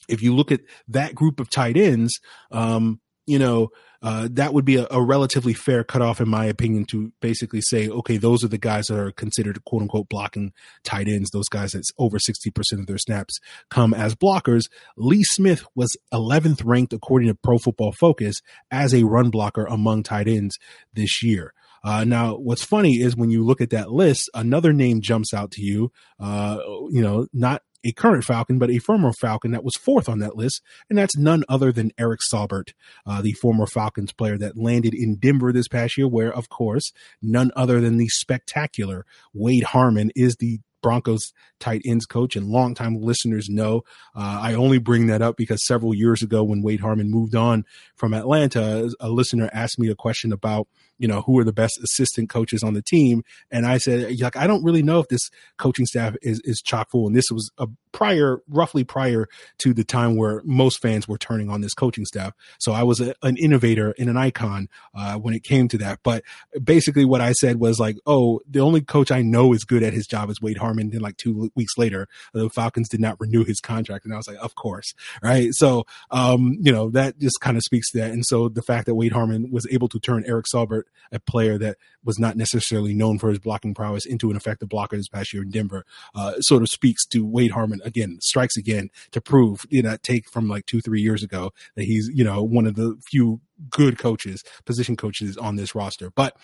If 0.08 0.22
you 0.22 0.36
look 0.36 0.52
at 0.52 0.62
that 0.88 1.14
group 1.14 1.40
of 1.40 1.50
tight 1.50 1.78
ends, 1.78 2.20
um, 2.52 3.00
you 3.30 3.38
know, 3.38 3.70
uh, 4.02 4.28
that 4.32 4.54
would 4.54 4.66
be 4.66 4.78
a, 4.78 4.88
a, 4.90 5.02
relatively 5.02 5.54
fair 5.54 5.84
cutoff, 5.84 6.20
in 6.20 6.28
my 6.28 6.46
opinion, 6.46 6.86
to 6.86 7.12
basically 7.22 7.62
say, 7.62 7.88
okay, 7.90 8.18
those 8.18 8.44
are 8.44 8.48
the 8.48 8.58
guys 8.58 8.86
that 8.88 8.98
are 8.98 9.12
considered 9.12 9.64
quote 9.66 9.84
unquote 9.84 10.10
blocking 10.10 10.52
tight 10.84 11.08
ends. 11.08 11.30
Those 11.30 11.50
guys 11.50 11.74
that's 11.74 11.92
over 12.00 12.18
60% 12.18 12.80
of 12.80 12.88
their 12.88 12.98
snaps 12.98 13.40
come 13.70 13.94
as 13.94 14.16
blockers. 14.16 14.64
Lee 14.98 15.24
Smith 15.24 15.64
was 15.76 15.96
11th 16.12 16.64
ranked, 16.66 16.94
according 16.94 17.28
to 17.28 17.36
Pro 17.36 17.60
Football 17.60 17.92
Focus, 17.92 18.42
as 18.72 18.96
a 18.96 19.04
run 19.04 19.30
blocker 19.30 19.66
among 19.66 20.04
tight 20.04 20.28
ends 20.28 20.58
this 20.94 21.22
year. 21.22 21.54
Uh, 21.84 22.04
now, 22.04 22.36
what's 22.36 22.64
funny 22.64 22.96
is 22.96 23.16
when 23.16 23.30
you 23.30 23.46
look 23.46 23.62
at 23.62 23.70
that 23.70 23.92
list, 23.92 24.30
another 24.34 24.74
name 24.74 25.02
jumps 25.02 25.34
out 25.34 25.52
to 25.52 25.62
you. 25.62 25.92
Uh, 26.20 26.58
you 26.90 27.02
know, 27.02 27.28
not 27.32 27.62
a 27.84 27.92
current 27.92 28.24
Falcon, 28.24 28.60
but 28.60 28.70
a 28.70 28.80
former 28.80 29.12
Falcon 29.14 29.52
that 29.52 29.64
was 29.64 29.76
fourth 29.76 30.10
on 30.10 30.20
that 30.20 30.36
list, 30.36 30.62
and 30.90 30.98
that's 30.98 31.18
none 31.18 31.44
other 31.48 31.72
than 31.72 31.92
Eric 31.98 32.20
Saubert, 32.32 32.74
uh, 33.06 33.22
the 33.22 33.34
former 33.34 33.66
Falcons 33.66 34.14
player 34.14 34.38
that 34.38 34.58
landed 34.58 34.94
in 34.94 35.18
Denver 35.18 35.52
this 35.52 35.68
past 35.68 35.98
year, 35.98 36.08
where, 36.08 36.34
of 36.34 36.50
course, 36.50 36.92
none 37.22 37.52
other 37.56 37.80
than 37.80 37.98
the 37.98 38.10
spectacular 38.10 39.06
Wade 39.34 39.64
Harman 39.64 40.12
is 40.16 40.36
the 40.36 40.60
Broncos 40.82 41.34
tight 41.60 41.82
ends 41.86 42.06
coach, 42.06 42.36
and 42.36 42.48
longtime 42.48 42.96
listeners 43.02 43.50
know 43.50 43.82
uh, 44.16 44.40
I 44.42 44.54
only 44.54 44.78
bring 44.78 45.08
that 45.08 45.22
up 45.22 45.36
because 45.38 45.66
several 45.66 45.94
years 45.94 46.22
ago, 46.22 46.44
when 46.44 46.62
Wade 46.62 46.80
Harman 46.80 47.12
moved 47.12 47.36
on 47.36 47.66
from 47.96 48.14
Atlanta, 48.14 48.90
a 49.00 49.10
listener 49.10 49.50
asked 49.54 49.80
me 49.80 49.90
a 49.90 49.96
question 49.96 50.32
about 50.32 50.68
you 51.00 51.08
know, 51.08 51.22
who 51.22 51.40
are 51.40 51.44
the 51.44 51.54
best 51.54 51.80
assistant 51.84 52.30
coaches 52.30 52.62
on 52.62 52.74
the 52.74 52.82
team. 52.82 53.24
And 53.50 53.66
I 53.66 53.80
said, 53.80 54.20
like, 54.20 54.36
I 54.36 54.46
don't 54.46 54.64
really 54.64 54.84
know 54.84 55.00
if 55.00 55.08
this 55.08 55.30
coaching 55.58 55.86
staff 55.86 56.16
is, 56.22 56.42
is 56.44 56.62
chock 56.62 56.92
full. 56.92 57.08
And 57.08 57.16
this 57.16 57.32
was 57.32 57.50
a 57.58 57.68
prior, 57.92 58.42
roughly 58.48 58.84
prior 58.84 59.28
to 59.60 59.74
the 59.74 59.84
time 59.84 60.16
where 60.16 60.42
most 60.44 60.82
fans 60.82 61.08
were 61.08 61.18
turning 61.18 61.50
on 61.50 61.62
this 61.62 61.74
coaching 61.74 62.06
staff. 62.06 62.34
So 62.60 62.74
I 62.74 62.84
was 62.84 63.00
a, 63.00 63.16
an 63.24 63.38
innovator 63.38 63.96
and 63.98 64.10
an 64.10 64.18
icon, 64.18 64.68
uh, 64.94 65.16
when 65.16 65.34
it 65.34 65.44
came 65.44 65.68
to 65.70 65.78
that. 65.80 66.00
But 66.04 66.24
basically 66.62 67.06
what 67.06 67.22
I 67.22 67.32
said 67.32 67.60
was 67.60 67.80
like, 67.80 67.98
oh, 68.06 68.42
the 68.48 68.60
only 68.60 68.82
coach 68.82 69.10
I 69.10 69.22
know 69.22 69.54
is 69.54 69.64
good 69.64 69.84
at 69.84 69.94
his 69.94 70.06
job 70.06 70.30
is 70.30 70.42
Wade 70.42 70.58
Harman. 70.58 70.90
Then 70.90 71.02
like 71.02 71.18
two 71.18 71.50
weeks 71.56 71.78
later, 71.78 72.08
the 72.34 72.50
Falcons 72.50 72.90
did 72.90 73.00
not 73.00 73.20
renew 73.20 73.44
his 73.44 73.60
contract. 73.60 74.06
And 74.06 74.14
I 74.14 74.18
was 74.18 74.28
like, 74.28 74.38
of 74.38 74.56
course. 74.56 74.94
Right. 75.24 75.50
So, 75.54 75.86
um, 76.12 76.58
you 76.60 76.72
know, 76.72 76.90
that 76.92 77.20
just 77.20 77.40
kind 77.40 77.58
of 77.58 77.64
speaks 77.64 77.92
to 77.92 78.00
that. 78.00 78.12
And 78.12 78.26
so 78.26 78.50
the 78.50 78.62
fact 78.62 78.86
that 78.86 78.96
Wade 78.96 79.14
Harman 79.14 79.50
was 79.52 79.66
able 79.72 79.88
to 79.90 80.00
turn 80.00 80.24
Eric 80.28 80.46
Saubert 80.54 80.84
a 81.12 81.20
player 81.20 81.58
that 81.58 81.78
was 82.04 82.20
not 82.20 82.36
necessarily 82.36 82.94
known 82.94 83.20
for 83.20 83.30
his 83.30 83.40
blocking 83.40 83.74
prowess 83.74 84.06
into 84.06 84.30
an 84.30 84.38
effective 84.38 84.70
blocker 84.70 84.98
this 84.98 85.08
past 85.08 85.34
year 85.34 85.44
in 85.44 85.50
Denver, 85.50 85.86
uh, 86.16 86.40
sort 86.40 86.62
of 86.62 86.68
speaks 86.70 87.06
to 87.08 87.26
Wade 87.26 87.52
Harman 87.52 87.82
again, 87.84 88.18
strikes 88.22 88.58
again 88.58 88.90
to 89.12 89.22
prove, 89.22 89.66
you 89.70 89.82
know, 89.82 89.98
take 90.02 90.30
from 90.30 90.48
like 90.48 90.66
two, 90.66 90.82
three 90.82 91.02
years 91.02 91.24
ago 91.24 91.52
that 91.76 91.84
he's, 91.84 92.10
you 92.14 92.24
know, 92.24 92.44
one 92.44 92.68
of 92.68 92.76
the 92.76 92.98
few 93.10 93.42
good 93.70 93.98
coaches, 93.98 94.44
position 94.66 94.96
coaches 94.96 95.38
on 95.38 95.56
this 95.56 95.76
roster. 95.76 96.10
But 96.12 96.38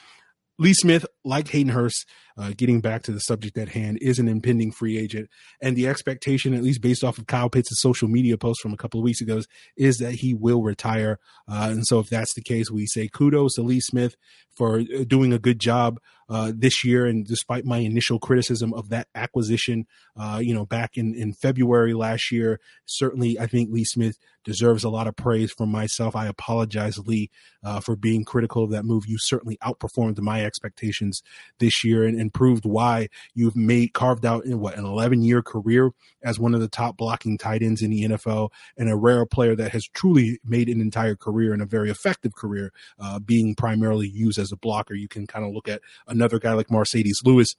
Lee 0.57 0.73
Smith, 0.73 1.05
like 1.23 1.49
Hayden 1.49 1.73
Hurst, 1.73 2.05
uh, 2.37 2.51
getting 2.55 2.81
back 2.81 3.03
to 3.03 3.11
the 3.11 3.19
subject 3.19 3.57
at 3.57 3.69
hand, 3.69 3.97
is 4.01 4.19
an 4.19 4.27
impending 4.27 4.71
free 4.71 4.97
agent. 4.97 5.29
And 5.61 5.75
the 5.75 5.87
expectation, 5.87 6.53
at 6.53 6.63
least 6.63 6.81
based 6.81 7.03
off 7.03 7.17
of 7.17 7.27
Kyle 7.27 7.49
Pitts' 7.49 7.81
social 7.81 8.07
media 8.07 8.37
post 8.37 8.61
from 8.61 8.73
a 8.73 8.77
couple 8.77 8.99
of 8.99 9.03
weeks 9.03 9.21
ago, 9.21 9.41
is 9.77 9.97
that 9.97 10.15
he 10.15 10.33
will 10.33 10.61
retire. 10.61 11.19
Uh, 11.47 11.69
and 11.71 11.85
so 11.85 11.99
if 11.99 12.09
that's 12.09 12.33
the 12.35 12.43
case, 12.43 12.69
we 12.71 12.85
say 12.85 13.07
kudos 13.07 13.53
to 13.55 13.61
Lee 13.61 13.81
Smith 13.81 14.15
for 14.55 14.79
uh, 14.79 15.03
doing 15.07 15.33
a 15.33 15.39
good 15.39 15.59
job 15.59 15.99
uh, 16.29 16.51
this 16.55 16.83
year. 16.83 17.05
And 17.05 17.25
despite 17.25 17.65
my 17.65 17.79
initial 17.79 18.19
criticism 18.19 18.73
of 18.73 18.89
that 18.89 19.07
acquisition, 19.13 19.85
uh, 20.17 20.39
you 20.41 20.53
know, 20.53 20.65
back 20.65 20.97
in, 20.97 21.13
in 21.13 21.33
February 21.33 21.93
last 21.93 22.31
year, 22.31 22.59
certainly 22.85 23.39
I 23.39 23.47
think 23.47 23.71
Lee 23.71 23.85
Smith 23.85 24.17
deserves 24.43 24.83
a 24.83 24.89
lot 24.89 25.07
of 25.07 25.15
praise 25.15 25.51
from 25.51 25.69
myself. 25.69 26.15
I 26.15 26.27
apologize, 26.27 26.97
Lee, 26.99 27.29
uh, 27.63 27.79
for 27.79 27.95
being 27.95 28.23
critical 28.23 28.63
of 28.63 28.71
that 28.71 28.85
move. 28.85 29.03
You 29.07 29.17
certainly 29.19 29.57
outperformed 29.57 30.19
my 30.19 30.45
expectations 30.45 31.21
this 31.59 31.83
year 31.83 32.05
and, 32.05 32.19
and 32.19 32.24
proved 32.33 32.65
why 32.65 33.09
you've 33.33 33.55
made 33.55 33.93
carved 33.93 34.25
out 34.25 34.45
in 34.45 34.59
what 34.59 34.77
an 34.77 34.85
11 34.85 35.21
year 35.21 35.41
career 35.41 35.91
as 36.23 36.39
one 36.39 36.53
of 36.53 36.61
the 36.61 36.67
top 36.67 36.97
blocking 36.97 37.37
tight 37.37 37.61
ends 37.61 37.81
in 37.81 37.91
the 37.91 38.03
NFL 38.03 38.49
and 38.77 38.89
a 38.89 38.95
rare 38.95 39.25
player 39.25 39.55
that 39.55 39.71
has 39.71 39.87
truly 39.87 40.39
made 40.43 40.69
an 40.69 40.81
entire 40.81 41.15
career 41.15 41.53
and 41.53 41.61
a 41.61 41.65
very 41.65 41.89
effective 41.89 42.35
career, 42.35 42.71
uh, 42.99 43.19
being 43.19 43.55
primarily 43.55 44.07
used 44.07 44.39
as 44.39 44.51
a 44.51 44.57
blocker. 44.57 44.93
You 44.93 45.07
can 45.07 45.27
kind 45.27 45.45
of 45.45 45.53
look 45.53 45.67
at 45.67 45.81
another 46.07 46.39
guy 46.39 46.53
like 46.53 46.67
Marcedes 46.67 47.23
Lewis 47.23 47.55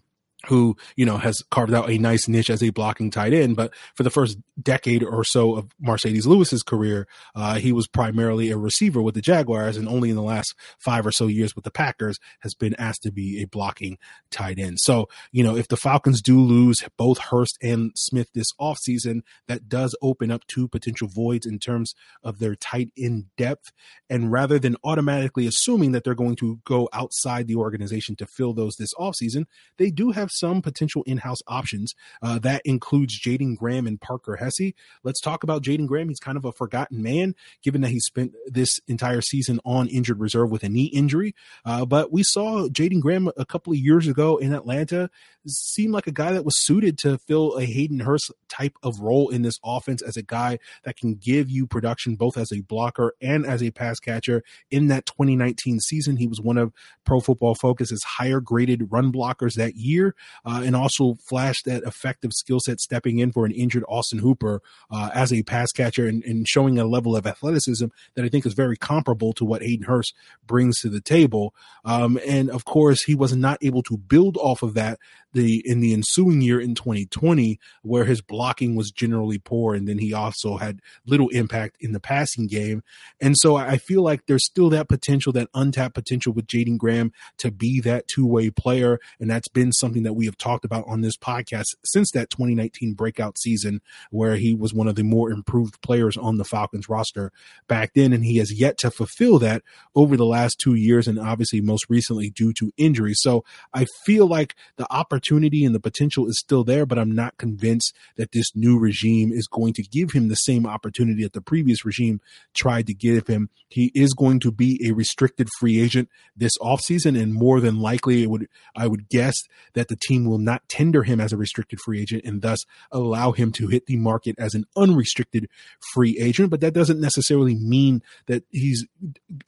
who 0.48 0.76
you 0.96 1.04
know 1.04 1.18
has 1.18 1.42
carved 1.50 1.74
out 1.74 1.90
a 1.90 1.98
nice 1.98 2.28
niche 2.28 2.50
as 2.50 2.62
a 2.62 2.70
blocking 2.70 3.10
tight 3.10 3.32
end. 3.32 3.56
But 3.56 3.72
for 3.94 4.02
the 4.02 4.10
first 4.10 4.38
decade 4.60 5.02
or 5.02 5.24
so 5.24 5.56
of 5.56 5.68
Marcedes 5.82 6.26
Lewis's 6.26 6.62
career, 6.62 7.06
uh, 7.34 7.56
he 7.56 7.72
was 7.72 7.86
primarily 7.86 8.50
a 8.50 8.56
receiver 8.56 9.02
with 9.02 9.14
the 9.14 9.22
Jaguars, 9.22 9.76
and 9.76 9.88
only 9.88 10.10
in 10.10 10.16
the 10.16 10.22
last 10.22 10.54
five 10.78 11.06
or 11.06 11.12
so 11.12 11.26
years 11.26 11.54
with 11.54 11.64
the 11.64 11.70
Packers 11.70 12.18
has 12.40 12.54
been 12.54 12.74
asked 12.78 13.02
to 13.02 13.12
be 13.12 13.42
a 13.42 13.46
blocking 13.46 13.98
tight 14.30 14.58
end. 14.58 14.78
So 14.80 15.08
you 15.32 15.42
know 15.42 15.56
if 15.56 15.68
the 15.68 15.76
Falcons 15.76 16.22
do 16.22 16.40
lose 16.40 16.82
both 16.96 17.18
Hurst 17.18 17.58
and 17.62 17.92
Smith 17.94 18.28
this 18.34 18.52
offseason, 18.60 19.20
that 19.48 19.68
does 19.68 19.94
open 20.02 20.30
up 20.30 20.46
two 20.46 20.68
potential 20.68 21.08
voids 21.08 21.46
in 21.46 21.58
terms 21.58 21.94
of 22.22 22.38
their 22.38 22.54
tight 22.54 22.90
end 22.98 23.26
depth. 23.36 23.72
And 24.08 24.30
rather 24.30 24.58
than 24.58 24.76
automatically 24.84 25.46
assuming 25.46 25.92
that 25.92 26.04
they're 26.04 26.14
going 26.14 26.36
to 26.36 26.60
go 26.64 26.88
outside 26.92 27.46
the 27.46 27.56
organization 27.56 28.16
to 28.16 28.26
fill 28.26 28.52
those 28.52 28.76
this 28.76 28.94
offseason, 28.94 29.46
they 29.78 29.90
do 29.90 30.12
have 30.12 30.30
some 30.38 30.62
potential 30.62 31.02
in-house 31.06 31.40
options. 31.46 31.94
Uh, 32.22 32.38
that 32.40 32.62
includes 32.64 33.20
Jaeden 33.20 33.56
Graham 33.56 33.86
and 33.86 34.00
Parker 34.00 34.36
Hesse. 34.36 34.72
Let's 35.02 35.20
talk 35.20 35.42
about 35.42 35.62
Jaeden 35.62 35.86
Graham. 35.86 36.08
He's 36.08 36.20
kind 36.20 36.36
of 36.36 36.44
a 36.44 36.52
forgotten 36.52 37.02
man, 37.02 37.34
given 37.62 37.80
that 37.82 37.90
he 37.90 38.00
spent 38.00 38.32
this 38.46 38.80
entire 38.86 39.20
season 39.20 39.60
on 39.64 39.88
injured 39.88 40.20
reserve 40.20 40.50
with 40.50 40.62
a 40.62 40.68
knee 40.68 40.90
injury. 40.92 41.34
Uh, 41.64 41.84
but 41.84 42.12
we 42.12 42.22
saw 42.22 42.68
Jaeden 42.68 43.00
Graham 43.00 43.30
a 43.36 43.44
couple 43.44 43.72
of 43.72 43.78
years 43.78 44.06
ago 44.06 44.36
in 44.36 44.52
Atlanta 44.52 45.10
seem 45.46 45.92
like 45.92 46.06
a 46.06 46.12
guy 46.12 46.32
that 46.32 46.44
was 46.44 46.64
suited 46.64 46.98
to 46.98 47.18
fill 47.18 47.56
a 47.56 47.64
Hayden 47.64 48.00
Hurst 48.00 48.32
type 48.48 48.76
of 48.82 49.00
role 49.00 49.28
in 49.28 49.42
this 49.42 49.58
offense 49.64 50.02
as 50.02 50.16
a 50.16 50.22
guy 50.22 50.58
that 50.84 50.96
can 50.96 51.14
give 51.14 51.50
you 51.50 51.66
production 51.66 52.16
both 52.16 52.36
as 52.36 52.52
a 52.52 52.62
blocker 52.62 53.14
and 53.20 53.46
as 53.46 53.62
a 53.62 53.70
pass 53.70 53.98
catcher. 53.98 54.42
In 54.70 54.88
that 54.88 55.06
2019 55.06 55.80
season, 55.80 56.16
he 56.16 56.26
was 56.26 56.40
one 56.40 56.58
of 56.58 56.72
Pro 57.04 57.20
Football 57.20 57.54
Focus's 57.54 58.02
higher 58.02 58.40
graded 58.40 58.90
run 58.90 59.12
blockers 59.12 59.54
that 59.54 59.76
year 59.76 60.14
uh, 60.44 60.62
and 60.64 60.76
also 60.76 61.16
flashed 61.28 61.64
that 61.64 61.82
effective 61.84 62.32
skill 62.32 62.60
set 62.60 62.80
stepping 62.80 63.18
in 63.18 63.32
for 63.32 63.46
an 63.46 63.52
injured 63.52 63.84
Austin 63.88 64.18
Hooper 64.18 64.62
uh, 64.90 65.10
as 65.14 65.32
a 65.32 65.42
pass 65.42 65.70
catcher 65.72 66.06
and, 66.06 66.24
and, 66.24 66.46
showing 66.46 66.78
a 66.78 66.84
level 66.84 67.16
of 67.16 67.26
athleticism 67.26 67.86
that 68.14 68.24
I 68.24 68.28
think 68.28 68.46
is 68.46 68.54
very 68.54 68.76
comparable 68.76 69.32
to 69.34 69.44
what 69.44 69.62
Hayden 69.62 69.86
Hurst 69.86 70.14
brings 70.46 70.78
to 70.80 70.88
the 70.88 71.00
table. 71.00 71.54
Um, 71.84 72.18
and 72.26 72.50
of 72.50 72.64
course, 72.64 73.02
he 73.04 73.14
was 73.14 73.34
not 73.34 73.58
able 73.62 73.82
to 73.84 73.96
build 73.96 74.36
off 74.36 74.62
of 74.62 74.74
that 74.74 74.98
the 75.36 75.62
in 75.66 75.80
the 75.80 75.92
ensuing 75.92 76.40
year 76.40 76.58
in 76.58 76.74
2020 76.74 77.60
where 77.82 78.04
his 78.04 78.22
blocking 78.22 78.74
was 78.74 78.90
generally 78.90 79.38
poor 79.38 79.74
and 79.74 79.86
then 79.86 79.98
he 79.98 80.12
also 80.12 80.56
had 80.56 80.80
little 81.06 81.28
impact 81.28 81.76
in 81.78 81.92
the 81.92 82.00
passing 82.00 82.46
game. 82.46 82.82
And 83.20 83.36
so 83.36 83.56
i 83.56 83.76
feel 83.76 84.02
like 84.02 84.26
there's 84.26 84.46
still 84.46 84.70
that 84.70 84.88
potential 84.88 85.32
that 85.34 85.48
untapped 85.54 85.94
potential 85.94 86.32
with 86.32 86.46
jaeden 86.46 86.78
graham 86.78 87.12
to 87.38 87.50
be 87.50 87.80
that 87.82 88.08
two-way 88.08 88.50
player 88.50 88.98
and 89.20 89.30
that's 89.30 89.48
been 89.48 89.72
something 89.72 90.02
that 90.04 90.14
we 90.14 90.24
have 90.24 90.38
talked 90.38 90.64
about 90.64 90.84
on 90.88 91.02
this 91.02 91.16
podcast 91.16 91.66
since 91.84 92.10
that 92.12 92.30
2019 92.30 92.94
breakout 92.94 93.38
season 93.38 93.82
where 94.10 94.36
he 94.36 94.54
was 94.54 94.72
one 94.72 94.88
of 94.88 94.94
the 94.94 95.04
more 95.04 95.30
improved 95.30 95.80
players 95.82 96.16
on 96.16 96.38
the 96.38 96.44
falcons 96.44 96.88
roster 96.88 97.30
back 97.68 97.92
then 97.94 98.14
and 98.14 98.24
he 98.24 98.38
has 98.38 98.58
yet 98.58 98.78
to 98.78 98.90
fulfill 98.90 99.38
that 99.38 99.62
over 99.94 100.16
the 100.16 100.24
last 100.24 100.58
two 100.58 100.74
years 100.74 101.06
and 101.06 101.18
obviously 101.18 101.60
most 101.60 101.84
recently 101.90 102.30
due 102.30 102.54
to 102.54 102.72
injury. 102.78 103.12
So 103.14 103.44
i 103.74 103.84
feel 104.04 104.26
like 104.26 104.54
the 104.76 104.90
opportunity 104.90 105.25
opportunity 105.26 105.64
and 105.64 105.74
the 105.74 105.80
potential 105.80 106.28
is 106.28 106.38
still 106.38 106.64
there, 106.64 106.86
but 106.86 106.98
I'm 106.98 107.12
not 107.12 107.36
convinced 107.38 107.94
that 108.16 108.32
this 108.32 108.54
new 108.54 108.78
regime 108.78 109.32
is 109.32 109.46
going 109.46 109.72
to 109.74 109.82
give 109.82 110.12
him 110.12 110.28
the 110.28 110.34
same 110.34 110.66
opportunity 110.66 111.22
that 111.22 111.32
the 111.32 111.40
previous 111.40 111.84
regime 111.84 112.20
tried 112.54 112.86
to 112.86 112.94
give 112.94 113.26
him. 113.26 113.50
He 113.68 113.90
is 113.94 114.14
going 114.14 114.40
to 114.40 114.52
be 114.52 114.80
a 114.86 114.92
restricted 114.92 115.48
free 115.58 115.80
agent 115.80 116.08
this 116.36 116.56
offseason, 116.58 117.20
and 117.20 117.34
more 117.34 117.60
than 117.60 117.80
likely, 117.80 118.22
it 118.22 118.30
would 118.30 118.48
I 118.76 118.86
would 118.86 119.08
guess 119.08 119.34
that 119.74 119.88
the 119.88 119.96
team 119.96 120.24
will 120.24 120.38
not 120.38 120.68
tender 120.68 121.02
him 121.02 121.20
as 121.20 121.32
a 121.32 121.36
restricted 121.36 121.80
free 121.80 122.00
agent 122.00 122.24
and 122.24 122.42
thus 122.42 122.60
allow 122.92 123.32
him 123.32 123.52
to 123.52 123.68
hit 123.68 123.86
the 123.86 123.96
market 123.96 124.36
as 124.38 124.54
an 124.54 124.64
unrestricted 124.76 125.48
free 125.92 126.18
agent. 126.18 126.50
But 126.50 126.60
that 126.60 126.74
doesn't 126.74 127.00
necessarily 127.00 127.54
mean 127.54 128.02
that 128.26 128.44
he's 128.50 128.86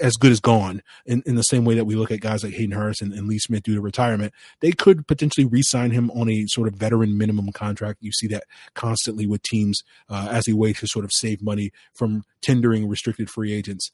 as 0.01 0.15
good 0.15 0.33
as 0.33 0.41
gone 0.41 0.83
in, 1.07 1.23
in 1.27 1.37
the 1.37 1.43
same 1.43 1.65
way 1.65 1.75
that 1.75 1.85
we 1.85 1.95
look 1.95 2.11
at 2.11 2.21
guys 2.21 2.43
like 2.43 2.55
Hayden 2.55 2.77
Hurst 2.77 3.03
and, 3.03 3.13
and 3.13 3.29
Lee 3.29 3.39
Smith 3.39 3.63
due 3.63 3.75
to 3.75 3.81
retirement. 3.81 4.33
They 4.61 4.73
could 4.73 5.07
potentially 5.07 5.47
re 5.47 5.63
sign 5.69 5.91
him 5.91 6.11
on 6.13 6.29
a 6.29 6.47
sort 6.49 6.69
of 6.69 6.75
veteran 6.75 7.17
minimum 7.19 7.53
contract. 7.53 7.99
You 8.01 8.13
see 8.13 8.27
that 8.29 8.45
constantly 8.75 9.27
with 9.27 9.43
teams 9.43 9.83
uh, 10.09 10.29
as 10.31 10.49
a 10.49 10.55
way 10.55 10.73
to 10.75 10.87
sort 10.87 11.05
of 11.05 11.13
save 11.13 11.43
money 11.43 11.71
from 11.95 12.25
tendering 12.43 12.89
restricted 12.89 13.31
free 13.31 13.53
agents. 13.53 13.91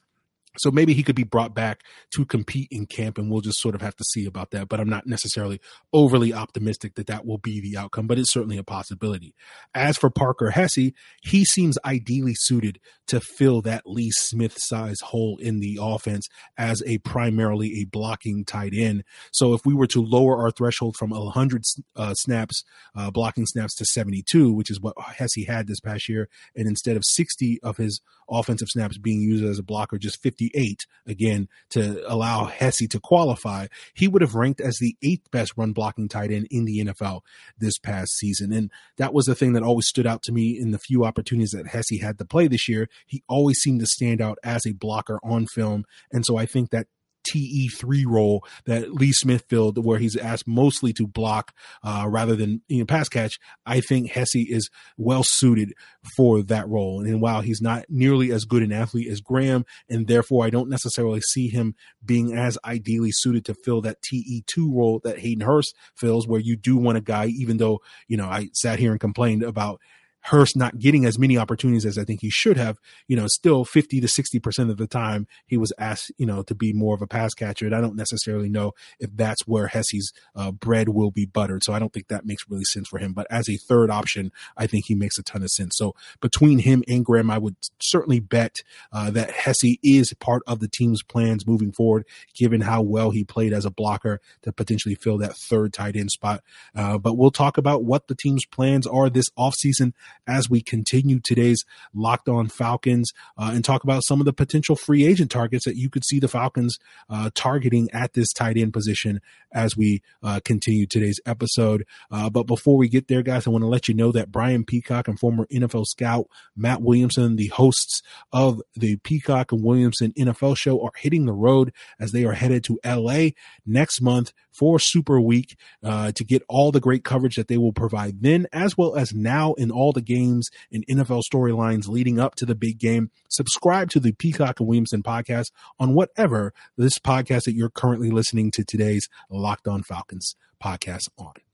So 0.57 0.71
maybe 0.71 0.93
he 0.93 1.03
could 1.03 1.15
be 1.15 1.23
brought 1.23 1.53
back 1.53 1.81
to 2.15 2.25
compete 2.25 2.67
in 2.71 2.85
camp, 2.85 3.17
and 3.17 3.29
we'll 3.29 3.41
just 3.41 3.59
sort 3.59 3.75
of 3.75 3.81
have 3.81 3.95
to 3.95 4.03
see 4.03 4.25
about 4.25 4.51
that. 4.51 4.69
But 4.69 4.79
I'm 4.79 4.89
not 4.89 5.07
necessarily 5.07 5.59
overly 5.93 6.33
optimistic 6.33 6.95
that 6.95 7.07
that 7.07 7.25
will 7.25 7.37
be 7.37 7.61
the 7.61 7.77
outcome, 7.77 8.07
but 8.07 8.19
it's 8.19 8.31
certainly 8.31 8.57
a 8.57 8.63
possibility. 8.63 9.33
As 9.73 9.97
for 9.97 10.09
Parker 10.09 10.51
Hesse, 10.51 10.91
he 11.21 11.45
seems 11.45 11.77
ideally 11.85 12.33
suited 12.35 12.79
to 13.07 13.19
fill 13.19 13.61
that 13.61 13.83
Lee 13.85 14.11
Smith 14.11 14.57
size 14.57 14.99
hole 15.01 15.37
in 15.39 15.59
the 15.59 15.77
offense 15.81 16.27
as 16.57 16.81
a 16.85 16.97
primarily 16.99 17.81
a 17.81 17.85
blocking 17.85 18.43
tight 18.45 18.73
end. 18.73 19.03
So 19.31 19.53
if 19.53 19.61
we 19.65 19.73
were 19.73 19.87
to 19.87 20.01
lower 20.01 20.37
our 20.37 20.51
threshold 20.51 20.95
from 20.97 21.11
100 21.11 21.63
uh, 21.95 22.13
snaps, 22.15 22.63
uh, 22.95 23.11
blocking 23.11 23.45
snaps 23.45 23.75
to 23.75 23.85
72, 23.85 24.51
which 24.51 24.71
is 24.71 24.79
what 24.79 24.95
Hesse 24.99 25.45
had 25.47 25.67
this 25.67 25.79
past 25.79 26.09
year, 26.09 26.29
and 26.55 26.67
instead 26.67 26.97
of 26.97 27.03
60 27.05 27.59
of 27.61 27.77
his 27.77 28.01
offensive 28.29 28.69
snaps 28.69 28.97
being 28.97 29.21
used 29.21 29.45
as 29.45 29.59
a 29.59 29.63
blocker, 29.63 29.97
just 29.97 30.21
58 30.45 30.85
again 31.07 31.47
to 31.71 32.03
allow 32.11 32.45
Hesse 32.45 32.87
to 32.89 32.99
qualify, 32.99 33.67
he 33.93 34.07
would 34.07 34.21
have 34.21 34.35
ranked 34.35 34.61
as 34.61 34.77
the 34.79 34.95
eighth 35.03 35.29
best 35.31 35.53
run 35.55 35.73
blocking 35.73 36.07
tight 36.07 36.31
end 36.31 36.47
in 36.49 36.65
the 36.65 36.85
NFL 36.85 37.21
this 37.57 37.77
past 37.77 38.17
season. 38.17 38.51
And 38.51 38.71
that 38.97 39.13
was 39.13 39.25
the 39.25 39.35
thing 39.35 39.53
that 39.53 39.63
always 39.63 39.87
stood 39.87 40.07
out 40.07 40.23
to 40.23 40.31
me 40.31 40.57
in 40.59 40.71
the 40.71 40.79
few 40.79 41.05
opportunities 41.05 41.51
that 41.51 41.67
Hesse 41.67 42.01
had 42.01 42.17
to 42.19 42.25
play 42.25 42.47
this 42.47 42.67
year. 42.67 42.87
He 43.05 43.23
always 43.27 43.59
seemed 43.59 43.79
to 43.81 43.85
stand 43.85 44.21
out 44.21 44.37
as 44.43 44.65
a 44.65 44.73
blocker 44.73 45.19
on 45.23 45.47
film. 45.47 45.85
And 46.11 46.25
so 46.25 46.37
I 46.37 46.45
think 46.45 46.71
that 46.71 46.87
TE3 47.29 48.05
role 48.05 48.45
that 48.65 48.93
Lee 48.93 49.11
Smith 49.11 49.45
filled, 49.49 49.83
where 49.83 49.99
he's 49.99 50.15
asked 50.15 50.47
mostly 50.47 50.93
to 50.93 51.07
block 51.07 51.53
uh, 51.83 52.05
rather 52.07 52.35
than 52.35 52.61
you 52.67 52.79
know 52.79 52.85
pass 52.85 53.09
catch. 53.09 53.39
I 53.65 53.81
think 53.81 54.11
Hesse 54.11 54.35
is 54.35 54.69
well 54.97 55.23
suited 55.23 55.73
for 56.15 56.41
that 56.43 56.67
role. 56.67 57.01
And 57.01 57.21
while 57.21 57.41
he's 57.41 57.61
not 57.61 57.85
nearly 57.89 58.31
as 58.31 58.45
good 58.45 58.63
an 58.63 58.71
athlete 58.71 59.07
as 59.07 59.21
Graham, 59.21 59.65
and 59.89 60.07
therefore 60.07 60.45
I 60.45 60.49
don't 60.49 60.69
necessarily 60.69 61.21
see 61.21 61.47
him 61.47 61.75
being 62.03 62.37
as 62.37 62.57
ideally 62.65 63.11
suited 63.11 63.45
to 63.45 63.55
fill 63.55 63.81
that 63.81 64.01
TE2 64.01 64.73
role 64.73 65.01
that 65.03 65.19
Hayden 65.19 65.45
Hurst 65.45 65.75
fills, 65.95 66.27
where 66.27 66.41
you 66.41 66.55
do 66.55 66.77
want 66.77 66.97
a 66.97 67.01
guy, 67.01 67.27
even 67.27 67.57
though 67.57 67.81
you 68.07 68.17
know 68.17 68.27
I 68.27 68.49
sat 68.53 68.79
here 68.79 68.91
and 68.91 68.99
complained 68.99 69.43
about 69.43 69.79
Hurst 70.25 70.57
not 70.57 70.79
getting 70.79 71.05
as 71.05 71.19
many 71.19 71.37
opportunities 71.37 71.85
as 71.85 71.99
I 71.99 72.03
think 72.03 72.21
he 72.21 72.31
should 72.31 72.57
have, 72.57 72.79
you 73.07 73.15
know, 73.15 73.27
still 73.27 73.63
50 73.63 74.01
to 74.01 74.07
60% 74.07 74.71
of 74.71 74.77
the 74.77 74.87
time 74.87 75.27
he 75.45 75.55
was 75.55 75.71
asked, 75.77 76.11
you 76.17 76.25
know, 76.25 76.41
to 76.43 76.55
be 76.55 76.73
more 76.73 76.95
of 76.95 77.01
a 77.03 77.07
pass 77.07 77.35
catcher. 77.35 77.67
And 77.67 77.75
I 77.75 77.81
don't 77.81 77.95
necessarily 77.95 78.49
know 78.49 78.73
if 78.99 79.15
that's 79.15 79.45
where 79.45 79.67
Hesse's 79.67 80.11
uh, 80.35 80.51
bread 80.51 80.89
will 80.89 81.11
be 81.11 81.27
buttered. 81.27 81.63
So 81.63 81.73
I 81.73 81.79
don't 81.79 81.93
think 81.93 82.07
that 82.07 82.25
makes 82.25 82.43
really 82.49 82.63
sense 82.63 82.87
for 82.87 82.97
him. 82.97 83.13
But 83.13 83.27
as 83.29 83.47
a 83.47 83.57
third 83.57 83.91
option, 83.91 84.31
I 84.57 84.65
think 84.65 84.85
he 84.87 84.95
makes 84.95 85.19
a 85.19 85.23
ton 85.23 85.43
of 85.43 85.49
sense. 85.49 85.75
So 85.77 85.93
between 86.21 86.59
him 86.59 86.83
and 86.87 87.05
Graham, 87.05 87.29
I 87.29 87.37
would 87.37 87.57
certainly 87.79 88.19
bet 88.19 88.57
uh, 88.91 89.11
that 89.11 89.29
Hesse 89.29 89.77
is 89.83 90.11
part 90.19 90.41
of 90.47 90.59
the 90.59 90.67
team's 90.67 91.03
plans 91.03 91.45
moving 91.45 91.71
forward, 91.71 92.05
given 92.33 92.61
how 92.61 92.81
well 92.81 93.11
he 93.11 93.23
played 93.23 93.53
as 93.53 93.65
a 93.65 93.71
blocker 93.71 94.19
to 94.41 94.51
potentially 94.51 94.95
fill 94.95 95.19
that 95.19 95.35
third 95.37 95.71
tight 95.71 95.95
end 95.95 96.09
spot. 96.09 96.41
Uh, 96.75 96.97
but 96.97 97.15
we'll 97.15 97.29
talk 97.29 97.59
about 97.59 97.83
what 97.83 98.07
the 98.07 98.15
team's 98.15 98.45
plans 98.47 98.87
are 98.87 99.07
this 99.07 99.29
offseason 99.37 99.93
as 100.27 100.49
we 100.49 100.61
continue 100.61 101.19
today's 101.19 101.63
Locked 101.93 102.29
On 102.29 102.47
Falcons 102.47 103.11
uh, 103.37 103.51
and 103.53 103.63
talk 103.63 103.83
about 103.83 104.03
some 104.03 104.19
of 104.19 104.25
the 104.25 104.33
potential 104.33 104.75
free 104.75 105.05
agent 105.05 105.31
targets 105.31 105.65
that 105.65 105.75
you 105.75 105.89
could 105.89 106.05
see 106.05 106.19
the 106.19 106.27
Falcons 106.27 106.77
uh, 107.09 107.29
targeting 107.33 107.89
at 107.91 108.13
this 108.13 108.31
tight 108.33 108.57
end 108.57 108.73
position 108.73 109.21
as 109.53 109.77
we 109.77 110.01
uh, 110.23 110.39
continue 110.43 110.85
today's 110.85 111.19
episode. 111.25 111.85
Uh, 112.11 112.29
but 112.29 112.45
before 112.47 112.77
we 112.77 112.89
get 112.89 113.07
there, 113.07 113.23
guys, 113.23 113.47
I 113.47 113.49
want 113.49 113.63
to 113.63 113.67
let 113.67 113.87
you 113.87 113.93
know 113.93 114.11
that 114.11 114.31
Brian 114.31 114.65
Peacock 114.65 115.07
and 115.07 115.19
former 115.19 115.45
NFL 115.47 115.85
scout 115.85 116.27
Matt 116.55 116.81
Williamson, 116.81 117.35
the 117.35 117.47
hosts 117.47 118.01
of 118.31 118.61
the 118.75 118.97
Peacock 118.97 119.51
and 119.51 119.63
Williamson 119.63 120.13
NFL 120.13 120.57
show, 120.57 120.83
are 120.83 120.91
hitting 120.97 121.25
the 121.25 121.33
road 121.33 121.73
as 121.99 122.11
they 122.11 122.25
are 122.25 122.33
headed 122.33 122.63
to 122.65 122.79
LA 122.85 123.29
next 123.65 124.01
month 124.01 124.33
for 124.57 124.79
Super 124.79 125.19
Week 125.19 125.55
uh, 125.83 126.11
to 126.13 126.23
get 126.23 126.43
all 126.47 126.71
the 126.71 126.79
great 126.79 127.03
coverage 127.03 127.35
that 127.35 127.47
they 127.47 127.57
will 127.57 127.73
provide 127.73 128.21
then, 128.21 128.47
as 128.53 128.77
well 128.77 128.95
as 128.95 129.13
now 129.13 129.53
in 129.53 129.71
all 129.71 129.91
the 129.91 130.01
games 130.01 130.49
and 130.71 130.85
NFL 130.87 131.21
storylines 131.31 131.87
leading 131.87 132.19
up 132.19 132.35
to 132.35 132.45
the 132.45 132.55
big 132.55 132.79
game. 132.79 133.09
Subscribe 133.29 133.89
to 133.91 133.99
the 133.99 134.13
Peacock 134.13 134.59
and 134.59 134.67
Williamson 134.67 135.03
podcast 135.03 135.51
on 135.79 135.93
whatever 135.93 136.53
this 136.77 136.99
podcast 136.99 137.43
that 137.43 137.55
you're 137.55 137.69
currently 137.69 138.11
listening 138.11 138.51
to 138.51 138.63
today's 138.63 139.07
Locked 139.29 139.67
On 139.67 139.83
Falcons 139.83 140.35
podcast 140.63 141.09
on. 141.17 141.44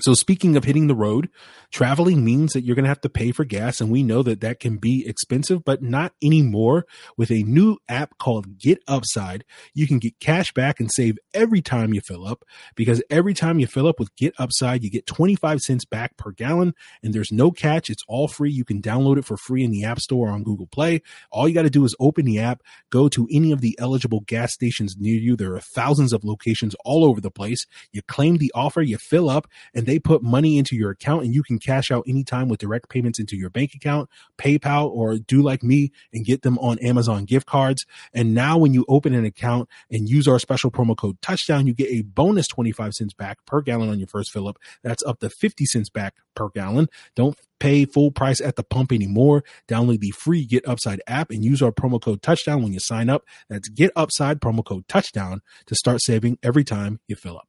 So 0.00 0.14
speaking 0.14 0.56
of 0.56 0.64
hitting 0.64 0.88
the 0.88 0.94
road, 0.94 1.30
traveling 1.70 2.24
means 2.24 2.52
that 2.52 2.62
you're 2.62 2.74
going 2.74 2.84
to 2.84 2.88
have 2.88 3.00
to 3.02 3.08
pay 3.08 3.30
for 3.30 3.44
gas. 3.44 3.80
And 3.80 3.92
we 3.92 4.02
know 4.02 4.24
that 4.24 4.40
that 4.40 4.58
can 4.58 4.76
be 4.78 5.04
expensive, 5.06 5.64
but 5.64 5.82
not 5.82 6.12
anymore. 6.20 6.84
With 7.16 7.30
a 7.30 7.44
new 7.44 7.76
app 7.88 8.18
called 8.18 8.58
Get 8.58 8.78
Upside, 8.88 9.44
you 9.72 9.86
can 9.86 10.00
get 10.00 10.18
cash 10.18 10.52
back 10.52 10.80
and 10.80 10.90
save 10.92 11.16
every 11.32 11.62
time 11.62 11.94
you 11.94 12.00
fill 12.00 12.26
up 12.26 12.44
because 12.74 13.04
every 13.08 13.34
time 13.34 13.60
you 13.60 13.68
fill 13.68 13.86
up 13.86 14.00
with 14.00 14.14
Get 14.16 14.34
Upside, 14.36 14.82
you 14.82 14.90
get 14.90 15.06
25 15.06 15.60
cents 15.60 15.84
back 15.84 16.16
per 16.16 16.32
gallon 16.32 16.74
and 17.04 17.14
there's 17.14 17.30
no 17.30 17.52
catch. 17.52 17.88
It's 17.88 18.02
all 18.08 18.26
free. 18.26 18.50
You 18.50 18.64
can 18.64 18.82
download 18.82 19.18
it 19.18 19.24
for 19.24 19.36
free 19.36 19.62
in 19.62 19.70
the 19.70 19.84
App 19.84 20.00
Store 20.00 20.28
on 20.28 20.42
Google 20.42 20.66
Play. 20.66 21.02
All 21.30 21.46
you 21.46 21.54
got 21.54 21.62
to 21.62 21.70
do 21.70 21.84
is 21.84 21.94
open 22.00 22.24
the 22.24 22.40
app, 22.40 22.62
go 22.90 23.08
to 23.10 23.28
any 23.30 23.52
of 23.52 23.60
the 23.60 23.78
eligible 23.78 24.20
gas 24.26 24.52
stations 24.52 24.96
near 24.98 25.20
you. 25.20 25.36
There 25.36 25.54
are 25.54 25.60
thousands 25.60 26.12
of 26.12 26.24
locations 26.24 26.74
all 26.84 27.04
over 27.04 27.20
the 27.20 27.30
place. 27.30 27.64
You 27.92 28.02
claim 28.02 28.38
the 28.38 28.50
offer, 28.56 28.82
you 28.82 28.98
fill 28.98 29.30
up, 29.30 29.46
and 29.72 29.83
they 29.86 29.98
put 29.98 30.22
money 30.22 30.58
into 30.58 30.76
your 30.76 30.90
account 30.90 31.24
and 31.24 31.34
you 31.34 31.42
can 31.42 31.58
cash 31.58 31.90
out 31.90 32.04
anytime 32.06 32.48
with 32.48 32.60
direct 32.60 32.88
payments 32.88 33.18
into 33.18 33.36
your 33.36 33.50
bank 33.50 33.72
account, 33.74 34.08
PayPal, 34.38 34.90
or 34.90 35.16
do 35.16 35.42
like 35.42 35.62
me 35.62 35.90
and 36.12 36.24
get 36.24 36.42
them 36.42 36.58
on 36.58 36.78
Amazon 36.78 37.24
gift 37.24 37.46
cards. 37.46 37.86
And 38.12 38.34
now 38.34 38.58
when 38.58 38.74
you 38.74 38.84
open 38.88 39.14
an 39.14 39.24
account 39.24 39.68
and 39.90 40.08
use 40.08 40.28
our 40.28 40.38
special 40.38 40.70
promo 40.70 40.96
code 40.96 41.20
touchdown, 41.20 41.66
you 41.66 41.74
get 41.74 41.90
a 41.90 42.02
bonus 42.02 42.46
25 42.48 42.92
cents 42.94 43.14
back 43.14 43.44
per 43.46 43.60
gallon 43.60 43.88
on 43.88 43.98
your 43.98 44.08
first 44.08 44.30
fill 44.30 44.48
up. 44.48 44.58
That's 44.82 45.02
up 45.04 45.20
to 45.20 45.30
50 45.30 45.66
cents 45.66 45.90
back 45.90 46.14
per 46.34 46.48
gallon. 46.48 46.88
Don't 47.14 47.38
pay 47.60 47.84
full 47.84 48.10
price 48.10 48.40
at 48.40 48.56
the 48.56 48.62
pump 48.62 48.92
anymore. 48.92 49.44
Download 49.68 50.00
the 50.00 50.10
free 50.10 50.44
Get 50.44 50.66
Upside 50.68 51.00
app 51.06 51.30
and 51.30 51.44
use 51.44 51.62
our 51.62 51.72
promo 51.72 52.00
code 52.00 52.22
touchdown 52.22 52.62
when 52.62 52.72
you 52.72 52.80
sign 52.80 53.08
up. 53.08 53.24
That's 53.48 53.68
Get 53.68 53.90
Upside 53.96 54.40
promo 54.40 54.64
code 54.64 54.86
touchdown 54.88 55.40
to 55.66 55.74
start 55.74 56.02
saving 56.02 56.38
every 56.42 56.64
time 56.64 57.00
you 57.08 57.16
fill 57.16 57.38
up. 57.38 57.48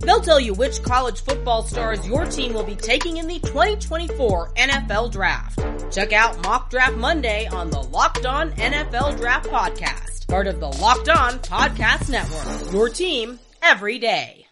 They'll 0.00 0.20
tell 0.20 0.40
you 0.40 0.54
which 0.54 0.82
college 0.82 1.22
football 1.22 1.62
stars 1.62 2.06
your 2.08 2.24
team 2.24 2.54
will 2.54 2.64
be 2.64 2.74
taking 2.74 3.18
in 3.18 3.26
the 3.26 3.38
2024 3.40 4.54
NFL 4.54 5.12
Draft. 5.12 5.60
Check 5.92 6.12
out 6.12 6.42
Mock 6.42 6.70
Draft 6.70 6.96
Monday 6.96 7.46
on 7.46 7.70
the 7.70 7.82
Locked 7.82 8.24
On 8.24 8.50
NFL 8.52 9.18
Draft 9.18 9.48
Podcast, 9.48 10.26
part 10.28 10.46
of 10.46 10.58
the 10.58 10.68
Locked 10.68 11.10
On 11.10 11.38
Podcast 11.40 12.08
Network. 12.08 12.72
Your 12.72 12.88
team 12.88 13.38
every 13.62 13.98
day. 13.98 14.46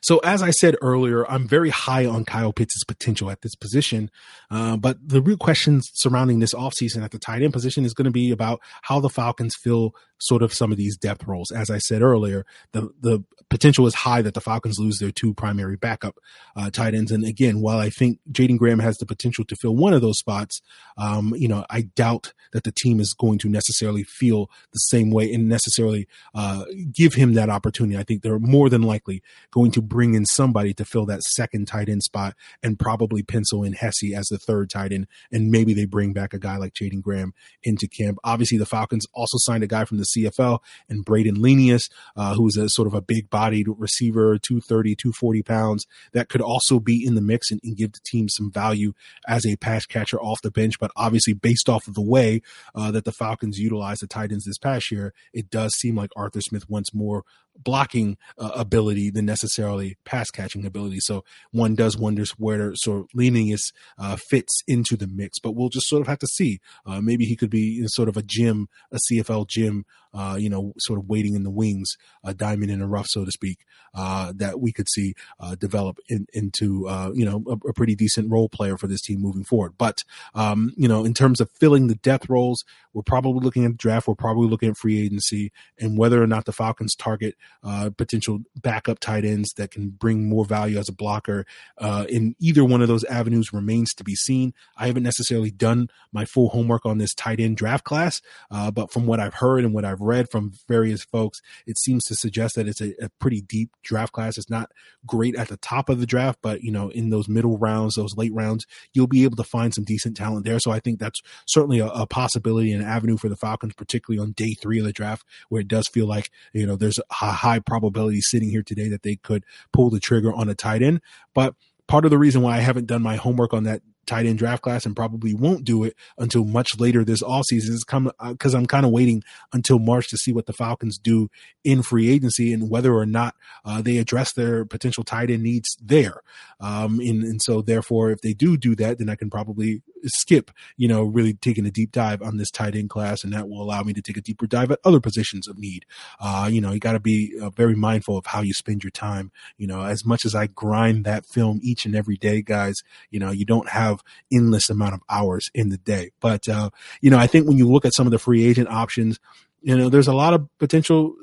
So 0.00 0.18
as 0.18 0.42
I 0.42 0.50
said 0.50 0.76
earlier, 0.80 1.28
I'm 1.30 1.48
very 1.48 1.70
high 1.70 2.06
on 2.06 2.24
Kyle 2.24 2.52
Pitts' 2.52 2.84
potential 2.84 3.30
at 3.30 3.42
this 3.42 3.54
position. 3.54 4.10
Uh, 4.50 4.76
but 4.76 4.96
the 5.06 5.20
real 5.20 5.36
questions 5.36 5.90
surrounding 5.94 6.38
this 6.38 6.54
offseason 6.54 7.02
at 7.02 7.10
the 7.10 7.18
tight 7.18 7.42
end 7.42 7.52
position 7.52 7.84
is 7.84 7.94
going 7.94 8.04
to 8.06 8.10
be 8.10 8.30
about 8.30 8.60
how 8.82 9.00
the 9.00 9.10
Falcons 9.10 9.54
fill 9.56 9.94
sort 10.18 10.42
of 10.42 10.52
some 10.54 10.70
of 10.72 10.78
these 10.78 10.96
depth 10.96 11.26
roles. 11.26 11.50
As 11.50 11.68
I 11.68 11.78
said 11.78 12.02
earlier, 12.02 12.46
the 12.72 12.90
the 13.00 13.24
potential 13.50 13.86
is 13.86 13.94
high 13.94 14.22
that 14.22 14.34
the 14.34 14.40
Falcons 14.40 14.78
lose 14.78 14.98
their 14.98 15.10
two 15.10 15.34
primary 15.34 15.76
backup 15.76 16.16
uh, 16.56 16.70
tight 16.70 16.94
ends. 16.94 17.10
And 17.10 17.24
again, 17.24 17.60
while 17.60 17.78
I 17.78 17.90
think 17.90 18.18
Jaeden 18.30 18.58
Graham 18.58 18.78
has 18.78 18.98
the 18.98 19.06
potential 19.06 19.44
to 19.46 19.56
fill 19.56 19.76
one 19.76 19.92
of 19.92 20.02
those 20.02 20.18
spots, 20.18 20.60
um, 20.96 21.34
you 21.36 21.48
know, 21.48 21.64
I 21.70 21.82
doubt 21.82 22.32
that 22.52 22.64
the 22.64 22.72
team 22.72 23.00
is 23.00 23.14
going 23.14 23.38
to 23.38 23.48
necessarily 23.48 24.04
feel 24.04 24.50
the 24.72 24.78
same 24.78 25.10
way 25.10 25.32
and 25.32 25.48
necessarily 25.48 26.06
uh, 26.34 26.64
give 26.94 27.14
him 27.14 27.34
that 27.34 27.50
opportunity. 27.50 27.98
I 27.98 28.02
think 28.02 28.22
they're 28.22 28.38
more 28.38 28.68
than 28.68 28.82
likely 28.82 29.22
going 29.52 29.70
to 29.72 29.82
bring 29.82 30.14
in 30.14 30.24
somebody 30.26 30.74
to 30.74 30.84
fill 30.84 31.06
that 31.06 31.22
second 31.22 31.66
tight 31.66 31.88
end 31.88 32.02
spot 32.02 32.34
and 32.62 32.78
probably 32.78 33.22
pencil 33.22 33.62
in 33.62 33.74
Hesse 33.74 34.12
as 34.14 34.26
the 34.28 34.38
third 34.38 34.70
tight 34.70 34.92
end. 34.92 35.06
And 35.30 35.50
maybe 35.50 35.74
they 35.74 35.84
bring 35.84 36.12
back 36.12 36.34
a 36.34 36.38
guy 36.38 36.56
like 36.56 36.74
Jaeden 36.74 37.02
Graham 37.02 37.34
into 37.62 37.88
camp. 37.88 38.18
Obviously, 38.24 38.58
the 38.58 38.66
Falcons 38.66 39.06
also 39.14 39.36
signed 39.40 39.64
a 39.64 39.68
guy 39.68 39.84
from 39.84 39.98
the 39.98 40.06
CFL 40.16 40.60
and 40.88 41.04
Brayden 41.04 41.36
Lenius, 41.36 41.88
uh, 42.16 42.34
who's 42.34 42.56
a 42.56 42.68
sort 42.68 42.88
of 42.88 42.94
a 42.94 43.02
big 43.02 43.30
bodied 43.30 43.66
receiver, 43.68 44.38
230, 44.38 44.96
240 44.96 45.42
pounds, 45.42 45.86
that 46.12 46.28
could 46.28 46.40
also 46.40 46.80
be 46.80 47.04
in 47.04 47.14
the 47.14 47.20
mix 47.20 47.50
and, 47.50 47.60
and, 47.64 47.76
give 47.76 47.92
the 47.92 48.00
team 48.04 48.28
some 48.28 48.50
value 48.50 48.92
as 49.28 49.46
a 49.46 49.54
pass 49.56 49.86
catcher 49.86 50.20
off 50.20 50.42
the 50.42 50.50
bench. 50.50 50.74
But 50.80 50.90
obviously, 50.96 51.32
based 51.32 51.68
off 51.68 51.86
of 51.86 51.94
the 51.94 52.02
way 52.02 52.37
uh, 52.74 52.90
that 52.90 53.04
the 53.04 53.12
Falcons 53.12 53.58
utilized 53.58 54.02
the 54.02 54.06
tight 54.06 54.32
ends 54.32 54.44
this 54.44 54.58
past 54.58 54.90
year, 54.90 55.12
it 55.32 55.50
does 55.50 55.74
seem 55.74 55.96
like 55.96 56.10
Arthur 56.16 56.40
Smith 56.40 56.68
wants 56.68 56.94
more 56.94 57.24
blocking 57.62 58.16
uh, 58.38 58.52
ability 58.54 59.10
than 59.10 59.26
necessarily 59.26 59.96
pass 60.04 60.30
catching 60.30 60.64
ability. 60.64 61.00
So 61.00 61.24
one 61.50 61.74
does 61.74 61.96
wonders 61.96 62.32
where 62.32 62.74
sort 62.74 63.00
of 63.00 63.08
Lenius 63.16 63.72
uh, 63.98 64.16
fits 64.16 64.62
into 64.66 64.96
the 64.96 65.06
mix, 65.06 65.38
but 65.38 65.52
we'll 65.52 65.68
just 65.68 65.88
sort 65.88 66.00
of 66.00 66.06
have 66.06 66.18
to 66.20 66.26
see. 66.26 66.60
Uh, 66.86 67.00
maybe 67.00 67.24
he 67.24 67.36
could 67.36 67.50
be 67.50 67.78
in 67.78 67.88
sort 67.88 68.08
of 68.08 68.16
a 68.16 68.22
gym, 68.22 68.68
a 68.92 68.98
CFL 69.10 69.46
gym 69.48 69.84
uh, 70.14 70.36
you 70.38 70.48
know, 70.48 70.72
sort 70.78 70.98
of 70.98 71.08
waiting 71.08 71.34
in 71.34 71.42
the 71.42 71.50
wings, 71.50 71.96
a 72.24 72.32
diamond 72.32 72.70
in 72.70 72.80
the 72.80 72.86
rough, 72.86 73.06
so 73.08 73.24
to 73.24 73.30
speak, 73.30 73.58
uh, 73.94 74.32
that 74.34 74.60
we 74.60 74.72
could 74.72 74.88
see 74.88 75.14
uh, 75.38 75.54
develop 75.54 75.98
in, 76.08 76.26
into, 76.32 76.86
you 77.14 77.24
know, 77.24 77.44
a, 77.46 77.68
a, 77.68 77.72
pretty 77.74 77.94
decent 77.94 78.30
role 78.30 78.48
player 78.48 78.76
for 78.76 78.86
this 78.86 79.02
team 79.02 79.20
moving 79.20 79.44
forward. 79.44 79.74
But, 79.76 80.02
um, 80.34 80.72
you 80.76 80.88
know, 80.88 81.04
in 81.04 81.14
terms 81.14 81.40
of 81.40 81.50
filling 81.60 81.88
the 81.88 81.94
depth 81.94 82.28
roles, 82.28 82.64
we're 82.92 83.02
probably 83.02 83.44
looking 83.44 83.64
at 83.64 83.76
draft. 83.76 84.08
We're 84.08 84.14
probably 84.14 84.48
looking 84.48 84.70
at 84.70 84.76
free 84.76 85.04
agency 85.04 85.52
and 85.78 85.98
whether 85.98 86.22
or 86.22 86.26
not 86.26 86.46
the 86.46 86.52
Falcons 86.52 86.94
target 86.94 87.36
uh, 87.62 87.90
potential 87.96 88.40
backup 88.56 88.98
tight 89.00 89.24
ends 89.24 89.52
that 89.56 89.70
can 89.70 89.90
bring 89.90 90.28
more 90.28 90.44
value 90.44 90.78
as 90.78 90.88
a 90.88 90.92
blocker 90.92 91.44
uh, 91.78 92.04
in 92.08 92.34
either 92.38 92.64
one 92.64 92.82
of 92.82 92.88
those 92.88 93.04
avenues 93.04 93.52
remains 93.52 93.92
to 93.94 94.04
be 94.04 94.14
seen. 94.14 94.52
I 94.76 94.86
haven't 94.86 95.02
necessarily 95.02 95.50
done 95.50 95.88
my 96.12 96.24
full 96.24 96.50
homework 96.50 96.86
on 96.86 96.98
this 96.98 97.14
tight 97.14 97.40
end 97.40 97.56
draft 97.56 97.84
class, 97.84 98.20
but 98.50 98.92
from 98.92 99.06
what 99.06 99.20
I've 99.20 99.34
heard 99.34 99.64
and 99.64 99.74
what 99.74 99.84
I've 99.84 100.00
read 100.00 100.30
from 100.30 100.52
various 100.68 101.02
folks, 101.04 101.40
it 101.66 101.78
seems 101.78 102.04
to 102.04 102.14
suggest 102.14 102.54
that 102.54 102.68
it's 102.68 102.80
a, 102.80 102.94
a, 103.04 103.08
pretty 103.18 103.40
deep 103.40 103.70
draft 103.82 104.12
class. 104.12 104.38
It's 104.38 104.50
not 104.50 104.70
great 105.06 105.34
at 105.34 105.48
the 105.48 105.56
top 105.56 105.88
of 105.88 106.00
the 106.00 106.06
draft, 106.06 106.38
but 106.42 106.62
you 106.62 106.70
know, 106.70 106.88
in 106.90 107.10
those 107.10 107.28
middle 107.28 107.58
rounds, 107.58 107.94
those 107.94 108.16
late 108.16 108.32
rounds, 108.32 108.66
you'll 108.92 109.06
be 109.06 109.24
able 109.24 109.36
to 109.36 109.44
find 109.44 109.74
some 109.74 109.84
decent 109.84 110.16
talent 110.16 110.44
there. 110.44 110.60
So 110.60 110.70
I 110.70 110.80
think 110.80 110.98
that's 110.98 111.20
certainly 111.46 111.80
a, 111.80 111.86
a 111.86 112.06
possibility 112.06 112.72
and 112.72 112.82
an 112.82 112.88
avenue 112.88 113.16
for 113.16 113.28
the 113.28 113.36
Falcons, 113.36 113.74
particularly 113.74 114.22
on 114.22 114.32
day 114.32 114.54
three 114.54 114.78
of 114.78 114.84
the 114.84 114.92
draft, 114.92 115.24
where 115.48 115.60
it 115.60 115.68
does 115.68 115.88
feel 115.88 116.06
like 116.06 116.30
you 116.52 116.66
know 116.66 116.76
there's 116.76 116.98
a 116.98 117.32
high 117.38 117.58
probability 117.58 118.20
sitting 118.20 118.50
here 118.50 118.62
today 118.62 118.88
that 118.88 119.02
they 119.02 119.16
could 119.16 119.44
pull 119.72 119.90
the 119.90 120.00
trigger 120.00 120.32
on 120.32 120.48
a 120.48 120.54
tight 120.54 120.82
end, 120.82 121.00
but 121.34 121.54
part 121.86 122.04
of 122.04 122.10
the 122.10 122.18
reason 122.18 122.42
why 122.42 122.56
I 122.56 122.60
haven't 122.60 122.86
done 122.86 123.02
my 123.02 123.16
homework 123.16 123.52
on 123.54 123.64
that 123.64 123.82
tight 124.08 124.26
end 124.26 124.38
draft 124.38 124.62
class 124.62 124.86
and 124.86 124.96
probably 124.96 125.34
won't 125.34 125.64
do 125.64 125.84
it 125.84 125.94
until 126.16 126.44
much 126.44 126.78
later 126.78 127.04
this 127.04 127.22
offseason 127.22 127.70
is 127.70 127.84
come 127.86 128.10
because 128.28 128.54
uh, 128.54 128.58
I'm 128.58 128.66
kind 128.66 128.86
of 128.86 128.90
waiting 128.90 129.22
until 129.52 129.78
March 129.78 130.08
to 130.08 130.16
see 130.16 130.32
what 130.32 130.46
the 130.46 130.52
Falcons 130.52 130.98
do 130.98 131.28
in 131.62 131.82
free 131.82 132.08
agency 132.08 132.52
and 132.52 132.70
whether 132.70 132.94
or 132.94 133.04
not 133.04 133.34
uh, 133.64 133.82
they 133.82 133.98
address 133.98 134.32
their 134.32 134.64
potential 134.64 135.04
tight 135.04 135.30
end 135.30 135.42
needs 135.42 135.76
there. 135.80 136.22
Um, 136.58 137.00
and, 137.00 137.22
and 137.22 137.40
so 137.42 137.60
therefore, 137.60 138.10
if 138.10 138.22
they 138.22 138.32
do 138.32 138.56
do 138.56 138.74
that, 138.76 138.98
then 138.98 139.10
I 139.10 139.14
can 139.14 139.28
probably 139.28 139.82
skip, 140.04 140.50
you 140.76 140.88
know, 140.88 141.02
really 141.02 141.34
taking 141.34 141.66
a 141.66 141.70
deep 141.70 141.92
dive 141.92 142.22
on 142.22 142.36
this 142.36 142.50
tight 142.50 142.74
end 142.74 142.90
class, 142.90 143.24
and 143.24 143.32
that 143.32 143.48
will 143.48 143.62
allow 143.62 143.82
me 143.82 143.92
to 143.92 144.02
take 144.02 144.16
a 144.16 144.20
deeper 144.20 144.46
dive 144.46 144.70
at 144.70 144.78
other 144.84 145.00
positions 145.00 145.48
of 145.48 145.58
need. 145.58 145.84
Uh, 146.20 146.48
you 146.50 146.60
know, 146.60 146.72
you 146.72 146.80
got 146.80 146.92
to 146.92 147.00
be 147.00 147.38
uh, 147.40 147.50
very 147.50 147.74
mindful 147.74 148.16
of 148.16 148.26
how 148.26 148.40
you 148.40 148.52
spend 148.52 148.82
your 148.82 148.90
time. 148.90 149.30
You 149.56 149.66
know, 149.66 149.82
as 149.82 150.04
much 150.04 150.24
as 150.24 150.34
I 150.34 150.46
grind 150.46 151.04
that 151.04 151.26
film 151.26 151.60
each 151.62 151.84
and 151.84 151.94
every 151.94 152.16
day, 152.16 152.42
guys, 152.42 152.76
you 153.10 153.18
know, 153.18 153.30
you 153.30 153.44
don't 153.44 153.68
have 153.68 154.02
endless 154.32 154.70
amount 154.70 154.94
of 154.94 155.00
hours 155.08 155.50
in 155.54 155.68
the 155.70 155.78
day. 155.78 156.10
But 156.20 156.48
uh, 156.48 156.70
you 157.00 157.10
know, 157.10 157.18
I 157.18 157.26
think 157.26 157.46
when 157.46 157.58
you 157.58 157.68
look 157.68 157.84
at 157.84 157.94
some 157.94 158.06
of 158.06 158.10
the 158.10 158.18
free 158.18 158.44
agent 158.44 158.68
options, 158.68 159.18
you 159.60 159.76
know, 159.76 159.88
there's 159.88 160.08
a 160.08 160.14
lot 160.14 160.34
of 160.34 160.48
potential 160.58 161.14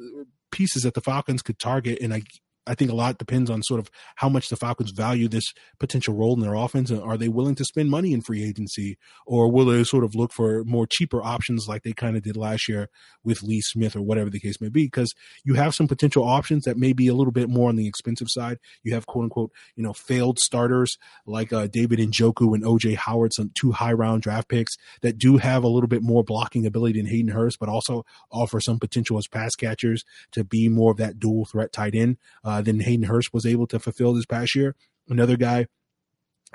pieces 0.52 0.84
that 0.84 0.94
the 0.94 1.02
Falcons 1.02 1.42
could 1.42 1.60
target, 1.60 2.00
and 2.02 2.14
I 2.14 2.22
I 2.68 2.76
think 2.76 2.92
a 2.92 2.96
lot 2.96 3.18
depends 3.18 3.50
on 3.50 3.64
sort 3.64 3.80
of 3.80 3.90
how 4.16 4.30
much 4.30 4.50
the 4.50 4.56
Falcons 4.56 4.92
value 4.92 5.28
this 5.28 5.54
potential 5.80 6.16
role 6.16 6.34
in 6.34 6.40
their 6.40 6.56
offense. 6.56 6.90
And 6.90 7.02
are 7.02 7.18
they 7.18 7.28
willing 7.28 7.56
to 7.56 7.66
spend 7.66 7.90
money 7.90 8.14
in 8.14 8.22
free 8.22 8.44
agency 8.44 8.98
or 9.26 9.52
will 9.52 9.66
they 9.66 9.84
sort 9.84 10.04
of 10.04 10.16
look 10.16 10.32
for 10.34 10.64
more 10.64 10.88
cheaper 10.88 11.24
options 11.24 11.68
like 11.68 11.84
they 11.84 11.94
kind 11.94 12.18
of 12.18 12.24
did 12.24 12.38
last 12.38 12.68
year 12.68 12.90
with 13.24 13.44
Lee 13.44 13.62
Smith 13.62 13.96
or 13.96 14.02
whatever 14.02 14.30
the 14.30 14.40
case 14.40 14.60
may 14.60 14.70
be? 14.70 14.86
Because 14.86 15.14
you 15.44 15.56
have 15.56 15.76
some 15.76 15.88
potential 15.88 16.24
options 16.24 16.64
that 16.64 16.78
may 16.78 16.94
be 16.94 17.08
a 17.08 17.14
little 17.14 17.32
bit 17.32 17.50
more 17.50 17.70
on 17.70 17.76
the 17.76 17.88
expensive 17.88 18.28
side. 18.30 18.58
You 18.84 18.94
have 18.94 19.06
quote 19.06 19.26
unquote, 19.26 19.52
you 19.76 19.84
know, 19.84 19.94
failed 19.94 20.40
starters 20.40 20.98
like 21.26 21.54
uh, 21.54 21.68
David 21.68 22.00
Njoku 22.00 22.54
and 22.54 22.64
OJ 22.64 22.96
Howard, 22.96 23.34
some 23.34 23.52
two 23.60 23.72
high 23.72 23.94
round 23.94 24.22
draft 24.22 24.50
picks 24.50 24.76
that 25.02 25.18
do 25.18 25.38
have 25.38 25.64
a 25.64 25.68
little 25.68 25.88
bit 25.88 26.02
more 26.02 26.24
blocking 26.24 26.66
ability 26.66 27.00
than 27.00 27.10
Hayden 27.10 27.32
Hurst, 27.32 27.60
but 27.60 27.70
also 27.70 28.06
offer 28.32 28.60
some 28.60 28.80
potential 28.80 29.18
as 29.18 29.28
pass 29.28 29.56
catchers 29.56 30.04
to 30.32 30.44
be 30.44 30.70
more 30.70 30.92
of 30.92 30.98
that 30.98 31.20
dual 31.20 31.46
threat 31.46 31.72
tight 31.72 31.96
end. 31.96 32.18
Uh, 32.44 32.55
uh, 32.56 32.62
than 32.62 32.80
Hayden 32.80 33.06
Hurst 33.06 33.34
was 33.34 33.46
able 33.46 33.68
to 33.68 33.80
fulfill 33.80 34.14
this 34.14 34.26
past 34.26 34.56
year. 34.56 34.76
Another 35.10 35.38
guy 35.38 35.68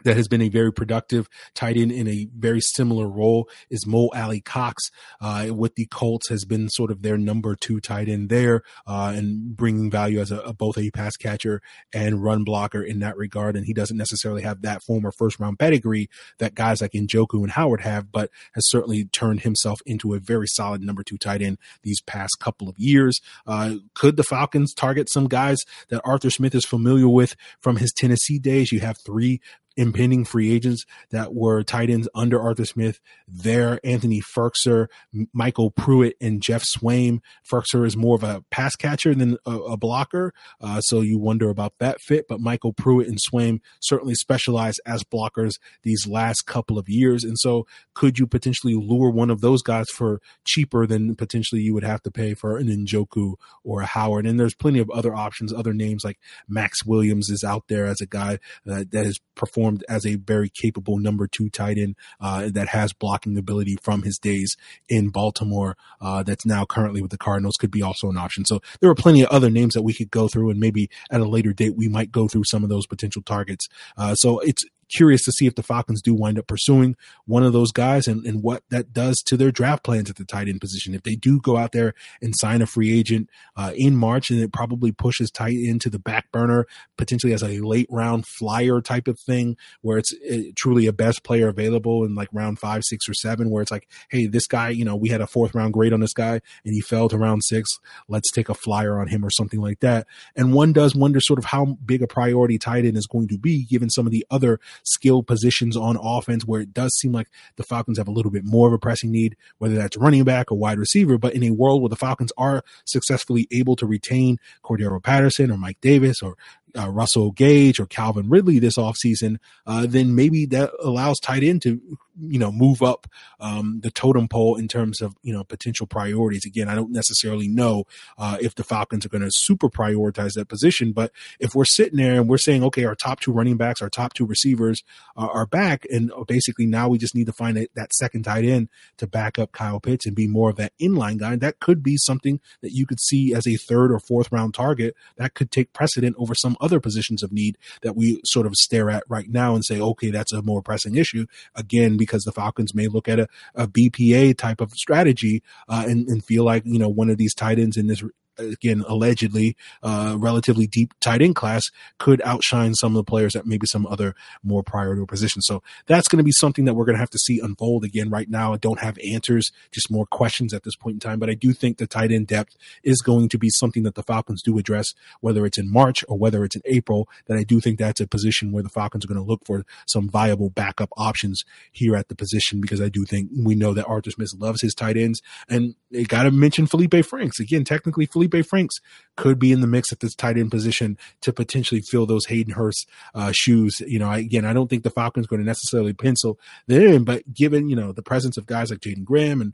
that 0.05 0.17
has 0.17 0.29
been 0.29 0.43
a 0.43 0.49
very 0.49 0.73
productive 0.73 1.29
tight 1.55 1.77
end 1.77 1.93
in 1.93 2.09
a 2.09 2.29
very 2.37 2.61
similar 2.61 3.09
role 3.09 3.49
is 3.69 3.87
Mo 3.87 4.09
Alie-Cox 4.15 4.91
uh, 5.21 5.49
with 5.51 5.75
the 5.75 5.87
Colts 5.87 6.29
has 6.29 6.45
been 6.45 6.69
sort 6.69 6.91
of 6.91 7.03
their 7.03 7.19
number 7.19 7.55
two 7.55 7.81
tight 7.81 8.09
end 8.09 8.29
there 8.29 8.63
uh, 8.87 9.13
and 9.15 9.57
bringing 9.57 9.91
value 9.91 10.21
as 10.21 10.31
a, 10.31 10.41
a, 10.41 10.53
both 10.53 10.79
a 10.79 10.91
pass 10.91 11.17
catcher 11.17 11.61
and 11.93 12.23
run 12.23 12.45
blocker 12.45 12.83
in 12.83 13.01
that 13.01 13.17
regard. 13.17 13.57
And 13.57 13.67
he 13.67 13.73
doesn't 13.73 13.97
necessarily 13.97 14.43
have 14.43 14.63
that 14.63 14.83
former 14.83 15.13
first 15.13 15.39
round 15.41 15.59
pedigree 15.59 16.09
that 16.39 16.55
guys 16.55 16.81
like 16.81 16.93
Njoku 16.93 17.43
and 17.43 17.51
Howard 17.53 17.81
have, 17.83 18.11
but 18.13 18.31
has 18.55 18.69
certainly 18.69 19.05
turned 19.05 19.41
himself 19.41 19.81
into 19.87 20.15
a 20.15 20.19
very 20.19 20.47
solid 20.47 20.83
number 20.83 21.03
two 21.03 21.19
tight 21.19 21.43
end 21.43 21.59
these 21.83 22.01
past 22.03 22.39
couple 22.41 22.69
of 22.69 22.79
years. 22.79 23.21
Uh, 23.47 23.77
could 23.95 24.17
the 24.17 24.25
Falcons 24.25 24.75
target 24.75 25.11
some 25.11 25.29
guys 25.29 25.59
that 25.89 26.01
Arthur 26.05 26.31
Smith 26.31 26.55
is 26.55 26.65
familiar 26.65 27.09
with 27.09 27.37
from 27.61 27.77
his 27.77 27.93
Tennessee 27.93 28.39
days? 28.39 28.73
You 28.73 28.81
have 28.81 28.99
three 28.99 29.41
impending 29.81 30.27
free 30.27 30.53
agents 30.53 30.85
that 31.09 31.35
were 31.35 31.63
tight 31.63 31.89
ends 31.89 32.07
under 32.15 32.39
Arthur 32.39 32.67
Smith. 32.67 33.01
There, 33.27 33.81
Anthony 33.83 34.21
Firkser, 34.21 34.89
MyCole 35.35 35.75
Pruitt, 35.75 36.17
and 36.21 36.43
Geoff 36.43 36.63
Swaim. 36.63 37.21
Firkser 37.51 37.87
is 37.87 37.97
more 37.97 38.15
of 38.15 38.23
a 38.23 38.45
pass 38.51 38.77
catcher 38.77 39.15
than 39.15 39.39
a, 39.47 39.57
a 39.57 39.77
blocker, 39.79 40.35
uh, 40.61 40.83
so 40.83 41.01
you 41.01 41.19
wonder 41.19 41.49
about 41.49 41.73
that 41.79 41.99
fit. 42.03 42.27
But 42.29 42.41
MyCole 42.41 42.77
Pruitt 42.77 43.09
and 43.09 43.19
Swaim 43.19 43.61
certainly 43.81 44.15
specialize 44.15 44.79
as 44.81 45.03
blockers 45.03 45.53
these 45.83 46.07
last 46.07 46.43
couple 46.43 46.79
of 46.79 46.89
years, 46.89 47.25
and 47.25 47.39
so 47.39 47.67
could 47.95 48.19
you 48.19 48.27
potentially 48.27 48.75
lure 48.75 49.11
one 49.11 49.31
of 49.31 49.41
those 49.41 49.63
guys 49.63 49.87
for 49.95 50.21
cheaper 50.45 50.87
than 50.87 51.15
potentially 51.17 51.63
you 51.63 51.73
would 51.73 51.85
have 51.85 52.03
to 52.03 52.11
pay 52.11 52.35
for 52.35 52.59
an 52.59 52.69
Njoku 52.69 53.35
or 53.65 53.81
a 53.81 53.87
Howard? 53.87 54.27
And 54.27 54.39
there's 54.39 54.55
plenty 54.55 54.79
of 54.79 54.91
other 54.91 55.15
options, 55.15 55.55
other 55.55 55.73
names 55.73 56.05
like 56.05 56.19
Maxx 56.47 56.85
Williams 56.85 57.31
is 57.31 57.43
out 57.43 57.65
there 57.69 57.87
as 57.87 58.03
a 58.03 58.07
guy 58.07 58.35
uh, 58.71 58.85
that 58.91 59.07
has 59.07 59.19
performed 59.35 59.70
performed 59.71 59.85
as 59.89 60.07
a 60.07 60.17
very 60.17 60.49
capable 60.49 60.99
number 60.99 61.27
two 61.27 61.49
tight 61.49 61.79
end 61.79 61.97
uh, 62.21 62.49
that 62.53 62.69
has 62.69 62.93
blocking 62.93 63.37
ability 63.39 63.77
from 63.83 64.03
his 64.03 64.19
days 64.19 64.57
in 64.89 65.11
Baltimore. 65.11 65.77
Uh, 66.01 66.23
that's 66.23 66.47
now 66.47 66.65
currently 66.65 67.01
with 67.01 67.11
the 67.11 67.19
Cardinals 67.19 67.57
could 67.57 67.71
be 67.71 67.83
also 67.83 68.09
an 68.09 68.19
option. 68.19 68.45
So 68.45 68.61
there 68.81 68.91
are 68.91 68.95
plenty 68.95 69.23
of 69.23 69.29
other 69.29 69.51
names 69.51 69.75
that 69.75 69.83
we 69.83 69.95
could 69.95 70.11
go 70.11 70.29
through, 70.29 70.51
and 70.51 70.61
maybe 70.61 70.91
at 71.11 71.21
a 71.21 71.29
later 71.29 71.53
date 71.53 71.77
we 71.77 71.89
might 71.89 72.11
go 72.11 72.29
through 72.29 72.45
some 72.45 72.63
of 72.63 72.71
those 72.71 72.87
potential 72.87 73.23
targets. 73.23 73.69
Uh, 73.97 74.15
so 74.15 74.41
it's 74.41 74.65
curious 74.95 75.23
to 75.23 75.33
see 75.33 75.47
if 75.47 75.55
the 75.55 75.63
Falcons 75.63 76.03
do 76.03 76.15
wind 76.15 76.39
up 76.39 76.47
pursuing 76.47 76.97
one 77.27 77.43
of 77.43 77.53
those 77.53 77.73
guys 77.73 78.07
and, 78.07 78.25
and 78.27 78.43
what 78.43 78.63
that 78.71 78.93
does 78.93 79.17
to 79.27 79.37
their 79.37 79.51
draft 79.51 79.83
plans 79.83 80.11
at 80.11 80.17
the 80.17 80.25
tight 80.25 80.49
end 80.49 80.61
position. 80.61 80.95
If 80.95 81.03
they 81.03 81.15
do 81.15 81.41
go 81.41 81.57
out 81.57 81.73
there 81.73 81.95
and 82.21 82.35
sign 82.37 82.63
a 82.63 82.67
free 82.67 82.97
agent 82.97 83.29
uh, 83.57 83.73
in 83.77 83.97
March, 83.97 84.31
and 84.31 84.41
it 84.41 84.53
probably 84.53 84.93
pushes 84.93 85.31
tight 85.31 85.57
end 85.57 85.81
to 85.83 85.91
the 85.91 85.99
back 85.99 86.31
burner, 86.33 86.67
potentially 86.97 87.33
as 87.33 87.43
a 87.43 87.61
late 87.61 87.87
round 87.91 88.27
flyer 88.27 88.81
type 88.81 89.09
of 89.09 89.19
thing, 89.19 89.57
where 89.83 89.99
it's 89.99 90.13
it, 90.23 90.49
uh, 90.49 90.53
truly 90.57 90.87
a 90.87 90.93
best 90.93 91.23
player 91.25 91.49
available 91.49 92.05
in 92.05 92.15
like 92.15 92.29
round 92.33 92.59
five, 92.59 92.83
six, 92.85 93.09
or 93.09 93.15
seven, 93.15 93.51
where 93.51 93.63
it's 93.63 93.71
like, 93.71 93.89
hey, 94.11 94.27
this 94.27 94.47
guy, 94.47 94.71
you 94.71 94.85
know, 94.85 94.97
we 94.97 95.09
had 95.09 95.21
a 95.21 95.27
fourth 95.27 95.55
round 95.55 95.73
grade 95.73 95.93
on 95.93 96.01
this 96.01 96.13
guy 96.13 96.41
and 96.65 96.75
he 96.75 96.81
fell 96.81 97.09
to 97.09 97.19
round 97.19 97.43
six. 97.45 97.69
Let's 98.09 98.31
take 98.31 98.49
a 98.49 98.55
flyer 98.55 99.01
on 99.01 99.09
him 99.09 99.25
or 99.25 99.31
something 99.31 99.61
like 99.61 99.81
that. 99.81 100.07
And 100.37 100.53
one 100.53 100.73
does 100.73 100.95
wonder 100.95 101.21
sort 101.21 101.39
of 101.39 101.47
how 101.47 101.77
big 101.85 102.03
a 102.03 102.07
priority 102.07 102.59
tight 102.59 102.85
end 102.85 102.97
is 102.97 103.07
going 103.07 103.29
to 103.29 103.39
be 103.39 103.65
given 103.65 103.91
some 103.91 104.07
of 104.07 104.13
the 104.13 104.27
other 104.31 104.61
skill 104.85 105.23
positions 105.23 105.77
on 105.77 105.99
offense 106.01 106.45
where 106.45 106.61
it 106.61 106.73
does 106.73 106.97
seem 106.99 107.13
like 107.13 107.29
the 107.57 107.63
Falcons 107.63 107.99
have 107.99 108.09
a 108.09 108.13
little 108.13 108.31
bit 108.31 108.43
more 108.45 108.69
of 108.69 108.75
a 108.75 108.79
pressing 108.79 109.11
need, 109.11 109.37
whether 109.59 109.75
that's 109.75 109.97
running 109.97 110.25
back 110.25 110.51
or 110.51 110.59
wide 110.59 110.79
receiver. 110.79 111.19
But 111.19 111.35
in 111.35 111.43
a 111.43 111.51
world 111.51 111.83
where 111.83 111.89
the 111.89 111.97
Falcons 111.97 112.33
are 112.37 112.63
successfully 112.85 113.47
able 113.53 113.77
to 113.77 113.87
retain 113.87 114.39
Cordarrelle 114.65 115.03
Patterson 115.03 115.51
or 115.51 115.57
Mike 115.57 115.81
Davis 115.81 116.23
or 116.23 116.37
uh, 116.79 116.89
Russell 116.91 117.31
Gage 117.31 117.81
or 117.81 117.87
Calvin 117.87 118.29
Ridley 118.29 118.59
this 118.59 118.77
offseason, 118.77 119.39
uh, 119.67 119.87
then 119.87 120.15
maybe 120.15 120.47
that 120.47 120.71
allows 120.83 121.19
tight 121.21 121.43
end 121.43 121.63
to, 121.63 121.81
you 122.21 122.39
know, 122.39 122.53
move 122.53 122.83
up 122.83 123.07
um, 123.41 123.81
the 123.83 123.91
totem 123.91 124.29
pole 124.29 124.57
in 124.57 124.69
terms 124.69 125.01
of, 125.01 125.15
you 125.23 125.33
know, 125.33 125.45
potential 125.45 125.87
priorities. 125.87 126.45
Again, 126.45 126.69
I 126.69 126.75
don't 126.75 126.93
necessarily 126.93 127.49
know 127.49 127.85
uh, 128.19 128.37
if 128.41 128.55
the 128.55 128.65
Falcons 128.65 129.07
are 129.07 129.09
going 129.09 129.23
to 129.23 129.31
super 129.33 129.69
prioritize 129.69 130.35
that 130.35 130.49
position, 130.49 130.93
but 130.93 131.13
if 131.39 131.55
we're 131.55 131.65
sitting 131.65 131.99
there 131.99 132.21
and 132.21 132.29
we're 132.29 132.39
saying, 132.39 132.63
okay, 132.65 132.85
our 132.85 132.95
top 132.95 133.21
two 133.21 133.33
running 133.33 133.57
backs, 133.57 133.81
our 133.81 133.91
top 133.91 134.13
two 134.13 134.27
receivers 134.27 134.83
are 135.17 135.47
back, 135.47 135.87
and 135.91 136.11
basically 136.27 136.67
now 136.67 136.89
we 136.89 136.99
just 136.99 137.15
need 137.15 137.27
to 137.27 137.33
find 137.33 137.57
that 137.75 137.95
second 137.95 138.25
tight 138.25 138.45
end 138.45 138.69
to 138.97 139.07
back 139.07 139.39
up 139.39 139.53
Kyle 139.53 139.81
Pitts 139.81 140.07
and 140.07 140.15
be 140.15 140.27
more 140.27 140.51
of 140.51 140.57
that 140.57 140.73
inline 140.81 141.19
guy, 141.19 141.37
that 141.37 141.61
could 141.61 141.83
be 141.83 141.97
something 141.97 142.41
that 142.63 142.73
you 142.73 142.87
could 142.87 143.01
see 143.01 143.35
as 143.35 143.47
a 143.47 143.57
third 143.57 143.93
or 143.93 143.99
fourth 143.99 144.31
round 144.33 144.55
target 144.55 144.95
that 145.17 145.35
could 145.35 145.51
take 145.51 145.73
precedent 145.73 146.17
over 146.19 146.35
some 146.35 146.57
other 146.61 146.81
positions 146.81 147.23
of 147.23 147.33
need 147.33 147.59
that 147.83 147.97
we 147.97 148.21
sort 148.25 148.47
of 148.47 148.55
stare 148.55 148.91
at 148.91 149.05
right 149.09 149.29
now 149.29 149.55
and 149.55 149.65
say, 149.65 149.81
okay, 149.81 150.11
that's 150.11 150.33
a 150.33 150.43
more 150.43 150.63
pressing 150.63 150.97
issue. 150.97 151.27
Again, 151.55 151.97
because 151.97 152.25
the 152.25 152.33
Falcons 152.33 152.75
may 152.75 152.87
look 152.87 153.09
at 153.09 153.19
a, 153.21 153.29
a 153.55 153.67
BPA 153.67 154.37
type 154.37 154.61
of 154.61 154.73
strategy 154.73 155.43
uh, 155.69 155.85
and, 155.87 156.09
and 156.09 156.25
feel 156.25 156.45
like, 156.45 156.63
you 156.65 156.79
know, 156.79 156.89
one 156.89 157.11
of 157.11 157.19
these 157.19 157.35
tight 157.35 157.59
ends 157.59 157.77
in 157.77 157.87
this 157.87 158.03
again, 158.41 158.85
allegedly, 158.87 159.57
uh, 159.83 160.17
relatively 160.19 160.67
deep 160.67 160.95
tight 161.01 161.23
end 161.23 161.37
class 161.37 161.63
could 161.99 162.21
outshine 162.23 162.75
some 162.75 162.93
of 162.93 162.97
the 162.97 163.09
players 163.09 163.37
at 163.37 163.47
maybe 163.47 163.67
some 163.67 163.87
other 163.87 164.15
more 164.43 164.63
priority 164.63 165.05
positions. 165.07 165.47
So 165.47 165.63
that's 165.87 166.09
going 166.09 166.19
to 166.19 166.25
be 166.25 166.33
something 166.33 166.65
that 166.65 166.75
we're 166.75 166.85
going 166.85 166.97
to 166.97 167.01
have 167.01 167.11
to 167.11 167.19
see 167.19 167.41
unfold 167.41 167.85
again. 167.85 168.11
Right 168.11 168.29
now, 168.29 168.53
I 168.53 168.57
don't 168.57 168.81
have 168.81 168.99
answers, 168.99 169.51
just 169.73 169.91
more 169.91 170.07
questions 170.07 170.53
at 170.53 170.63
this 170.63 170.77
point 170.77 170.95
in 170.95 171.01
time. 171.01 171.19
But 171.19 171.31
I 171.31 171.35
do 171.35 171.53
think 171.53 171.79
the 171.79 171.87
tight 171.87 172.13
end 172.13 172.27
depth 172.27 172.57
is 172.83 173.01
going 173.01 173.29
to 173.31 173.39
be 173.39 173.51
something 173.51 173.83
that 173.85 173.95
the 173.95 174.03
Falcons 174.03 174.43
do 174.43 174.59
address, 174.59 174.95
whether 175.21 175.47
it's 175.47 175.59
in 175.59 175.71
March 175.71 176.05
or 176.09 176.19
whether 176.19 176.45
it's 176.45 176.57
in 176.57 176.63
April. 176.65 177.09
That 177.27 177.39
I 177.39 177.45
do 177.45 177.61
think 177.61 177.79
that's 177.79 178.01
a 178.01 178.07
position 178.07 178.53
where 178.53 178.63
the 178.63 178.69
Falcons 178.69 179.05
are 179.05 179.09
going 179.09 179.21
to 179.21 179.27
look 179.27 179.45
for 179.45 179.65
some 179.87 180.09
viable 180.09 180.51
backup 180.51 180.91
options 180.97 181.45
here 181.73 181.97
at 181.97 182.09
the 182.09 182.15
position 182.15 182.61
because 182.61 182.81
I 182.81 182.89
do 182.89 183.05
think 183.05 183.31
we 183.37 183.55
know 183.55 183.75
that 183.75 183.87
Arthur 183.87 184.11
Smith 184.11 184.35
loves 184.39 184.63
his 184.63 184.75
tight 184.75 184.97
ends. 184.97 185.23
And 185.49 185.75
they 185.91 186.05
got 186.05 186.25
to 186.25 186.31
mention 186.31 186.67
Felipe 186.67 187.05
Franks. 187.05 187.41
Again, 187.41 187.65
technically, 187.65 188.07
Felipe 188.07 188.30
Felipe 188.31 188.47
Franks 188.47 188.77
could 189.17 189.39
be 189.39 189.53
in 189.53 189.61
the 189.61 189.67
mix 189.67 189.93
at 189.93 190.01
this 190.01 190.15
tight 190.15 190.39
end 190.39 190.51
position 190.51 190.97
to 191.23 191.33
potentially 191.33 191.81
fill 191.81 192.07
those 192.07 192.27
Hayden 192.27 192.55
Hurst 192.55 192.89
uh, 193.15 193.33
shoes. 193.33 193.81
You 193.81 193.99
know, 193.99 194.09
I, 194.09 194.19
again, 194.19 194.45
I 194.45 194.53
don't 194.53 194.69
think 194.69 194.83
the 194.83 194.91
Falcons 194.91 195.27
going 195.27 195.41
to 195.41 195.47
necessarily 195.47 195.93
pencil 195.93 196.39
them 196.67 196.83
in, 196.83 197.05
but 197.05 197.33
given 197.33 197.69
you 197.69 197.77
know 197.77 197.93
the 197.93 198.03
presence 198.03 198.37
of 198.37 198.47
guys 198.47 198.71
like 198.71 198.81
Jaeden 198.81 199.05
Graham 199.05 199.41
and 199.41 199.53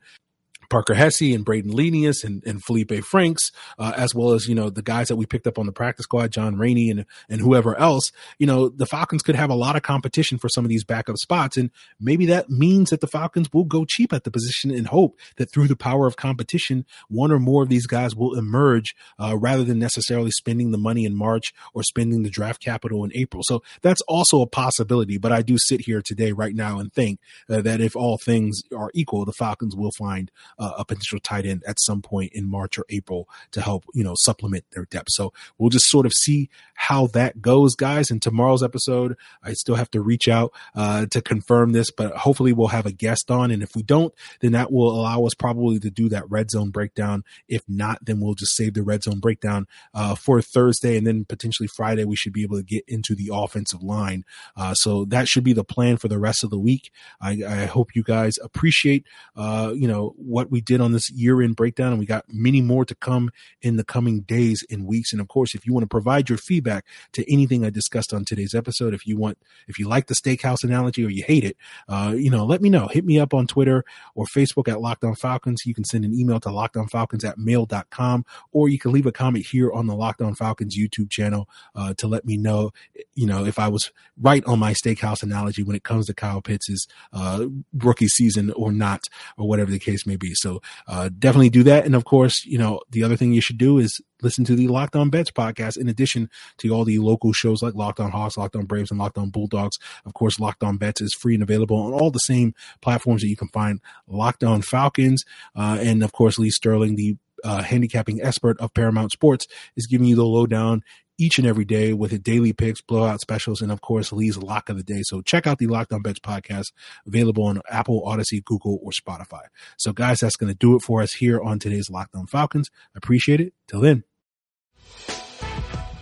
Parker 0.69 0.95
Hesse 0.95 1.35
and 1.35 1.45
Brayden 1.45 1.73
Lenius 1.73 2.25
and, 2.25 2.43
and 2.47 2.63
Felipe 2.63 3.05
Franks, 3.05 3.51
uh, 3.79 3.93
as 3.97 4.15
well 4.15 4.33
as, 4.33 4.47
you 4.47 4.55
know, 4.55 4.71
the 4.71 4.83
guys 4.83 5.09
that 5.09 5.17
we 5.17 5.27
picked 5.27 5.47
up 5.47 5.59
on 5.59 5.67
the 5.67 5.73
practice 5.73 6.05
squad, 6.05 6.33
John 6.33 6.57
Rainey 6.57 6.91
and, 6.91 7.07
and 7.29 7.41
whoever 7.41 7.77
else, 7.79 8.13
you 8.39 8.47
know, 8.47 8.69
the 8.69 8.87
Falcons 8.87 9.23
could 9.23 9.37
have 9.37 9.51
a 9.51 9.55
lot 9.55 9.77
of 9.77 9.83
competition 9.83 10.39
for 10.39 10.49
some 10.49 10.65
of 10.65 10.69
these 10.69 10.85
backup 10.85 11.17
spots. 11.17 11.57
And 11.57 11.71
maybe 12.01 12.27
that 12.27 12.51
means 12.51 12.91
that 12.91 13.01
the 13.01 13.07
Falcons 13.07 13.49
will 13.53 13.65
go 13.65 13.85
cheap 13.85 14.13
at 14.13 14.25
the 14.25 14.31
position 14.31 14.71
and 14.71 14.87
hope 14.87 15.19
that 15.37 15.53
through 15.53 15.69
the 15.69 15.77
power 15.77 16.07
of 16.07 16.17
competition, 16.17 16.85
one 17.09 17.31
or 17.31 17.39
more 17.39 17.63
of 17.63 17.69
these 17.69 17.87
guys 17.87 18.15
will 18.15 18.39
emerge, 18.39 18.95
uh, 19.19 19.37
rather 19.37 19.65
than 19.65 19.79
necessarily 19.79 20.31
spending 20.31 20.71
the 20.71 20.79
money 20.79 21.05
in 21.05 21.17
March 21.17 21.53
or 21.75 21.83
spending 21.83 22.23
the 22.23 22.31
draft 22.31 22.63
capital 22.63 23.05
in 23.05 23.11
April. 23.15 23.43
So 23.45 23.63
that's 23.83 24.03
also 24.03 24.41
a 24.41 24.47
possibility. 24.47 25.19
But 25.19 25.33
I 25.33 25.43
do 25.43 25.57
sit 25.59 25.83
here 25.83 26.03
today 26.03 26.33
right 26.33 26.55
now 26.55 26.79
and 26.79 26.93
think 26.93 27.21
uh, 27.49 27.61
that 27.63 27.81
if 27.81 27.97
all 27.97 28.19
things 28.19 28.63
are 28.77 28.91
equal, 28.95 29.25
the 29.25 29.33
Falcons 29.33 29.77
will 29.77 29.93
find 29.99 30.31
uh, 30.59 30.73
a 30.79 30.85
potential 30.85 31.19
tight 31.21 31.47
end 31.47 31.63
at 31.67 31.81
some 31.81 32.03
point 32.03 32.33
in 32.35 32.49
March 32.49 32.79
or 32.79 32.85
April 32.91 33.29
to 33.53 33.61
help, 33.61 33.85
you 33.95 34.05
know, 34.05 34.15
supplement 34.17 34.65
their 34.73 34.87
depth. 34.87 35.09
So 35.11 35.33
we'll 35.59 35.71
just 35.71 35.87
sort 35.87 36.07
of 36.07 36.13
see 36.13 36.49
how 36.75 37.07
that 37.09 37.41
goes, 37.41 37.75
guys. 37.75 38.11
In 38.11 38.21
tomorrow's 38.21 38.63
episode, 38.63 39.17
I 39.43 39.53
still 39.53 39.75
have 39.75 39.91
to 39.93 40.01
reach 40.01 40.29
out 40.29 40.53
uh, 40.75 41.07
to 41.07 41.21
confirm 41.21 41.73
this, 41.73 41.91
but 41.91 42.13
hopefully 42.17 42.53
we'll 42.53 42.69
have 42.69 42.87
a 42.87 42.93
guest 42.93 43.31
on. 43.31 43.51
And 43.51 43.63
if 43.63 43.75
we 43.75 43.83
don't, 43.83 44.15
then 44.41 44.53
that 44.53 44.73
will 44.73 44.91
allow 44.91 45.25
us 45.25 45.35
probably 45.35 45.79
to 45.81 45.91
do 45.91 46.09
that 46.11 46.31
red 46.31 46.51
zone 46.51 46.71
breakdown. 46.71 47.25
If 47.49 47.63
not, 47.69 48.05
then 48.05 48.21
we'll 48.21 48.35
just 48.35 48.57
save 48.57 48.75
the 48.75 48.83
red 48.83 49.03
zone 49.03 49.21
breakdown 49.21 49.67
uh, 49.95 50.15
for 50.15 50.41
Thursday 50.41 50.97
and 50.97 51.07
then 51.07 51.25
potentially 51.25 51.69
Friday. 51.69 52.05
We 52.05 52.17
should 52.17 52.33
be 52.33 52.43
able 52.43 52.59
to 52.59 52.65
get 52.65 52.85
into 52.87 53.15
the 53.15 53.31
offensive 53.33 53.83
line. 53.83 54.25
Uh, 54.57 54.75
so 54.75 55.05
that 55.07 55.29
should 55.29 55.45
be 55.45 55.53
the 55.53 55.65
plan 55.65 55.97
for 55.97 56.09
the 56.09 56.19
rest 56.19 56.45
of 56.45 56.51
the 56.51 56.59
week. 56.59 56.91
I, 57.21 57.43
I 57.47 57.65
hope 57.67 57.95
you 57.95 58.03
guys 58.03 58.35
appreciate, 58.43 59.07
uh, 59.37 59.73
you 59.75 59.89
know, 59.89 60.15
what 60.17 60.46
what 60.47 60.53
we 60.53 60.61
did 60.61 60.81
on 60.81 60.93
this 60.93 61.11
year 61.11 61.43
end 61.43 61.57
breakdown, 61.57 61.91
and 61.91 61.99
we 61.99 62.07
got 62.07 62.25
many 62.29 62.61
more 62.61 62.85
to 62.85 62.95
come 62.95 63.31
in 63.61 63.77
the 63.77 63.85
coming 63.85 64.21
days 64.21 64.65
and 64.71 64.87
weeks. 64.87 65.13
And 65.13 65.21
of 65.21 65.27
course, 65.27 65.55
if 65.55 65.67
you 65.67 65.73
want 65.73 65.83
to 65.83 65.89
provide 65.89 66.29
your 66.29 66.39
feedback 66.39 66.85
to 67.13 67.33
anything 67.33 67.65
I 67.65 67.71
discussed 67.71 68.15
on 68.15 68.25
today's 68.25 68.55
episode, 68.55 68.95
if 68.95 69.07
you 69.07 69.17
want, 69.17 69.39
if 69.67 69.79
you 69.79 69.89
like 69.89 70.07
the 70.07 70.15
steakhouse 70.15 70.63
analogy 70.63 71.05
or 71.05 71.11
you 71.11 71.25
hate 71.27 71.43
it, 71.43 71.57
uh, 71.89 72.15
you 72.17 72.31
know, 72.31 72.45
let 72.45 72.63
me 72.63 72.71
know. 72.71 72.87
Hit 72.87 73.05
me 73.05 73.19
up 73.19 73.35
on 73.35 73.49
Twitter 73.49 73.85
or 74.15 74.25
Facebook 74.27 74.69
at 74.69 74.81
Locked 74.81 75.03
On 75.03 75.17
Falcons. 75.17 75.63
You 75.67 75.75
can 75.75 75.85
send 75.85 76.05
an 76.05 76.15
email 76.15 76.39
to 76.41 76.49
lockedonfalcons 76.49 77.25
at 77.25 77.39
mail.com, 77.39 78.25
or 78.53 78.69
you 78.69 78.79
can 78.79 78.93
leave 78.93 79.07
a 79.07 79.13
comment 79.13 79.47
here 79.51 79.73
on 79.73 79.89
the 79.89 79.97
Locked 79.97 80.23
On 80.23 80.35
Falcons 80.35 80.79
YouTube 80.79 81.11
channel 81.11 81.49
uh, 81.75 81.95
to 81.99 82.07
let 82.07 82.25
me 82.25 82.37
know, 82.37 82.71
you 83.15 83.27
know, 83.27 83.45
if 83.45 83.59
I 83.59 83.67
was 83.67 83.91
right 84.21 84.45
on 84.45 84.61
my 84.61 84.75
steakhouse 84.75 85.25
analogy 85.25 85.65
when 85.65 85.75
it 85.75 85.83
comes 85.83 86.07
to 86.07 86.15
Kyle 86.15 86.41
Pitts' 86.41 86.87
uh, 87.13 87.47
rookie 87.75 88.09
season 88.09 88.53
or 88.53 88.71
not, 88.71 89.01
or 89.37 89.49
whatever 89.49 89.71
the 89.71 89.79
case 89.79 90.07
may 90.07 90.17
be. 90.17 90.35
So 90.37 90.61
uh, 90.87 91.11
definitely 91.19 91.51
do 91.51 91.63
that. 91.65 91.85
And 91.85 91.95
of 91.95 92.05
course, 92.05 92.45
you 92.45 92.59
know, 92.59 92.81
the 92.91 93.03
other 93.03 93.17
thing 93.17 93.33
you 93.33 93.41
should 93.41 93.59
do 93.59 93.79
is 93.79 94.01
listen 94.23 94.45
to 94.45 94.57
the 94.57 94.69
Locked 94.69 94.97
On 94.97 95.11
Bets 95.11 95.31
podcast 95.31 95.77
in 95.77 95.89
addition 95.89 96.31
to 96.59 96.71
all 96.71 96.85
the 96.85 96.99
local 96.99 97.33
shows 97.33 97.63
like 97.63 97.75
Locked 97.75 98.01
On 98.01 98.11
Hawks, 98.11 98.37
Locked 98.37 98.57
On 98.57 98.65
Braves, 98.65 98.91
and 98.91 98.99
Locked 98.99 99.19
On 99.19 99.31
Bulldogs. 99.31 99.79
Of 100.05 100.15
course, 100.15 100.41
Locked 100.41 100.63
On 100.63 100.77
Bets 100.77 101.01
is 101.01 101.15
free 101.15 101.35
and 101.35 101.43
available 101.43 101.77
on 101.77 101.93
all 101.93 102.11
the 102.11 102.19
same 102.19 102.55
platforms 102.81 103.23
that 103.23 103.29
you 103.29 103.37
can 103.37 103.49
find 103.49 103.81
Locked 104.07 104.45
On 104.45 104.63
Falcons. 104.63 105.25
Uh, 105.55 105.79
and 105.81 106.03
of 106.03 106.13
course, 106.13 106.39
Lee 106.39 106.51
Sterling, 106.51 106.97
the 106.97 107.17
uh, 107.45 107.63
handicapping 107.63 108.23
expert 108.23 108.59
of 108.61 108.75
Paramount 108.75 109.13
Sports, 109.13 109.47
is 109.77 109.87
giving 109.87 110.07
you 110.07 110.17
the 110.17 110.25
lowdown 110.25 110.83
each 111.19 111.39
and 111.39 111.47
every 111.47 111.65
day 111.65 111.93
with 111.93 112.11
the 112.11 112.19
daily 112.19 112.53
picks, 112.53 112.81
blowout 112.81 113.21
specials, 113.21 113.63
and 113.63 113.73
of 113.73 113.81
course 113.81 114.13
Lee's 114.13 114.37
lock 114.37 114.69
of 114.69 114.77
the 114.77 114.83
day. 114.83 115.03
So 115.03 115.23
check 115.23 115.47
out 115.47 115.59
the 115.59 115.67
Locked 115.67 115.93
On 115.93 116.03
Bets 116.03 116.21
podcast 116.21 116.73
available 117.07 117.45
on 117.45 117.61
Apple, 117.71 118.03
Audacy, 118.03 118.45
Google, 118.45 118.79
or 118.83 118.91
Spotify. 118.91 119.43
So 119.77 119.93
guys, 119.93 120.21
that's 120.21 120.37
going 120.37 120.53
to 120.53 120.59
do 120.59 120.77
it 120.77 120.81
for 120.81 121.03
us 121.03 121.13
here 121.13 121.41
on 121.41 121.59
today's 121.59 121.91
Locked 121.91 122.15
On 122.15 122.27
Falcons. 122.27 122.71
Appreciate 122.95 123.41
it. 123.41 123.53
Till 123.67 123.81
then. 123.81 124.05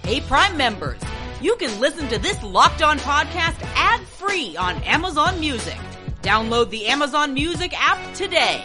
Hey 0.05 0.20
Prime 0.20 0.57
members, 0.57 1.01
you 1.41 1.57
can 1.57 1.80
listen 1.80 2.09
to 2.09 2.18
this 2.18 2.43
Locked 2.43 2.82
On 2.82 2.99
podcast 2.99 3.57
ad 3.74 4.01
free 4.03 4.57
on 4.57 4.76
Amazon 4.82 5.41
Music. 5.41 5.78
Download 6.22 6.68
the 6.70 6.86
Amazon 6.86 7.34
Music 7.34 7.72
app 7.74 8.14
today. 8.14 8.64